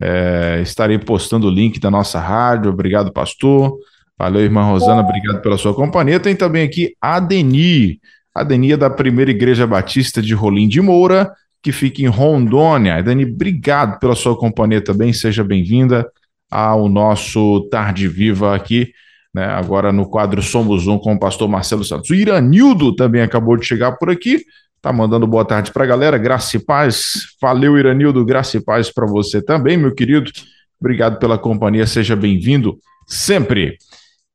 É, 0.02 0.60
estarei 0.62 0.98
postando 0.98 1.48
o 1.48 1.52
link 1.52 1.80
da 1.80 1.90
nossa 1.90 2.20
rádio. 2.20 2.72
Obrigado, 2.72 3.12
pastor. 3.12 3.78
Valeu, 4.18 4.42
irmã 4.42 4.64
Rosana, 4.64 5.02
obrigado 5.02 5.42
pela 5.42 5.58
sua 5.58 5.74
companhia. 5.74 6.20
Tem 6.20 6.36
também 6.36 6.64
aqui 6.64 6.96
a 7.02 7.20
Deni, 7.20 8.00
a 8.34 8.44
Deni 8.44 8.72
é 8.72 8.78
da 8.78 8.90
Primeira 8.90 9.32
Igreja 9.32 9.68
Batista 9.68 10.22
de 10.22 10.34
Rolim 10.34 10.70
de 10.70 10.80
Moura, 10.80 11.32
que 11.62 11.72
fica 11.72 12.02
em 12.02 12.08
Rondônia. 12.08 13.02
Dani, 13.04 13.26
obrigado 13.26 14.00
pela 14.00 14.16
sua 14.16 14.38
companhia 14.38 14.82
também. 14.82 15.12
Seja 15.12 15.44
bem-vinda 15.44 16.10
ao 16.50 16.88
nosso 16.88 17.68
Tarde 17.70 18.08
Viva 18.08 18.56
aqui, 18.56 18.92
né? 19.34 19.46
Agora 19.46 19.92
no 19.92 20.10
quadro 20.10 20.42
Somos 20.42 20.88
Um 20.88 20.98
com 20.98 21.14
o 21.14 21.20
pastor 21.20 21.50
Marcelo 21.50 21.84
Santos. 21.84 22.10
O 22.10 22.16
Iranildo 22.16 22.96
também 22.96 23.22
acabou 23.22 23.58
de 23.58 23.66
chegar 23.66 23.94
por 23.94 24.10
aqui. 24.10 24.40
Tá 24.86 24.94
mandando 24.94 25.26
boa 25.26 25.44
tarde 25.44 25.72
para 25.72 25.84
a 25.84 25.88
galera. 25.88 26.16
Graça 26.16 26.58
e 26.58 26.60
paz. 26.60 27.36
Valeu, 27.42 27.76
Iranildo. 27.76 28.24
Graça 28.24 28.58
e 28.58 28.64
paz 28.64 28.94
para 28.94 29.08
você 29.08 29.42
também, 29.42 29.78
meu 29.78 29.92
querido. 29.96 30.32
Obrigado 30.80 31.18
pela 31.18 31.40
companhia. 31.40 31.88
Seja 31.88 32.16
bem-vindo 32.16 32.78
sempre. 33.08 33.80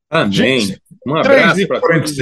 Amém. 0.09 0.75
Um 1.07 1.15
abraço 1.15 1.65
para 1.65 1.79
todos. 1.79 2.17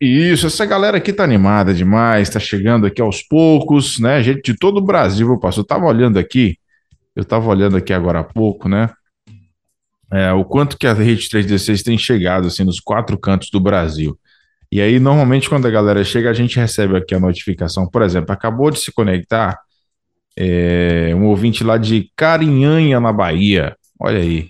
Isso, 0.00 0.46
essa 0.46 0.64
galera 0.64 0.96
aqui 0.96 1.12
tá 1.12 1.22
animada 1.22 1.74
demais, 1.74 2.30
tá 2.30 2.40
chegando 2.40 2.86
aqui 2.86 3.02
aos 3.02 3.22
poucos, 3.22 3.98
né? 3.98 4.22
Gente 4.22 4.40
de 4.50 4.58
todo 4.58 4.78
o 4.78 4.82
Brasil, 4.82 5.28
eu 5.28 5.38
passo. 5.38 5.60
Eu 5.60 5.64
tava 5.64 5.84
olhando 5.84 6.18
aqui, 6.18 6.56
eu 7.14 7.26
tava 7.26 7.50
olhando 7.50 7.76
aqui 7.76 7.92
agora 7.92 8.20
há 8.20 8.24
pouco, 8.24 8.70
né? 8.70 8.88
É, 10.10 10.32
o 10.32 10.46
quanto 10.46 10.78
que 10.78 10.86
a 10.86 10.94
Rede 10.94 11.28
316 11.28 11.82
tem 11.82 11.98
chegado, 11.98 12.46
assim, 12.46 12.64
nos 12.64 12.80
quatro 12.80 13.18
cantos 13.18 13.50
do 13.50 13.60
Brasil. 13.60 14.18
E 14.74 14.80
aí, 14.80 14.98
normalmente, 14.98 15.48
quando 15.48 15.66
a 15.66 15.70
galera 15.70 16.02
chega, 16.02 16.28
a 16.28 16.32
gente 16.32 16.58
recebe 16.58 16.96
aqui 16.96 17.14
a 17.14 17.20
notificação. 17.20 17.86
Por 17.86 18.02
exemplo, 18.02 18.32
acabou 18.32 18.72
de 18.72 18.80
se 18.80 18.90
conectar 18.90 19.56
é, 20.36 21.12
um 21.14 21.26
ouvinte 21.26 21.62
lá 21.62 21.78
de 21.78 22.10
Carinhanha, 22.16 22.98
na 22.98 23.12
Bahia. 23.12 23.76
Olha 24.00 24.18
aí. 24.18 24.48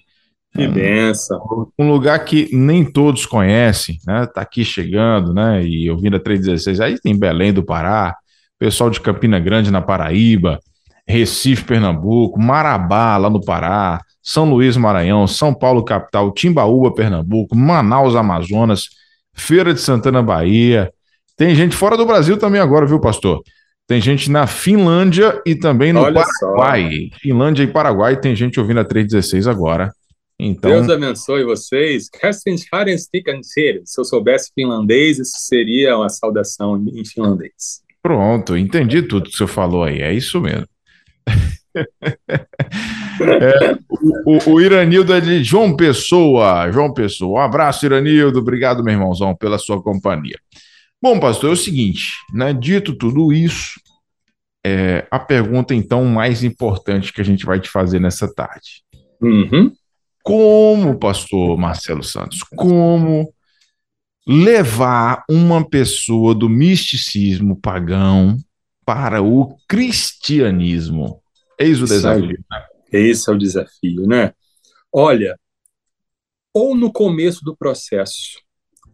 Que 0.57 0.67
benção. 0.67 1.69
Um 1.79 1.91
lugar 1.91 2.25
que 2.25 2.49
nem 2.57 2.91
todos 2.91 3.27
conhecem, 3.27 3.99
né? 4.07 4.25
Tá 4.25 4.41
aqui 4.41 4.65
chegando, 4.65 5.35
né? 5.35 5.63
E 5.63 5.91
ouvindo 5.91 6.17
a 6.17 6.21
316. 6.21 6.81
Aí 6.81 6.99
tem 6.99 7.15
Belém 7.15 7.53
do 7.53 7.63
Pará, 7.63 8.17
pessoal 8.59 8.89
de 8.89 9.03
Campina 9.03 9.39
Grande 9.39 9.71
na 9.71 9.83
Paraíba, 9.83 10.59
Recife, 11.07 11.65
Pernambuco, 11.65 12.41
Marabá, 12.41 13.19
lá 13.19 13.29
no 13.29 13.45
Pará, 13.45 14.01
São 14.23 14.49
Luís, 14.49 14.75
Maranhão, 14.75 15.27
São 15.27 15.53
Paulo, 15.53 15.85
capital, 15.85 16.33
Timbaúba, 16.33 16.95
Pernambuco, 16.95 17.55
Manaus, 17.55 18.17
Amazonas, 18.17 19.04
Feira 19.35 19.75
de 19.75 19.81
Santana, 19.81 20.23
Bahia. 20.23 20.93
Tem 21.37 21.55
gente 21.55 21.77
fora 21.77 21.97
do 21.97 22.07
Brasil 22.07 22.37
também 22.37 22.61
agora, 22.61 22.87
viu, 22.87 23.01
pastor? 23.01 23.43
Tem 23.87 24.01
gente 24.01 24.31
na 24.31 24.47
Finlândia 24.47 25.43
e 25.45 25.55
também 25.55 25.93
no 25.93 26.01
Olha 26.01 26.23
Paraguai. 26.23 27.11
Só. 27.13 27.19
Finlândia 27.19 27.65
e 27.65 27.67
Paraguai 27.67 28.19
tem 28.19 28.35
gente 28.35 28.59
ouvindo 28.59 28.81
a 28.81 28.85
316 28.85 29.47
agora. 29.47 29.93
Então, 30.39 30.71
Deus 30.71 30.89
abençoe 30.89 31.45
vocês. 31.45 32.09
Se 33.85 34.01
eu 34.01 34.05
soubesse 34.05 34.51
finlandês, 34.55 35.19
isso 35.19 35.37
seria 35.39 35.97
uma 35.97 36.09
saudação 36.09 36.83
em 36.93 37.05
finlandês. 37.05 37.83
Pronto, 38.03 38.57
entendi 38.57 39.03
tudo 39.03 39.31
que 39.31 39.37
você 39.37 39.47
falou 39.47 39.85
aí. 39.85 40.01
É 40.01 40.13
isso 40.13 40.41
mesmo. 40.41 40.67
é, 43.21 43.79
o, 44.27 44.53
o, 44.53 44.61
Iranildo 44.61 45.13
é 45.13 45.21
de 45.21 45.45
João 45.45 45.77
Pessoa. 45.77 46.71
João 46.71 46.93
Pessoa. 46.93 47.41
Um 47.41 47.43
abraço, 47.43 47.85
Iranildo. 47.87 48.39
Obrigado, 48.39 48.83
meu 48.83 48.93
irmãozão, 48.93 49.35
pela 49.35 49.59
sua 49.59 49.83
companhia. 49.83 50.39
Bom, 51.03 51.21
pastor, 51.21 51.51
é 51.51 51.53
o 51.53 51.57
seguinte, 51.57 52.13
né? 52.33 52.53
Dito 52.55 52.95
tudo 52.97 53.33
isso, 53.33 53.79
é, 54.65 55.07
a 55.11 55.19
pergunta 55.19 55.75
então 55.75 56.05
mais 56.07 56.43
importante 56.43 57.13
que 57.13 57.21
a 57.21 57.25
gente 57.25 57.45
vai 57.45 57.61
te 57.61 57.69
fazer 57.69 58.01
nessa 58.01 58.33
tarde. 58.33 58.83
Uhum. 59.21 59.71
Como, 60.23 60.99
pastor 60.99 61.59
Marcelo 61.59 62.03
Santos, 62.03 62.43
como 62.43 63.31
levar 64.27 65.23
uma 65.29 65.69
pessoa 65.69 66.35
do 66.35 66.49
misticismo 66.49 67.61
pagão 67.61 68.39
para 68.87 69.23
o 69.23 69.55
cristianismo? 69.69 71.21
Eis 71.59 71.83
o 71.83 71.85
desafio. 71.85 72.39
Né? 72.51 72.65
Esse 72.97 73.29
é 73.29 73.33
o 73.33 73.39
desafio, 73.39 74.07
né? 74.07 74.33
Olha, 74.93 75.39
ou 76.53 76.77
no 76.77 76.93
começo 76.93 77.45
do 77.45 77.57
processo, 77.57 78.41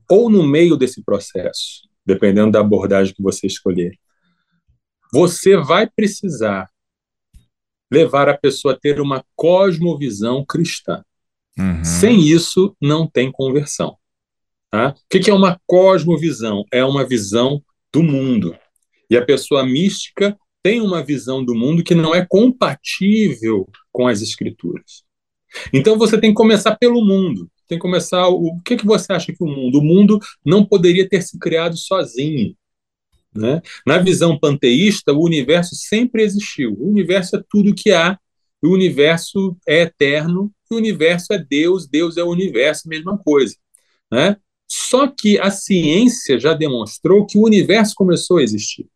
ou 0.09 0.31
no 0.31 0.43
meio 0.43 0.77
desse 0.77 1.05
processo, 1.05 1.87
dependendo 2.05 2.53
da 2.53 2.61
abordagem 2.61 3.15
que 3.15 3.23
você 3.23 3.47
escolher, 3.47 3.93
você 5.13 5.57
vai 5.57 5.89
precisar 5.89 6.71
levar 7.93 8.29
a 8.29 8.39
pessoa 8.39 8.73
a 8.73 8.79
ter 8.79 9.01
uma 9.01 9.23
cosmovisão 9.37 10.45
cristã. 10.47 11.05
Uhum. 11.59 11.85
Sem 11.85 12.21
isso, 12.21 12.75
não 12.81 13.07
tem 13.07 13.31
conversão. 13.31 13.99
Tá? 14.71 14.95
O 14.97 15.09
que 15.09 15.29
é 15.29 15.35
uma 15.35 15.61
cosmovisão? 15.67 16.65
É 16.73 16.83
uma 16.85 17.05
visão 17.05 17.63
do 17.93 18.03
mundo. 18.03 18.57
E 19.11 19.17
a 19.17 19.25
pessoa 19.25 19.67
mística 19.67 20.39
tem 20.63 20.81
uma 20.81 21.03
visão 21.03 21.45
do 21.45 21.55
mundo 21.55 21.83
que 21.83 21.95
não 21.95 22.15
é 22.15 22.25
compatível 22.27 23.69
com 23.93 24.07
as 24.07 24.21
escrituras. 24.21 25.03
Então 25.73 25.99
você 25.99 26.19
tem 26.19 26.31
que 26.31 26.37
começar 26.37 26.77
pelo 26.77 27.05
mundo. 27.05 27.51
Tem 27.67 27.79
que 27.79 27.83
começar. 27.83 28.29
O, 28.29 28.49
o 28.49 28.63
que, 28.63 28.77
que 28.77 28.87
você 28.87 29.13
acha 29.13 29.33
que 29.33 29.43
o 29.43 29.47
mundo? 29.47 29.79
O 29.79 29.85
mundo 29.85 30.19
não 30.45 30.65
poderia 30.65 31.09
ter 31.09 31.23
se 31.23 31.39
criado 31.39 31.77
sozinho. 31.77 32.55
Né? 33.35 33.63
Na 33.87 33.99
visão 33.99 34.39
panteísta, 34.39 35.13
o 35.13 35.25
universo 35.25 35.75
sempre 35.75 36.23
existiu. 36.23 36.77
O 36.79 36.89
universo 36.89 37.37
é 37.37 37.43
tudo 37.49 37.75
que 37.75 37.93
há, 37.93 38.19
o 38.63 38.69
universo 38.69 39.57
é 39.67 39.83
eterno 39.83 40.53
o 40.75 40.77
universo 40.77 41.33
é 41.33 41.39
Deus, 41.39 41.89
Deus 41.89 42.17
é 42.17 42.23
o 42.23 42.29
universo, 42.29 42.89
mesma 42.89 43.19
coisa. 43.19 43.57
Né? 44.11 44.37
Só 44.69 45.09
que 45.09 45.39
a 45.39 45.51
ciência 45.51 46.39
já 46.39 46.55
demonstrou 46.55 47.27
que 47.27 47.37
o 47.37 47.45
universo 47.45 47.95
começou 47.97 48.39
a 48.39 48.43
existir. 48.43 48.87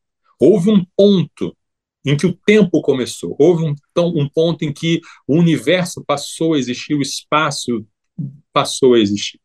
Houve 0.41 0.71
um 0.71 0.85
ponto 0.97 1.57
em 2.05 2.17
que 2.17 2.27
o 2.27 2.39
tempo 2.47 2.83
começou, 2.83 3.35
houve 3.39 3.65
um, 3.65 3.75
um 3.97 4.29
ponto 4.29 4.63
em 4.63 4.73
que 4.73 5.01
o 5.27 5.37
universo 5.39 6.05
passou 6.07 6.53
a 6.53 6.59
existir, 6.59 6.95
o 6.95 7.01
espaço 7.01 7.87
passou 8.53 8.95
a 8.95 8.99
existir. 8.99 9.41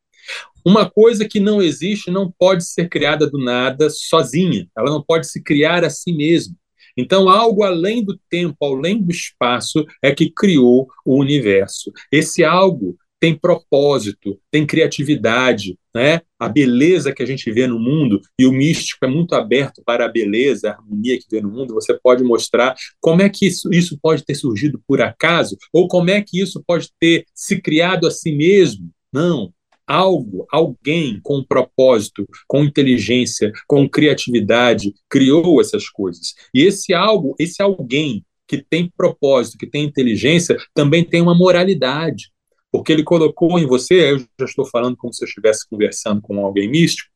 Uma 0.66 0.90
coisa 0.90 1.28
que 1.28 1.40
não 1.40 1.62
existe 1.62 2.12
não 2.12 2.30
pode 2.38 2.66
ser 2.66 2.90
criada 2.90 3.30
do 3.30 3.38
nada 3.38 3.90
sozinha, 3.90 4.68
ela 4.78 4.92
não 4.92 5.02
pode 5.02 5.28
se 5.28 5.42
criar 5.42 5.86
a 5.86 5.90
si 5.90 6.12
mesma. 6.12 6.54
Então, 6.98 7.30
algo 7.30 7.64
além 7.64 8.04
do 8.04 8.20
tempo, 8.30 8.58
além 8.62 9.02
do 9.02 9.10
espaço, 9.10 9.86
é 10.04 10.14
que 10.14 10.30
criou 10.30 10.88
o 11.06 11.18
universo. 11.18 11.94
Esse 12.12 12.44
algo 12.44 12.98
tem 13.20 13.36
propósito, 13.36 14.40
tem 14.50 14.66
criatividade, 14.66 15.78
né? 15.94 16.22
A 16.40 16.48
beleza 16.48 17.14
que 17.14 17.22
a 17.22 17.26
gente 17.26 17.52
vê 17.52 17.68
no 17.68 17.80
mundo 17.80 18.22
e 18.40 18.46
o 18.46 18.52
místico 18.52 19.06
é 19.06 19.08
muito 19.08 19.36
aberto 19.36 19.82
para 19.86 20.06
a 20.06 20.10
beleza, 20.10 20.70
a 20.70 20.74
harmonia 20.74 21.18
que 21.18 21.26
vê 21.30 21.42
no 21.42 21.50
mundo. 21.50 21.74
Você 21.74 21.94
pode 21.94 22.24
mostrar 22.24 22.76
como 23.02 23.22
é 23.22 23.30
que 23.30 23.48
isso, 23.48 23.70
isso 23.74 24.00
pode 24.02 24.24
ter 24.24 24.36
surgido 24.36 24.82
por 24.88 25.02
acaso 25.02 25.58
ou 25.74 25.88
como 25.88 26.10
é 26.10 26.22
que 26.22 26.42
isso 26.42 26.64
pode 26.66 26.90
ter 27.00 27.26
se 27.34 27.60
criado 27.62 28.08
a 28.08 28.12
si 28.12 28.32
mesmo. 28.32 28.90
Não, 29.12 29.52
algo, 29.90 30.46
alguém 30.52 31.20
com 31.24 31.44
propósito, 31.44 32.28
com 32.48 32.64
inteligência, 32.64 33.52
com 33.68 33.90
criatividade, 33.90 34.94
criou 35.10 35.60
essas 35.60 35.90
coisas. 35.90 36.36
E 36.54 36.62
esse 36.62 36.94
algo, 36.94 37.36
esse 37.40 37.62
alguém 37.62 38.24
que 38.48 38.64
tem 38.64 38.92
propósito, 38.96 39.58
que 39.58 39.68
tem 39.68 39.84
inteligência, 39.84 40.58
também 40.74 41.04
tem 41.04 41.22
uma 41.22 41.36
moralidade. 41.36 42.32
Porque 42.72 42.92
ele 42.92 43.04
colocou 43.04 43.58
em 43.58 43.66
você, 43.66 44.12
eu 44.12 44.20
já 44.20 44.46
estou 44.46 44.66
falando 44.66 44.96
como 44.96 45.14
se 45.14 45.24
eu 45.24 45.28
estivesse 45.28 45.68
conversando 45.68 46.22
com 46.22 46.46
alguém 46.46 46.70
místico, 46.70 47.10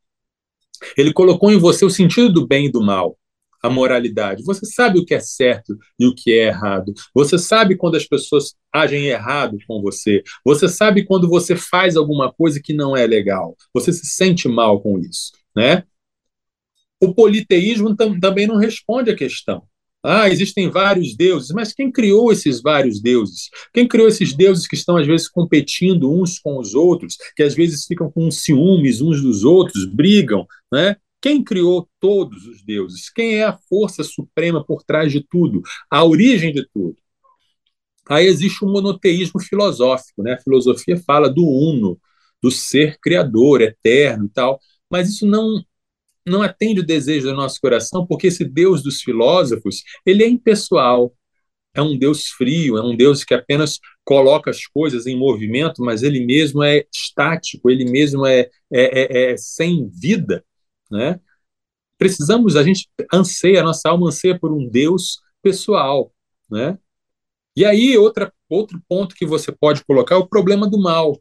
ele 0.98 1.14
colocou 1.14 1.52
em 1.52 1.58
você 1.58 1.86
o 1.86 1.90
sentido 1.90 2.32
do 2.32 2.48
bem 2.48 2.66
e 2.66 2.72
do 2.72 2.82
mal 2.82 3.18
a 3.64 3.70
moralidade. 3.70 4.44
Você 4.44 4.66
sabe 4.66 5.00
o 5.00 5.06
que 5.06 5.14
é 5.14 5.22
certo 5.22 5.78
e 5.98 6.06
o 6.06 6.14
que 6.14 6.34
é 6.34 6.48
errado. 6.48 6.94
Você 7.16 7.40
sabe 7.40 7.78
quando 7.78 7.96
as 7.96 8.06
pessoas 8.06 8.56
agem 8.72 9.06
errado 9.06 9.58
com 9.66 9.82
você. 9.82 10.22
Você 10.44 10.68
sabe 10.68 11.06
quando 11.06 11.30
você 11.30 11.56
faz 11.56 11.96
alguma 11.96 12.32
coisa 12.32 12.60
que 12.62 12.74
não 12.74 12.96
é 12.96 13.08
legal. 13.08 13.56
Você 13.74 13.94
se 13.94 14.06
sente 14.06 14.50
mal 14.50 14.82
com 14.82 15.00
isso, 15.00 15.32
né? 15.56 15.84
O 17.02 17.14
politeísmo 17.14 17.96
tam 17.96 18.20
também 18.20 18.46
não 18.46 18.58
responde 18.58 19.10
à 19.10 19.16
questão. 19.16 19.64
Ah, 20.06 20.30
existem 20.30 20.70
vários 20.70 21.16
deuses, 21.16 21.52
mas 21.52 21.74
quem 21.74 21.90
criou 21.90 22.32
esses 22.32 22.62
vários 22.62 23.02
deuses? 23.02 23.50
Quem 23.74 23.88
criou 23.88 24.08
esses 24.10 24.34
deuses 24.34 24.68
que 24.68 24.76
estão, 24.76 24.98
às 24.98 25.08
vezes, 25.08 25.30
competindo 25.30 26.12
uns 26.12 26.38
com 26.40 26.60
os 26.60 26.74
outros, 26.76 27.16
que 27.36 27.42
às 27.44 27.54
vezes 27.56 27.86
ficam 27.86 28.12
com 28.12 28.30
ciúmes 28.30 29.00
uns 29.02 29.22
dos 29.22 29.46
outros, 29.46 29.86
brigam, 29.86 30.46
né? 30.72 30.98
Quem 31.22 31.42
criou 31.42 31.90
todos 32.02 32.46
os 32.46 32.62
deuses? 32.66 33.10
Quem 33.10 33.36
é 33.36 33.46
a 33.46 33.58
força 33.70 34.04
suprema 34.04 34.62
por 34.66 34.84
trás 34.84 35.10
de 35.10 35.26
tudo? 35.26 35.62
A 35.90 36.04
origem 36.04 36.52
de 36.52 36.68
tudo? 36.74 36.98
Aí 38.10 38.26
existe 38.28 38.66
um 38.66 38.72
monoteísmo 38.72 39.40
filosófico, 39.40 40.22
né? 40.22 40.34
A 40.34 40.42
filosofia 40.42 40.98
fala 40.98 41.30
do 41.30 41.46
uno, 41.46 41.98
do 42.42 42.52
ser 42.52 42.98
criador, 43.02 43.62
eterno 43.62 44.26
e 44.26 44.30
tal, 44.30 44.60
mas 44.90 45.10
isso 45.10 45.26
não 45.26 45.64
não 46.26 46.42
atende 46.42 46.82
o 46.82 46.86
desejo 46.86 47.28
do 47.28 47.36
nosso 47.36 47.60
coração, 47.60 48.06
porque 48.06 48.28
esse 48.28 48.46
Deus 48.46 48.82
dos 48.82 49.02
filósofos, 49.02 49.84
ele 50.06 50.24
é 50.24 50.28
impessoal. 50.28 51.14
É 51.76 51.82
um 51.82 51.98
Deus 51.98 52.28
frio, 52.28 52.78
é 52.78 52.84
um 52.84 52.96
Deus 52.96 53.24
que 53.24 53.34
apenas 53.34 53.80
coloca 54.06 54.52
as 54.52 54.66
coisas 54.68 55.08
em 55.08 55.18
movimento, 55.18 55.82
mas 55.82 56.04
ele 56.04 56.24
mesmo 56.24 56.62
é 56.64 56.86
estático, 56.94 57.70
ele 57.70 57.90
mesmo 57.90 58.26
é, 58.28 58.42
é, 58.72 59.30
é, 59.30 59.32
é 59.32 59.38
sem 59.38 59.90
vida. 59.90 60.46
Né? 60.92 61.20
Precisamos, 61.98 62.56
a 62.56 62.64
gente 62.64 62.88
anseia, 63.12 63.62
a 63.62 63.64
nossa 63.64 63.90
alma 63.90 64.10
anseia 64.10 64.38
por 64.40 64.52
um 64.52 64.70
Deus 64.70 65.20
pessoal. 65.42 66.14
Né? 66.50 66.78
E 67.56 67.66
aí, 67.66 67.98
outra, 67.98 68.32
outro 68.50 68.82
ponto 68.88 69.16
que 69.16 69.26
você 69.26 69.52
pode 69.52 69.84
colocar 69.84 70.16
é 70.16 70.18
o 70.18 70.28
problema 70.28 70.70
do 70.70 70.80
mal. 70.80 71.20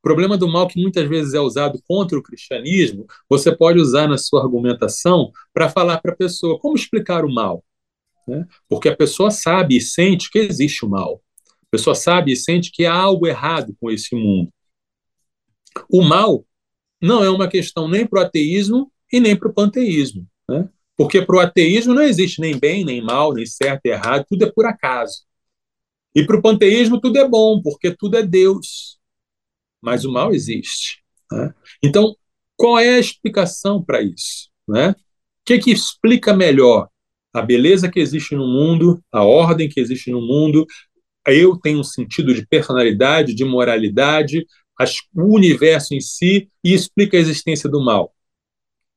O 0.00 0.02
problema 0.02 0.38
do 0.38 0.48
mal 0.48 0.66
que 0.66 0.80
muitas 0.80 1.06
vezes 1.06 1.34
é 1.34 1.40
usado 1.40 1.78
contra 1.86 2.18
o 2.18 2.22
cristianismo, 2.22 3.06
você 3.28 3.54
pode 3.54 3.78
usar 3.78 4.08
na 4.08 4.16
sua 4.16 4.42
argumentação 4.42 5.30
para 5.52 5.68
falar 5.68 6.00
para 6.00 6.12
a 6.12 6.16
pessoa 6.16 6.58
como 6.58 6.74
explicar 6.74 7.22
o 7.22 7.32
mal. 7.32 7.62
Né? 8.26 8.46
Porque 8.66 8.88
a 8.88 8.96
pessoa 8.96 9.30
sabe 9.30 9.76
e 9.76 9.80
sente 9.80 10.30
que 10.30 10.38
existe 10.38 10.86
o 10.86 10.88
mal. 10.88 11.22
A 11.44 11.70
pessoa 11.70 11.94
sabe 11.94 12.32
e 12.32 12.36
sente 12.36 12.72
que 12.72 12.86
há 12.86 12.94
algo 12.94 13.26
errado 13.26 13.76
com 13.78 13.90
esse 13.90 14.16
mundo. 14.16 14.50
O 15.90 16.02
mal 16.02 16.46
não 17.00 17.22
é 17.22 17.28
uma 17.28 17.46
questão 17.46 17.86
nem 17.86 18.06
para 18.06 18.20
o 18.20 18.24
ateísmo 18.24 18.90
e 19.12 19.20
nem 19.20 19.36
para 19.36 19.48
o 19.48 19.54
panteísmo. 19.54 20.26
Né? 20.48 20.66
Porque 20.96 21.20
para 21.20 21.36
o 21.36 21.40
ateísmo 21.40 21.92
não 21.92 22.02
existe 22.02 22.40
nem 22.40 22.58
bem, 22.58 22.86
nem 22.86 23.02
mal, 23.02 23.34
nem 23.34 23.44
certo 23.44 23.84
e 23.84 23.90
errado, 23.90 24.24
tudo 24.26 24.46
é 24.46 24.50
por 24.50 24.64
acaso. 24.64 25.24
E 26.14 26.24
para 26.24 26.38
o 26.38 26.42
panteísmo 26.42 26.98
tudo 26.98 27.18
é 27.18 27.28
bom, 27.28 27.60
porque 27.60 27.94
tudo 27.94 28.16
é 28.16 28.22
Deus 28.22 28.99
mas 29.80 30.04
o 30.04 30.12
mal 30.12 30.32
existe. 30.32 31.02
Né? 31.30 31.54
Então, 31.82 32.14
qual 32.56 32.78
é 32.78 32.96
a 32.96 32.98
explicação 32.98 33.82
para 33.82 34.02
isso? 34.02 34.50
Né? 34.68 34.90
O 34.90 34.94
que, 35.44 35.58
que 35.58 35.70
explica 35.70 36.34
melhor 36.34 36.88
a 37.32 37.42
beleza 37.42 37.90
que 37.90 38.00
existe 38.00 38.34
no 38.34 38.46
mundo, 38.46 39.02
a 39.10 39.24
ordem 39.24 39.68
que 39.68 39.80
existe 39.80 40.10
no 40.10 40.20
mundo? 40.20 40.66
Eu 41.26 41.58
tenho 41.58 41.80
um 41.80 41.84
sentido 41.84 42.34
de 42.34 42.46
personalidade, 42.46 43.34
de 43.34 43.44
moralidade, 43.44 44.46
as, 44.78 44.96
o 45.14 45.34
universo 45.34 45.94
em 45.94 46.00
si 46.00 46.48
e 46.64 46.72
explica 46.72 47.16
a 47.16 47.20
existência 47.20 47.68
do 47.68 47.82
mal. 47.84 48.14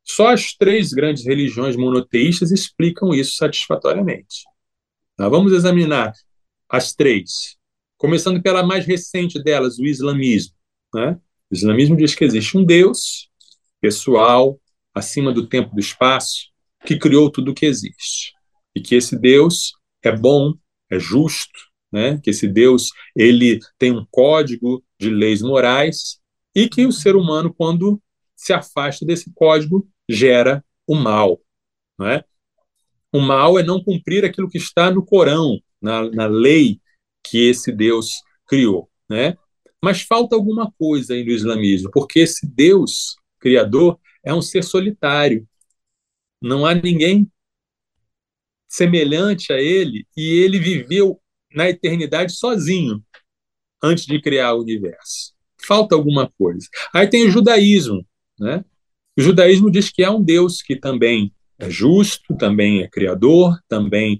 Só 0.03 0.27
as 0.27 0.53
três 0.53 0.91
grandes 0.91 1.25
religiões 1.25 1.75
monoteístas 1.75 2.51
explicam 2.51 3.13
isso 3.13 3.35
satisfatoriamente. 3.35 4.43
Tá? 5.15 5.29
Vamos 5.29 5.53
examinar 5.53 6.13
as 6.69 6.93
três. 6.93 7.55
Começando 7.97 8.41
pela 8.41 8.63
mais 8.63 8.85
recente 8.85 9.41
delas, 9.41 9.79
o 9.79 9.85
islamismo. 9.85 10.53
Né? 10.93 11.19
O 11.49 11.55
islamismo 11.55 11.95
diz 11.95 12.15
que 12.15 12.23
existe 12.23 12.57
um 12.57 12.63
Deus 12.63 13.29
pessoal, 13.81 14.59
acima 14.93 15.31
do 15.31 15.47
tempo 15.47 15.69
e 15.71 15.75
do 15.75 15.79
espaço, 15.79 16.49
que 16.85 16.97
criou 16.97 17.29
tudo 17.29 17.51
o 17.51 17.53
que 17.53 17.65
existe. 17.65 18.33
E 18.75 18.81
que 18.81 18.95
esse 18.95 19.17
Deus 19.17 19.73
é 20.01 20.11
bom, 20.11 20.53
é 20.89 20.99
justo, 20.99 21.59
né? 21.91 22.19
que 22.23 22.29
esse 22.29 22.47
Deus 22.47 22.89
ele 23.15 23.59
tem 23.77 23.91
um 23.91 24.05
código 24.09 24.83
de 24.99 25.09
leis 25.09 25.41
morais 25.41 26.19
e 26.55 26.69
que 26.69 26.85
o 26.85 26.91
ser 26.91 27.15
humano, 27.15 27.53
quando 27.53 28.01
se 28.35 28.53
afasta 28.53 29.05
desse 29.05 29.31
código, 29.33 29.87
gera 30.09 30.63
o 30.87 30.95
mal. 30.95 31.39
Não 31.97 32.07
é? 32.07 32.23
O 33.11 33.19
mal 33.19 33.59
é 33.59 33.63
não 33.63 33.83
cumprir 33.83 34.25
aquilo 34.25 34.49
que 34.49 34.57
está 34.57 34.89
no 34.89 35.05
Corão, 35.05 35.59
na, 35.81 36.09
na 36.09 36.25
lei 36.25 36.81
que 37.23 37.49
esse 37.49 37.71
Deus 37.71 38.21
criou. 38.47 38.89
Né? 39.09 39.37
Mas 39.83 40.01
falta 40.01 40.33
alguma 40.33 40.71
coisa 40.71 41.13
aí 41.13 41.25
no 41.25 41.31
islamismo, 41.31 41.91
porque 41.91 42.19
esse 42.19 42.47
Deus 42.47 43.17
criador 43.37 43.99
é 44.23 44.33
um 44.33 44.41
ser 44.41 44.63
solitário. 44.63 45.45
Não 46.41 46.65
há 46.65 46.73
ninguém 46.73 47.29
semelhante 48.65 49.51
a 49.51 49.59
ele 49.59 50.07
e 50.15 50.39
ele 50.39 50.57
viveu 50.57 51.19
na 51.53 51.69
eternidade 51.69 52.31
sozinho 52.31 53.03
antes 53.83 54.05
de 54.05 54.21
criar 54.21 54.53
o 54.53 54.61
universo. 54.61 55.33
Falta 55.61 55.95
alguma 55.95 56.31
coisa. 56.37 56.65
Aí 56.93 57.05
tem 57.07 57.27
o 57.27 57.29
judaísmo, 57.29 58.07
né? 58.39 58.63
O 59.17 59.21
judaísmo 59.21 59.69
diz 59.69 59.89
que 59.89 60.01
há 60.01 60.11
um 60.11 60.23
Deus 60.23 60.61
que 60.61 60.77
também 60.77 61.33
é 61.59 61.69
justo, 61.69 62.37
também 62.37 62.81
é 62.81 62.87
criador, 62.87 63.59
também 63.67 64.17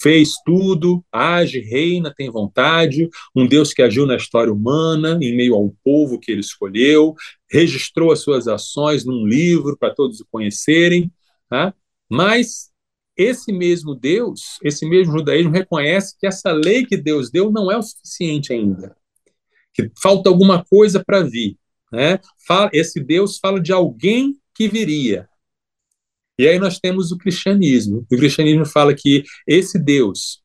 fez 0.00 0.34
tudo, 0.44 1.04
age, 1.10 1.60
reina, 1.60 2.12
tem 2.14 2.30
vontade, 2.30 3.08
um 3.34 3.46
Deus 3.46 3.72
que 3.72 3.82
agiu 3.82 4.06
na 4.06 4.16
história 4.16 4.52
humana, 4.52 5.18
em 5.20 5.34
meio 5.34 5.54
ao 5.54 5.74
povo 5.82 6.18
que 6.18 6.30
ele 6.30 6.40
escolheu, 6.40 7.14
registrou 7.50 8.12
as 8.12 8.20
suas 8.20 8.46
ações 8.48 9.04
num 9.04 9.26
livro 9.26 9.76
para 9.76 9.94
todos 9.94 10.20
o 10.20 10.26
conhecerem, 10.30 11.10
tá? 11.48 11.74
mas 12.10 12.70
esse 13.16 13.52
mesmo 13.52 13.94
Deus, 13.94 14.58
esse 14.62 14.86
mesmo 14.86 15.18
judaísmo 15.18 15.50
reconhece 15.50 16.16
que 16.18 16.26
essa 16.26 16.52
lei 16.52 16.84
que 16.84 16.96
Deus 16.96 17.30
deu 17.30 17.50
não 17.50 17.70
é 17.70 17.78
o 17.78 17.82
suficiente 17.82 18.52
ainda, 18.52 18.94
que 19.72 19.90
falta 20.00 20.28
alguma 20.28 20.64
coisa 20.64 21.02
para 21.04 21.22
vir. 21.22 21.56
Né? 21.90 22.20
Esse 22.72 23.00
Deus 23.00 23.38
fala 23.38 23.60
de 23.60 23.72
alguém 23.72 24.38
que 24.54 24.68
viria, 24.68 25.28
e 26.38 26.46
aí 26.46 26.58
nós 26.58 26.78
temos 26.78 27.12
o 27.12 27.18
cristianismo. 27.18 28.06
O 28.10 28.16
cristianismo 28.16 28.66
fala 28.66 28.94
que 28.94 29.24
esse 29.46 29.78
Deus 29.78 30.42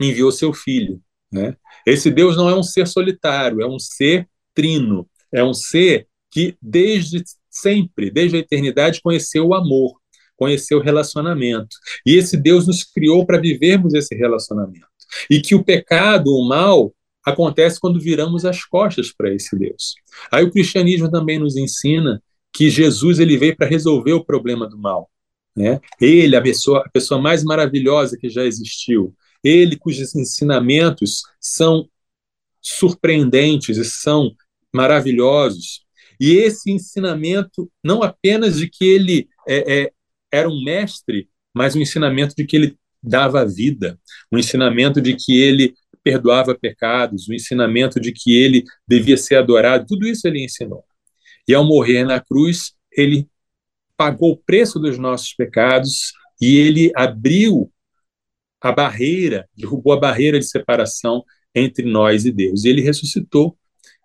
enviou 0.00 0.30
seu 0.30 0.52
filho. 0.52 1.00
Né? 1.30 1.56
Esse 1.86 2.10
Deus 2.10 2.36
não 2.36 2.48
é 2.48 2.54
um 2.54 2.62
ser 2.62 2.86
solitário, 2.86 3.62
é 3.62 3.66
um 3.66 3.78
ser 3.78 4.28
trino, 4.54 5.08
é 5.32 5.42
um 5.42 5.54
ser 5.54 6.06
que 6.30 6.56
desde 6.60 7.22
sempre, 7.50 8.10
desde 8.10 8.36
a 8.36 8.40
eternidade, 8.40 9.00
conheceu 9.02 9.46
o 9.48 9.54
amor, 9.54 9.94
conheceu 10.36 10.78
o 10.78 10.82
relacionamento. 10.82 11.76
E 12.06 12.16
esse 12.16 12.36
Deus 12.36 12.66
nos 12.66 12.84
criou 12.84 13.26
para 13.26 13.40
vivermos 13.40 13.94
esse 13.94 14.14
relacionamento. 14.14 14.86
E 15.28 15.40
que 15.40 15.54
o 15.54 15.64
pecado, 15.64 16.28
o 16.28 16.48
mal, 16.48 16.94
acontece 17.24 17.78
quando 17.78 18.00
viramos 18.00 18.44
as 18.44 18.64
costas 18.64 19.12
para 19.12 19.32
esse 19.32 19.56
Deus. 19.56 19.94
Aí 20.30 20.44
o 20.44 20.50
cristianismo 20.50 21.10
também 21.10 21.38
nos 21.38 21.56
ensina 21.56 22.22
que 22.52 22.70
Jesus 22.70 23.18
ele 23.18 23.36
veio 23.36 23.56
para 23.56 23.66
resolver 23.66 24.12
o 24.12 24.24
problema 24.24 24.68
do 24.68 24.78
mal. 24.78 25.10
Né? 25.56 25.80
Ele, 26.00 26.36
a 26.36 26.42
pessoa, 26.42 26.82
a 26.84 26.88
pessoa 26.88 27.20
mais 27.20 27.42
maravilhosa 27.44 28.16
que 28.16 28.28
já 28.28 28.44
existiu, 28.44 29.14
ele 29.42 29.76
cujos 29.76 30.14
ensinamentos 30.14 31.22
são 31.40 31.88
surpreendentes 32.60 33.76
e 33.76 33.84
são 33.84 34.32
maravilhosos. 34.72 35.84
E 36.20 36.36
esse 36.36 36.70
ensinamento, 36.70 37.70
não 37.82 38.02
apenas 38.02 38.58
de 38.58 38.68
que 38.68 38.84
ele 38.84 39.28
é, 39.48 39.82
é, 39.82 39.92
era 40.30 40.48
um 40.48 40.62
mestre, 40.62 41.28
mas 41.52 41.74
um 41.74 41.80
ensinamento 41.80 42.34
de 42.36 42.44
que 42.46 42.56
ele 42.56 42.76
dava 43.02 43.44
vida, 43.44 43.98
um 44.30 44.38
ensinamento 44.38 45.00
de 45.00 45.16
que 45.16 45.40
ele 45.40 45.74
perdoava 46.04 46.54
pecados, 46.54 47.28
um 47.28 47.34
ensinamento 47.34 48.00
de 48.00 48.12
que 48.12 48.36
ele 48.36 48.64
devia 48.86 49.16
ser 49.16 49.36
adorado, 49.36 49.86
tudo 49.86 50.06
isso 50.06 50.26
ele 50.26 50.44
ensinou. 50.44 50.84
E 51.48 51.54
ao 51.54 51.64
morrer 51.64 52.04
na 52.04 52.20
cruz, 52.20 52.72
ele 52.90 53.28
pagou 53.96 54.32
o 54.32 54.36
preço 54.36 54.78
dos 54.78 54.98
nossos 54.98 55.34
pecados 55.34 56.12
e 56.40 56.56
ele 56.56 56.92
abriu 56.94 57.72
a 58.60 58.72
barreira, 58.72 59.48
derrubou 59.56 59.92
a 59.92 60.00
barreira 60.00 60.38
de 60.38 60.46
separação 60.46 61.24
entre 61.54 61.84
nós 61.84 62.24
e 62.24 62.32
Deus. 62.32 62.64
E 62.64 62.68
ele 62.68 62.80
ressuscitou. 62.80 63.56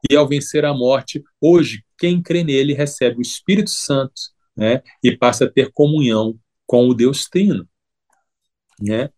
E 0.10 0.16
ao 0.16 0.28
vencer 0.28 0.64
a 0.66 0.74
morte, 0.74 1.24
hoje, 1.42 1.84
quem 1.98 2.22
crê 2.22 2.44
nele 2.44 2.74
recebe 2.74 3.18
o 3.18 3.22
Espírito 3.22 3.72
Santo 3.72 4.14
né, 4.56 4.82
e 5.04 5.16
passa 5.16 5.46
a 5.46 5.50
ter 5.50 5.72
comunhão 5.74 6.38
com 6.66 6.88
o 6.88 6.94
Deus 6.94 7.26
Trino. 7.26 7.68
Né? 8.80 9.10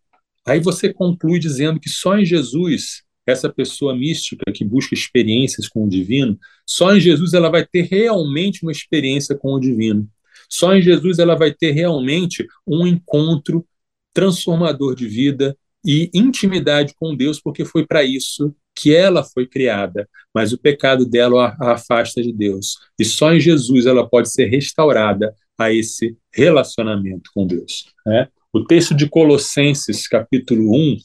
Aí 0.45 0.59
você 0.59 0.93
conclui 0.93 1.39
dizendo 1.39 1.79
que 1.79 1.89
só 1.89 2.17
em 2.17 2.25
Jesus 2.25 3.03
essa 3.29 3.49
pessoa 3.49 3.95
mística 3.95 4.51
que 4.51 4.65
busca 4.65 4.93
experiências 4.93 5.67
com 5.67 5.85
o 5.85 5.89
divino, 5.89 6.37
só 6.65 6.95
em 6.95 6.99
Jesus 6.99 7.33
ela 7.33 7.49
vai 7.49 7.65
ter 7.65 7.83
realmente 7.83 8.63
uma 8.63 8.71
experiência 8.71 9.35
com 9.35 9.53
o 9.53 9.59
divino. 9.59 10.07
Só 10.49 10.75
em 10.75 10.81
Jesus 10.81 11.19
ela 11.19 11.35
vai 11.35 11.53
ter 11.53 11.71
realmente 11.71 12.45
um 12.67 12.87
encontro 12.87 13.65
transformador 14.13 14.95
de 14.95 15.07
vida 15.07 15.55
e 15.85 16.09
intimidade 16.13 16.93
com 16.99 17.15
Deus, 17.15 17.39
porque 17.39 17.63
foi 17.63 17.85
para 17.85 18.03
isso 18.03 18.53
que 18.75 18.93
ela 18.93 19.23
foi 19.23 19.45
criada, 19.45 20.07
mas 20.33 20.53
o 20.53 20.57
pecado 20.57 21.05
dela 21.05 21.55
a 21.59 21.73
afasta 21.73 22.21
de 22.21 22.31
Deus. 22.31 22.77
E 22.97 23.05
só 23.05 23.33
em 23.33 23.39
Jesus 23.39 23.85
ela 23.85 24.07
pode 24.07 24.31
ser 24.31 24.45
restaurada 24.45 25.33
a 25.57 25.71
esse 25.71 26.17
relacionamento 26.33 27.29
com 27.33 27.45
Deus. 27.45 27.85
Né? 28.05 28.27
O 28.53 28.63
texto 28.63 28.95
de 28.95 29.07
Colossenses, 29.07 30.07
capítulo 30.07 30.73
1, 30.73 30.97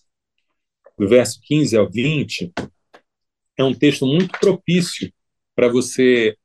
do 0.99 1.09
verso 1.09 1.41
15 1.43 1.77
ao 1.77 1.91
20, 1.91 2.53
é 3.57 3.65
um 3.65 3.75
texto 3.75 4.07
muito 4.07 4.39
propício 4.39 5.13
para 5.55 5.69
você 5.69 6.37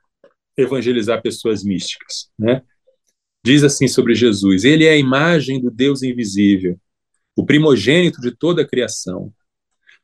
evangelizar 0.57 1.21
pessoas 1.21 1.63
místicas. 1.63 2.29
Né? 2.37 2.61
Diz 3.43 3.63
assim 3.63 3.87
sobre 3.87 4.15
Jesus: 4.15 4.63
Ele 4.63 4.85
é 4.85 4.91
a 4.91 4.97
imagem 4.97 5.61
do 5.61 5.71
Deus 5.71 6.03
invisível, 6.03 6.79
o 7.35 7.45
primogênito 7.45 8.19
de 8.21 8.31
toda 8.31 8.61
a 8.61 8.67
criação. 8.67 9.33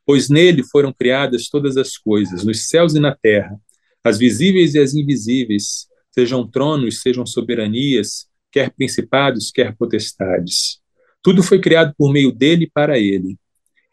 Pois 0.04 0.28
nele 0.28 0.62
foram 0.62 0.92
criadas 0.92 1.48
todas 1.48 1.76
as 1.76 1.98
coisas, 1.98 2.44
nos 2.44 2.68
céus 2.68 2.94
e 2.94 3.00
na 3.00 3.14
terra, 3.14 3.58
as 4.04 4.18
visíveis 4.18 4.74
e 4.74 4.78
as 4.78 4.94
invisíveis, 4.94 5.88
sejam 6.12 6.48
tronos, 6.48 7.02
sejam 7.02 7.26
soberanias, 7.26 8.26
quer 8.52 8.70
principados, 8.70 9.50
quer 9.50 9.76
potestades. 9.76 10.80
Tudo 11.20 11.42
foi 11.42 11.60
criado 11.60 11.92
por 11.98 12.12
meio 12.12 12.30
dele 12.30 12.64
e 12.64 12.70
para 12.70 12.98
ele. 12.98 13.36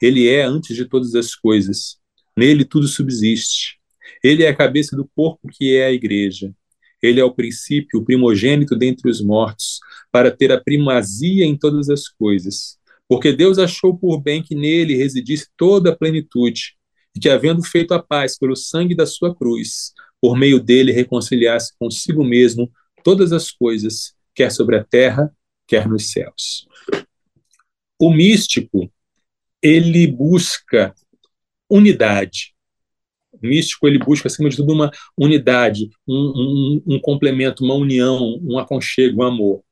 Ele 0.03 0.27
é 0.27 0.43
antes 0.43 0.75
de 0.75 0.83
todas 0.83 1.15
as 1.15 1.33
coisas. 1.33 1.95
Nele 2.35 2.65
tudo 2.65 2.89
subsiste. 2.89 3.77
Ele 4.21 4.43
é 4.43 4.49
a 4.49 4.55
cabeça 4.55 4.97
do 4.97 5.09
corpo 5.15 5.47
que 5.49 5.77
é 5.77 5.85
a 5.85 5.93
igreja. 5.93 6.53
Ele 7.01 7.21
é 7.21 7.23
o 7.23 7.33
princípio, 7.33 8.01
o 8.01 8.03
primogênito 8.03 8.75
dentre 8.75 9.09
os 9.09 9.21
mortos, 9.21 9.79
para 10.11 10.29
ter 10.29 10.51
a 10.51 10.59
primazia 10.59 11.45
em 11.45 11.57
todas 11.57 11.89
as 11.89 12.09
coisas. 12.09 12.77
Porque 13.07 13.31
Deus 13.31 13.57
achou 13.57 13.97
por 13.97 14.21
bem 14.21 14.43
que 14.43 14.55
nele 14.55 14.93
residisse 14.93 15.47
toda 15.55 15.91
a 15.91 15.95
plenitude, 15.95 16.75
e 17.15 17.19
que, 17.21 17.29
havendo 17.29 17.63
feito 17.63 17.93
a 17.93 18.03
paz 18.03 18.37
pelo 18.37 18.57
sangue 18.57 18.95
da 18.95 19.05
sua 19.05 19.33
cruz, 19.33 19.93
por 20.19 20.37
meio 20.37 20.59
dele 20.59 20.91
reconciliasse 20.91 21.71
consigo 21.79 22.25
mesmo 22.25 22.69
todas 23.05 23.31
as 23.31 23.51
coisas, 23.51 24.13
quer 24.35 24.51
sobre 24.51 24.75
a 24.75 24.83
terra, 24.83 25.33
quer 25.65 25.87
nos 25.87 26.11
céus. 26.11 26.67
O 27.97 28.13
místico, 28.13 28.91
ele 29.63 30.05
busca 30.05 30.93
unidade. 31.69 32.53
O 33.31 33.47
místico, 33.47 33.87
ele 33.87 33.97
busca, 33.97 34.27
acima 34.27 34.49
de 34.49 34.57
tudo, 34.57 34.73
uma 34.73 34.91
unidade, 35.17 35.89
um, 36.07 36.81
um, 36.85 36.95
um 36.95 36.99
complemento, 36.99 37.63
uma 37.63 37.73
união, 37.73 38.39
um 38.43 38.59
aconchego, 38.59 39.21
um 39.21 39.25
amor. 39.25 39.63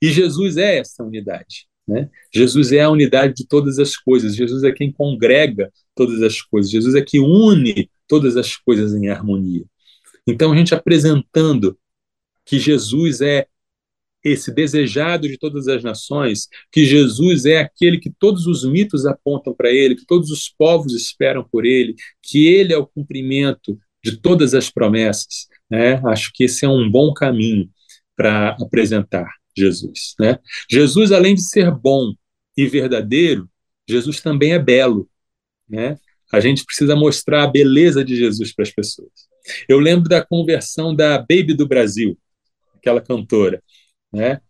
E 0.00 0.10
Jesus 0.10 0.56
é 0.56 0.78
essa 0.78 1.04
unidade. 1.04 1.68
Né? 1.86 2.10
Jesus 2.34 2.72
é 2.72 2.80
a 2.80 2.90
unidade 2.90 3.34
de 3.34 3.46
todas 3.46 3.78
as 3.78 3.96
coisas. 3.96 4.34
Jesus 4.34 4.64
é 4.64 4.72
quem 4.72 4.90
congrega 4.90 5.72
todas 5.94 6.22
as 6.22 6.40
coisas. 6.42 6.70
Jesus 6.70 6.94
é 6.94 7.02
que 7.02 7.20
une 7.20 7.88
todas 8.08 8.36
as 8.36 8.56
coisas 8.56 8.94
em 8.94 9.08
harmonia. 9.08 9.64
Então, 10.26 10.52
a 10.52 10.56
gente 10.56 10.74
apresentando 10.74 11.78
que 12.44 12.58
Jesus 12.58 13.20
é 13.20 13.46
esse 14.26 14.52
desejado 14.52 15.28
de 15.28 15.38
todas 15.38 15.68
as 15.68 15.84
nações, 15.84 16.48
que 16.72 16.84
Jesus 16.84 17.44
é 17.44 17.58
aquele 17.58 17.98
que 17.98 18.10
todos 18.10 18.46
os 18.46 18.64
mitos 18.64 19.06
apontam 19.06 19.54
para 19.54 19.70
ele, 19.70 19.94
que 19.94 20.04
todos 20.04 20.30
os 20.30 20.48
povos 20.48 20.94
esperam 20.94 21.46
por 21.48 21.64
ele, 21.64 21.94
que 22.20 22.48
ele 22.48 22.72
é 22.72 22.76
o 22.76 22.86
cumprimento 22.86 23.78
de 24.02 24.16
todas 24.16 24.52
as 24.52 24.68
promessas. 24.68 25.46
Né? 25.70 26.00
Acho 26.06 26.32
que 26.34 26.42
esse 26.42 26.64
é 26.64 26.68
um 26.68 26.90
bom 26.90 27.14
caminho 27.14 27.70
para 28.16 28.56
apresentar 28.60 29.28
Jesus. 29.56 30.14
Né? 30.18 30.40
Jesus, 30.68 31.12
além 31.12 31.36
de 31.36 31.42
ser 31.42 31.70
bom 31.70 32.12
e 32.56 32.66
verdadeiro, 32.66 33.48
Jesus 33.88 34.20
também 34.20 34.54
é 34.54 34.58
belo. 34.58 35.08
Né? 35.68 35.96
A 36.32 36.40
gente 36.40 36.64
precisa 36.64 36.96
mostrar 36.96 37.44
a 37.44 37.50
beleza 37.50 38.04
de 38.04 38.16
Jesus 38.16 38.52
para 38.52 38.64
as 38.64 38.72
pessoas. 38.72 39.12
Eu 39.68 39.78
lembro 39.78 40.08
da 40.08 40.24
conversão 40.24 40.92
da 40.92 41.16
Baby 41.18 41.54
do 41.54 41.68
Brasil, 41.68 42.18
aquela 42.74 43.00
cantora, 43.00 43.62
né? 44.12 44.40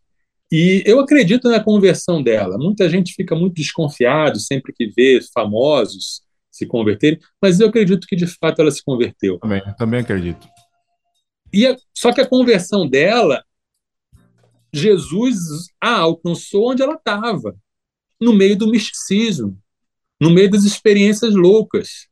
E 0.50 0.82
eu 0.86 1.00
acredito 1.00 1.48
na 1.48 1.62
conversão 1.62 2.22
dela. 2.22 2.57
Muita 2.57 2.88
gente 2.88 3.14
fica 3.14 3.34
muito 3.34 3.54
desconfiado 3.54 4.38
sempre 4.38 4.72
que 4.72 4.86
vê 4.86 5.20
famosos 5.34 6.22
se 6.50 6.66
converterem, 6.66 7.18
mas 7.42 7.61
eu 7.61 7.68
acredito 7.68 8.07
que 8.07 8.16
de 8.16 8.26
fato 8.26 8.62
ela 8.62 8.70
se 8.70 8.82
converteu. 8.82 9.38
Também, 9.38 9.62
também 9.76 10.00
acredito. 10.00 10.48
E 11.52 11.66
a, 11.66 11.76
só 11.94 12.12
que 12.12 12.20
a 12.20 12.26
conversão 12.26 12.88
dela, 12.88 13.44
Jesus 14.72 15.36
a 15.80 15.98
alcançou 15.98 16.70
onde 16.70 16.82
ela 16.82 16.94
estava, 16.94 17.57
no 18.20 18.32
meio 18.32 18.57
do 18.57 18.68
misticismo, 18.68 19.59
no 20.20 20.30
meio 20.30 20.50
das 20.50 20.64
experiências 20.64 21.34
loucas. 21.34 22.09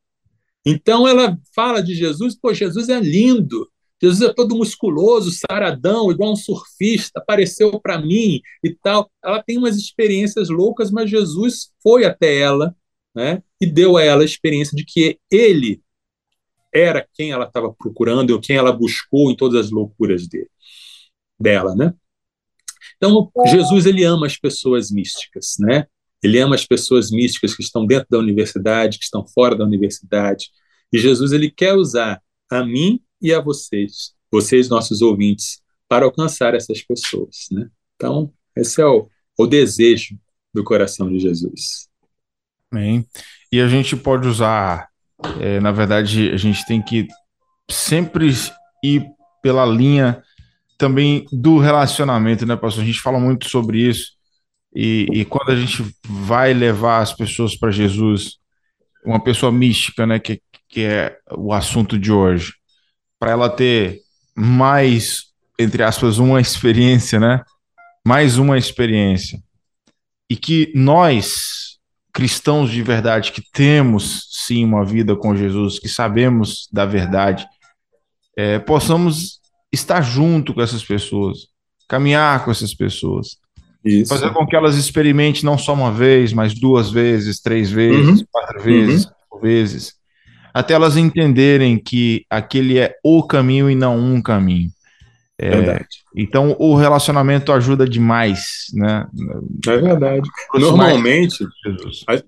Então 0.66 1.07
ela 1.09 1.38
fala 1.55 1.82
de 1.82 1.95
Jesus, 1.95 2.38
pô, 2.38 2.53
Jesus 2.53 2.88
é 2.88 3.01
lindo, 3.01 3.70
Jesus 4.03 4.28
é 4.28 4.32
todo 4.32 4.57
musculoso, 4.57 5.30
saradão, 5.30 6.11
igual 6.11 6.32
um 6.32 6.36
surfista, 6.36 7.20
apareceu 7.20 7.80
para 7.80 7.99
mim 7.99 8.40
e 8.62 8.74
tal. 8.74 9.11
Ela 9.22 9.42
tem 9.42 9.57
umas 9.57 9.76
experiências 9.76 10.49
loucas, 10.49 10.90
mas 10.90 11.09
Jesus 11.09 11.72
foi 11.82 12.05
até 12.05 12.38
ela, 12.38 12.74
né? 13.14 13.42
E 13.61 13.66
deu 13.66 13.97
a 13.97 14.03
ela 14.03 14.22
a 14.22 14.26
experiência 14.26 14.76
de 14.76 14.84
que 14.84 15.18
ele 15.30 15.82
era 16.74 17.07
quem 17.14 17.30
ela 17.30 17.45
estava 17.45 17.72
procurando 17.72 18.30
ou 18.30 18.40
quem 18.40 18.57
ela 18.57 18.72
buscou 18.72 19.30
em 19.30 19.36
todas 19.36 19.66
as 19.66 19.70
loucuras 19.70 20.26
dele, 20.26 20.51
dela, 21.38 21.74
né? 21.74 21.95
Então, 22.97 23.30
Jesus 23.47 23.86
ele 23.86 24.05
ama 24.05 24.26
as 24.26 24.36
pessoas 24.36 24.90
místicas, 24.90 25.55
né? 25.59 25.86
Ele 26.22 26.38
ama 26.38 26.55
as 26.55 26.66
pessoas 26.66 27.11
místicas 27.11 27.55
que 27.55 27.62
estão 27.62 27.86
dentro 27.86 28.07
da 28.11 28.18
universidade, 28.18 28.99
que 28.99 29.05
estão 29.05 29.26
fora 29.26 29.55
da 29.55 29.64
universidade. 29.64 30.51
E 30.92 30.99
Jesus 30.99 31.32
ele 31.32 31.51
quer 31.51 31.74
usar 31.74 32.20
a 32.51 32.64
mim 32.64 33.01
e 33.25 33.33
a 33.33 33.41
vocês, 33.41 34.12
vocês 34.31 34.68
nossos 34.68 35.01
ouvintes, 35.01 35.62
para 35.89 36.05
alcançar 36.05 36.55
essas 36.55 36.83
pessoas, 36.83 37.47
né? 37.51 37.68
Então, 37.97 38.31
esse 38.55 38.83
é 38.83 38.87
o, 38.87 39.09
o 39.39 39.47
desejo 39.47 40.18
do 40.53 40.62
coração 40.62 41.11
de 41.11 41.18
Jesus. 41.18 41.89
Amém. 42.70 43.07
E 43.51 43.62
a 43.62 43.66
gente 43.66 43.97
pode 43.97 44.29
usar, 44.29 44.89
é, 45.41 45.59
na 45.59 45.72
verdade, 45.72 46.31
a 46.33 46.37
gente 46.37 46.66
tem 46.66 46.83
que 46.83 47.09
sempre 47.70 48.31
ir 48.83 49.07
pela 49.43 49.64
linha 49.64 50.22
também 50.77 51.25
do 51.33 51.59
relacionamento, 51.59 52.45
né, 52.45 52.57
pastor? 52.57 52.83
A 52.83 52.87
gente 52.87 53.01
fala 53.01 53.18
muito 53.18 53.49
sobre 53.49 53.89
isso. 53.89 54.12
E, 54.75 55.07
e 55.11 55.25
quando 55.25 55.51
a 55.51 55.57
gente 55.57 55.83
vai 56.07 56.53
levar 56.53 56.99
as 56.99 57.14
pessoas 57.14 57.57
para 57.57 57.70
Jesus, 57.70 58.37
uma 59.03 59.22
pessoa 59.22 59.51
mística, 59.51 60.07
né, 60.07 60.18
que, 60.18 60.43
que 60.68 60.83
é 60.83 61.16
o 61.35 61.55
assunto 61.55 61.99
de 61.99 62.12
hoje, 62.12 62.53
para 63.19 63.31
ela 63.31 63.49
ter 63.49 64.01
mais, 64.35 65.25
entre 65.59 65.83
aspas, 65.83 66.19
uma 66.19 66.41
experiência, 66.41 67.19
né? 67.19 67.43
Mais 68.07 68.39
uma 68.39 68.59
experiência. 68.59 69.39
E 70.29 70.37
que 70.37 70.73
nós, 70.75 71.79
cristãos 72.12 72.71
de 72.71 72.83
verdade, 72.83 73.33
que 73.33 73.43
temos 73.53 74.29
sim 74.31 74.65
uma 74.65 74.85
vida 74.85 75.17
com 75.17 75.37
Jesus, 75.37 75.79
que 75.79 75.89
sabemos 75.89 76.69
da 76.73 76.85
verdade, 76.85 77.47
é, 78.37 78.59
possamos 78.59 79.41
estar 79.73 80.03
junto 80.03 80.53
com 80.53 80.61
essas 80.61 80.85
pessoas, 80.85 81.49
caminhar 81.89 82.45
com 82.45 82.51
essas 82.51 82.75
pessoas, 82.75 83.39
isso. 83.85 84.09
Fazer 84.15 84.33
com 84.33 84.47
que 84.47 84.57
elas 84.57 84.77
experimentem 84.77 85.45
não 85.45 85.59
só 85.59 85.75
uma 85.75 85.93
vez, 85.93 86.33
mas 86.33 86.55
duas 86.55 86.91
vezes, 86.91 87.41
três 87.41 87.71
vezes, 87.71 88.21
uhum. 88.21 88.27
quatro 88.33 88.62
vezes, 88.62 89.05
uhum. 89.05 89.11
cinco 89.11 89.41
vezes, 89.41 89.95
até 90.55 90.72
elas 90.72 90.96
entenderem 90.96 91.76
que 91.76 92.24
aquele 92.30 92.78
é 92.78 92.94
o 93.02 93.26
caminho 93.26 93.68
e 93.68 93.74
não 93.74 93.98
um 93.98 94.22
caminho. 94.22 94.70
É, 95.36 95.50
verdade. 95.50 95.88
Então 96.14 96.55
o 96.61 96.76
relacionamento 96.76 97.50
ajuda 97.50 97.88
demais, 97.88 98.66
né? 98.72 99.05
É 99.66 99.76
verdade. 99.76 100.28
Normalmente, 100.55 101.44
as, 102.07 102.22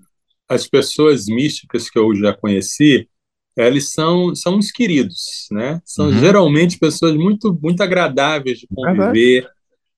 as 0.49 0.67
pessoas 0.67 1.27
místicas 1.27 1.89
que 1.89 1.97
eu 1.97 2.13
já 2.17 2.35
conheci, 2.35 3.09
eles 3.57 3.93
são, 3.93 4.35
são 4.35 4.57
uns 4.57 4.73
queridos, 4.73 5.47
né? 5.53 5.81
São 5.85 6.07
uhum. 6.07 6.19
geralmente 6.19 6.79
pessoas 6.79 7.15
muito, 7.15 7.57
muito 7.63 7.81
agradáveis 7.81 8.59
de 8.59 8.67
conviver, 8.67 9.49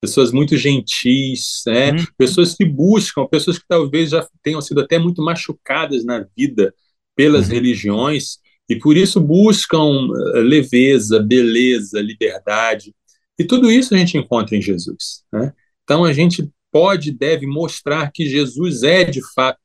pessoas 0.03 0.33
muito 0.33 0.55
gentis, 0.55 1.63
né? 1.67 1.93
Uhum. 1.93 2.07
Pessoas 2.19 2.55
que 2.55 2.67
buscam, 2.67 3.27
pessoas 3.27 3.59
que 3.59 3.65
talvez 3.67 4.11
já 4.11 4.27
tenham 4.43 4.61
sido 4.61 4.83
até 4.83 4.99
muito 4.99 5.23
machucadas 5.23 6.05
na 6.05 6.27
vida 6.37 6.75
pelas 7.19 7.49
uhum. 7.49 7.55
religiões 7.55 8.39
e 8.69 8.77
por 8.77 8.97
isso 8.97 9.21
buscam 9.21 10.07
eh, 10.37 10.41
leveza, 10.41 11.19
beleza, 11.19 12.01
liberdade. 12.01 12.95
E 13.37 13.43
tudo 13.43 13.73
isso 13.73 13.93
a 13.93 13.99
gente 13.99 14.17
encontra 14.17 14.57
em 14.57 14.63
Jesus, 14.63 15.25
né? 15.33 15.53
Então 15.83 16.05
a 16.05 16.13
gente 16.13 16.49
pode, 16.71 17.11
deve 17.11 17.45
mostrar 17.45 18.13
que 18.13 18.25
Jesus 18.25 18.85
é 18.85 19.03
de 19.03 19.21
fato 19.35 19.59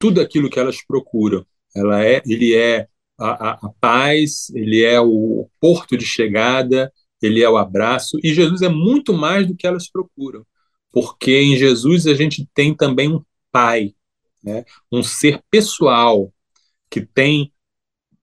tudo 0.00 0.20
aquilo 0.20 0.50
que 0.50 0.58
elas 0.58 0.84
procuram. 0.84 1.46
Ela 1.76 2.04
é, 2.04 2.22
ele 2.26 2.56
é 2.56 2.88
a, 3.16 3.50
a, 3.50 3.50
a 3.52 3.70
paz, 3.80 4.50
ele 4.52 4.82
é 4.82 5.00
o 5.00 5.48
porto 5.60 5.96
de 5.96 6.04
chegada, 6.04 6.92
ele 7.22 7.40
é 7.40 7.48
o 7.48 7.56
abraço, 7.56 8.18
e 8.24 8.34
Jesus 8.34 8.62
é 8.62 8.68
muito 8.68 9.12
mais 9.12 9.46
do 9.46 9.54
que 9.54 9.66
elas 9.66 9.88
procuram, 9.88 10.44
porque 10.90 11.38
em 11.38 11.56
Jesus 11.56 12.06
a 12.08 12.14
gente 12.14 12.48
tem 12.52 12.74
também 12.74 13.08
um 13.08 13.22
pai, 13.52 13.94
né? 14.42 14.64
um 14.90 15.02
ser 15.02 15.40
pessoal, 15.50 16.32
que 16.90 17.00
tem 17.00 17.52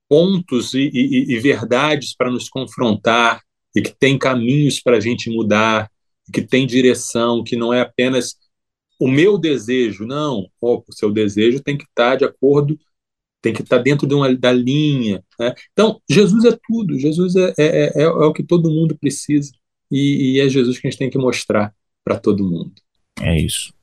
pontos 0.10 0.74
e, 0.74 0.90
e, 0.94 1.34
e 1.34 1.40
verdades 1.40 2.16
para 2.16 2.32
nos 2.32 2.50
confrontar, 2.50 3.42
e 3.76 3.82
que 3.82 3.94
tem 3.94 4.18
caminhos 4.18 4.80
para 4.80 4.98
a 4.98 5.00
gente 5.00 5.30
mudar, 5.30 5.90
que 6.34 6.42
tem 6.42 6.66
direção, 6.66 7.44
que 7.44 7.56
não 7.56 7.74
é 7.74 7.82
apenas 7.82 8.36
o 9.00 9.08
meu 9.08 9.38
desejo, 9.38 10.06
não. 10.06 10.50
Oh, 10.60 10.84
o 10.88 10.94
seu 10.94 11.12
desejo 11.12 11.62
tem 11.62 11.78
que 11.78 11.86
estar 11.86 12.16
de 12.16 12.26
acordo, 12.26 12.78
tem 13.42 13.54
que 13.54 13.62
estar 13.62 13.78
dentro 13.78 14.08
de 14.08 14.16
uma, 14.16 14.34
da 14.36 14.52
linha. 14.52 15.24
Né? 15.40 15.54
Então, 15.72 16.02
Jesus 16.10 16.44
é 16.46 16.58
tudo, 16.68 16.98
Jesus 16.98 17.36
é, 17.36 17.54
é, 17.58 18.02
é, 18.02 18.04
é 18.04 18.08
o 18.08 18.34
que 18.34 18.44
todo 18.44 18.72
mundo 18.72 18.98
precisa, 18.98 19.52
e, 19.92 20.34
e 20.36 20.40
é 20.40 20.50
Jesus 20.50 20.80
que 20.80 20.88
a 20.88 20.90
gente 20.90 21.00
tem 21.00 21.10
que 21.10 21.18
mostrar 21.18 21.74
para 22.04 22.20
todo 22.20 22.44
mundo. 22.44 22.74
É 23.22 23.40
isso. 23.40 23.77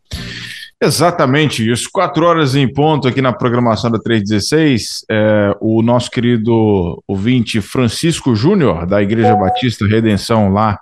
Exatamente 0.85 1.70
isso. 1.70 1.89
Quatro 1.91 2.26
horas 2.26 2.55
em 2.55 2.70
ponto 2.70 3.09
aqui 3.09 3.22
na 3.22 3.32
programação 3.32 3.91
da 3.91 3.99
316. 3.99 5.05
É, 5.11 5.57
o 5.61 5.80
nosso 5.82 6.11
querido 6.11 7.03
ouvinte 7.09 7.61
Francisco 7.61 8.35
Júnior, 8.35 8.87
da 8.87 9.03
Igreja 9.03 9.35
Batista 9.35 9.87
Redenção, 9.87 10.53
lá 10.53 10.78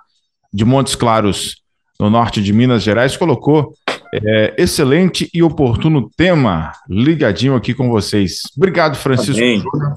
de 0.53 0.65
Montes 0.65 0.95
Claros, 0.95 1.61
no 1.97 2.09
norte 2.09 2.43
de 2.43 2.51
Minas 2.51 2.83
Gerais, 2.83 3.15
colocou 3.15 3.73
é, 4.13 4.53
excelente 4.57 5.29
e 5.33 5.41
oportuno 5.41 6.09
tema 6.17 6.73
ligadinho 6.89 7.55
aqui 7.55 7.73
com 7.73 7.89
vocês. 7.89 8.41
Obrigado, 8.57 8.95
Francisco 8.95 9.41
Amém. 9.41 9.59
Júnior. 9.61 9.95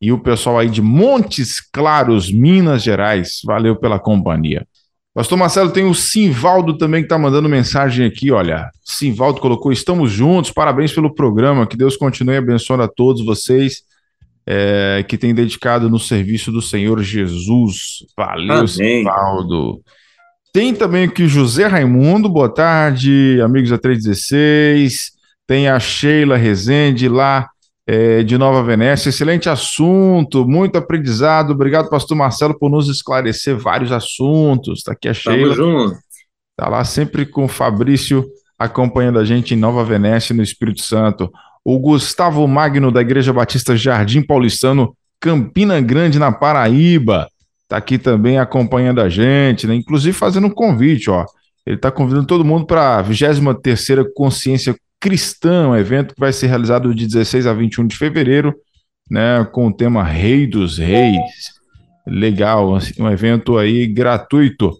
E 0.00 0.10
o 0.10 0.18
pessoal 0.18 0.58
aí 0.58 0.68
de 0.68 0.82
Montes 0.82 1.60
Claros, 1.60 2.30
Minas 2.30 2.82
Gerais. 2.82 3.40
Valeu 3.44 3.76
pela 3.76 4.00
companhia. 4.00 4.66
Pastor 5.14 5.36
Marcelo, 5.36 5.70
tem 5.70 5.84
o 5.84 5.94
Simvaldo 5.94 6.78
também 6.78 7.02
que 7.02 7.06
está 7.06 7.18
mandando 7.18 7.48
mensagem 7.48 8.06
aqui, 8.06 8.30
olha. 8.30 8.70
Simvaldo 8.82 9.40
colocou, 9.40 9.70
estamos 9.70 10.10
juntos, 10.10 10.50
parabéns 10.50 10.92
pelo 10.92 11.14
programa, 11.14 11.66
que 11.66 11.76
Deus 11.76 11.98
continue 11.98 12.36
abençoando 12.36 12.82
a 12.82 12.88
todos 12.88 13.22
vocês 13.22 13.82
é, 14.46 15.04
que 15.06 15.18
têm 15.18 15.34
dedicado 15.34 15.90
no 15.90 15.98
serviço 15.98 16.50
do 16.50 16.62
Senhor 16.62 17.02
Jesus. 17.02 18.06
Valeu, 18.16 18.54
Amém. 18.54 18.66
Simvaldo. 18.66 19.82
Tem 20.50 20.74
também 20.74 21.04
aqui 21.04 21.28
José 21.28 21.66
Raimundo, 21.66 22.28
boa 22.28 22.48
tarde, 22.48 23.38
amigos 23.42 23.68
da 23.68 23.78
316. 23.78 25.12
Tem 25.46 25.68
a 25.68 25.78
Sheila 25.78 26.38
Rezende 26.38 27.06
lá 27.06 27.51
é, 27.86 28.22
de 28.22 28.38
Nova 28.38 28.62
Venécia. 28.62 29.08
Excelente 29.08 29.48
assunto, 29.48 30.46
muito 30.46 30.76
aprendizado. 30.76 31.50
Obrigado, 31.50 31.88
pastor 31.88 32.16
Marcelo, 32.16 32.58
por 32.58 32.70
nos 32.70 32.88
esclarecer 32.88 33.56
vários 33.56 33.92
assuntos. 33.92 34.80
Está 34.80 34.92
aqui 34.92 35.08
a 35.08 35.14
Sheila. 35.14 35.54
Está 36.50 36.68
lá 36.68 36.84
sempre 36.84 37.26
com 37.26 37.44
o 37.44 37.48
Fabrício 37.48 38.24
acompanhando 38.58 39.18
a 39.18 39.24
gente 39.24 39.54
em 39.54 39.56
Nova 39.56 39.84
Venécia, 39.84 40.34
no 40.34 40.42
Espírito 40.42 40.82
Santo. 40.82 41.30
O 41.64 41.78
Gustavo 41.78 42.46
Magno, 42.46 42.92
da 42.92 43.00
Igreja 43.00 43.32
Batista 43.32 43.76
Jardim 43.76 44.22
Paulistano, 44.22 44.96
Campina 45.20 45.80
Grande, 45.80 46.18
na 46.18 46.30
Paraíba. 46.30 47.28
Está 47.62 47.76
aqui 47.76 47.98
também 47.98 48.38
acompanhando 48.38 49.00
a 49.00 49.08
gente, 49.08 49.66
né? 49.66 49.74
inclusive 49.74 50.16
fazendo 50.16 50.46
um 50.46 50.50
convite. 50.50 51.10
Ó. 51.10 51.24
Ele 51.64 51.76
está 51.76 51.90
convidando 51.90 52.26
todo 52.26 52.44
mundo 52.44 52.66
para 52.66 52.98
a 52.98 53.02
23 53.02 54.06
Consciência 54.14 54.74
Cristã, 55.02 55.70
um 55.70 55.76
evento 55.76 56.14
que 56.14 56.20
vai 56.20 56.32
ser 56.32 56.46
realizado 56.46 56.94
de 56.94 57.08
16 57.08 57.48
a 57.48 57.52
21 57.52 57.88
de 57.88 57.96
fevereiro, 57.96 58.54
né, 59.10 59.44
com 59.50 59.66
o 59.66 59.72
tema 59.72 60.04
Rei 60.04 60.46
dos 60.46 60.78
Reis. 60.78 61.20
Legal, 62.06 62.76
assim, 62.76 63.02
um 63.02 63.10
evento 63.10 63.58
aí 63.58 63.84
gratuito. 63.88 64.72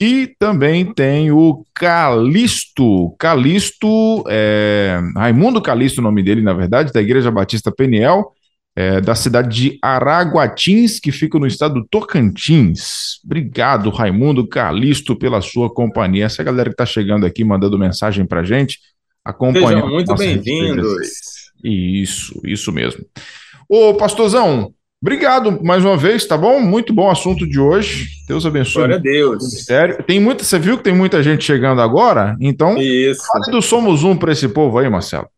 E 0.00 0.34
também 0.40 0.92
tem 0.92 1.30
o 1.30 1.64
Calisto. 1.72 3.14
Calisto, 3.16 4.24
é, 4.28 4.98
Raimundo 5.16 5.62
Calisto, 5.62 6.00
o 6.00 6.04
nome 6.04 6.20
dele, 6.20 6.42
na 6.42 6.52
verdade, 6.52 6.92
da 6.92 7.00
Igreja 7.00 7.30
Batista 7.30 7.70
Peniel, 7.70 8.32
é, 8.74 9.00
da 9.00 9.14
cidade 9.14 9.54
de 9.54 9.78
Araguatins, 9.80 10.98
que 10.98 11.12
fica 11.12 11.38
no 11.38 11.46
estado 11.46 11.74
do 11.74 11.86
Tocantins. 11.88 13.20
Obrigado, 13.24 13.88
Raimundo 13.90 14.48
Calisto, 14.48 15.14
pela 15.14 15.40
sua 15.40 15.72
companhia. 15.72 16.24
Essa 16.24 16.42
galera 16.42 16.70
que 16.70 16.74
está 16.74 16.86
chegando 16.86 17.24
aqui, 17.24 17.44
mandando 17.44 17.78
mensagem 17.78 18.26
para 18.26 18.42
gente 18.42 18.80
acompanhando. 19.24 19.68
Sejam 19.68 19.88
muito 19.88 20.14
bem-vindos. 20.14 21.08
Isso, 21.62 22.40
isso 22.44 22.72
mesmo. 22.72 23.04
Ô, 23.68 23.94
pastorzão, 23.94 24.72
obrigado 25.00 25.62
mais 25.62 25.84
uma 25.84 25.96
vez, 25.96 26.26
tá 26.26 26.36
bom? 26.36 26.60
Muito 26.60 26.92
bom 26.92 27.10
assunto 27.10 27.46
de 27.46 27.60
hoje. 27.60 28.08
Deus 28.26 28.46
abençoe. 28.46 28.82
Glória 28.82 28.96
a 28.96 28.98
Deus. 28.98 29.64
Sério. 29.64 30.02
Tem 30.02 30.18
muita, 30.18 30.44
você 30.44 30.58
viu 30.58 30.78
que 30.78 30.84
tem 30.84 30.94
muita 30.94 31.22
gente 31.22 31.44
chegando 31.44 31.80
agora? 31.80 32.36
Então, 32.40 32.76
isso. 32.78 33.22
fale 33.26 33.50
do 33.50 33.62
Somos 33.62 34.02
Um 34.02 34.16
para 34.16 34.32
esse 34.32 34.48
povo 34.48 34.78
aí, 34.78 34.88
Marcelo. 34.88 35.28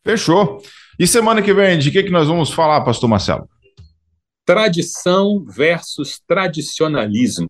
Fechou. 0.04 0.62
E 1.00 1.08
semana 1.08 1.42
que 1.42 1.54
vem, 1.54 1.80
de 1.80 1.92
que, 1.92 2.04
que 2.04 2.12
nós 2.12 2.28
vamos 2.28 2.52
falar, 2.52 2.82
pastor 2.82 3.10
Marcelo? 3.10 3.48
Tradição 4.46 5.46
versus 5.46 6.20
tradicionalismo. 6.28 7.48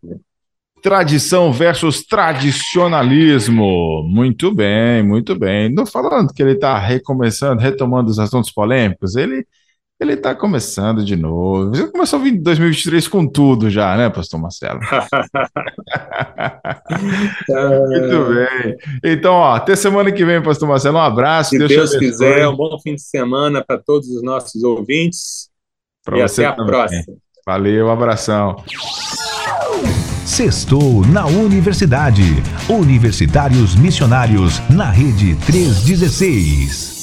Tradição 0.81 1.51
versus 1.51 2.05
tradicionalismo. 2.05 4.03
Muito 4.07 4.53
bem, 4.53 5.03
muito 5.03 5.37
bem. 5.37 5.73
Não 5.73 5.85
falando 5.85 6.33
que 6.33 6.41
ele 6.41 6.53
está 6.53 6.77
recomeçando, 6.77 7.61
retomando 7.61 8.09
os 8.09 8.19
assuntos 8.19 8.51
polêmicos, 8.51 9.15
ele 9.15 9.45
ele 9.99 10.13
está 10.13 10.33
começando 10.33 11.03
de 11.03 11.17
novo. 11.17 11.75
Você 11.75 11.85
começou 11.91 12.25
em 12.25 12.41
2023 12.41 13.05
com 13.09 13.27
tudo 13.27 13.69
já, 13.69 13.97
né, 13.97 14.09
pastor 14.09 14.39
Marcelo? 14.39 14.79
Muito 17.49 18.33
bem. 18.33 18.77
Então, 19.03 19.33
ó, 19.33 19.55
até 19.55 19.75
semana 19.75 20.09
que 20.09 20.23
vem, 20.23 20.41
pastor 20.41 20.69
Marcelo. 20.69 20.97
Um 20.97 21.01
abraço. 21.01 21.49
Se 21.49 21.57
Deus, 21.57 21.69
Deus 21.69 21.97
quiser, 21.97 22.47
um 22.47 22.55
bom 22.55 22.79
fim 22.79 22.95
de 22.95 23.01
semana 23.01 23.61
para 23.61 23.77
todos 23.77 24.07
os 24.07 24.23
nossos 24.23 24.63
ouvintes. 24.63 25.49
Pra 26.05 26.17
e 26.17 26.21
até 26.21 26.45
a 26.45 26.53
próxima. 26.53 27.03
Valeu, 27.45 27.87
um 27.87 27.91
abração. 27.91 28.63
Sextou 30.39 31.05
na 31.05 31.25
Universidade. 31.25 32.41
Universitários 32.69 33.75
Missionários 33.75 34.61
na 34.69 34.89
Rede 34.89 35.35
316. 35.45 36.98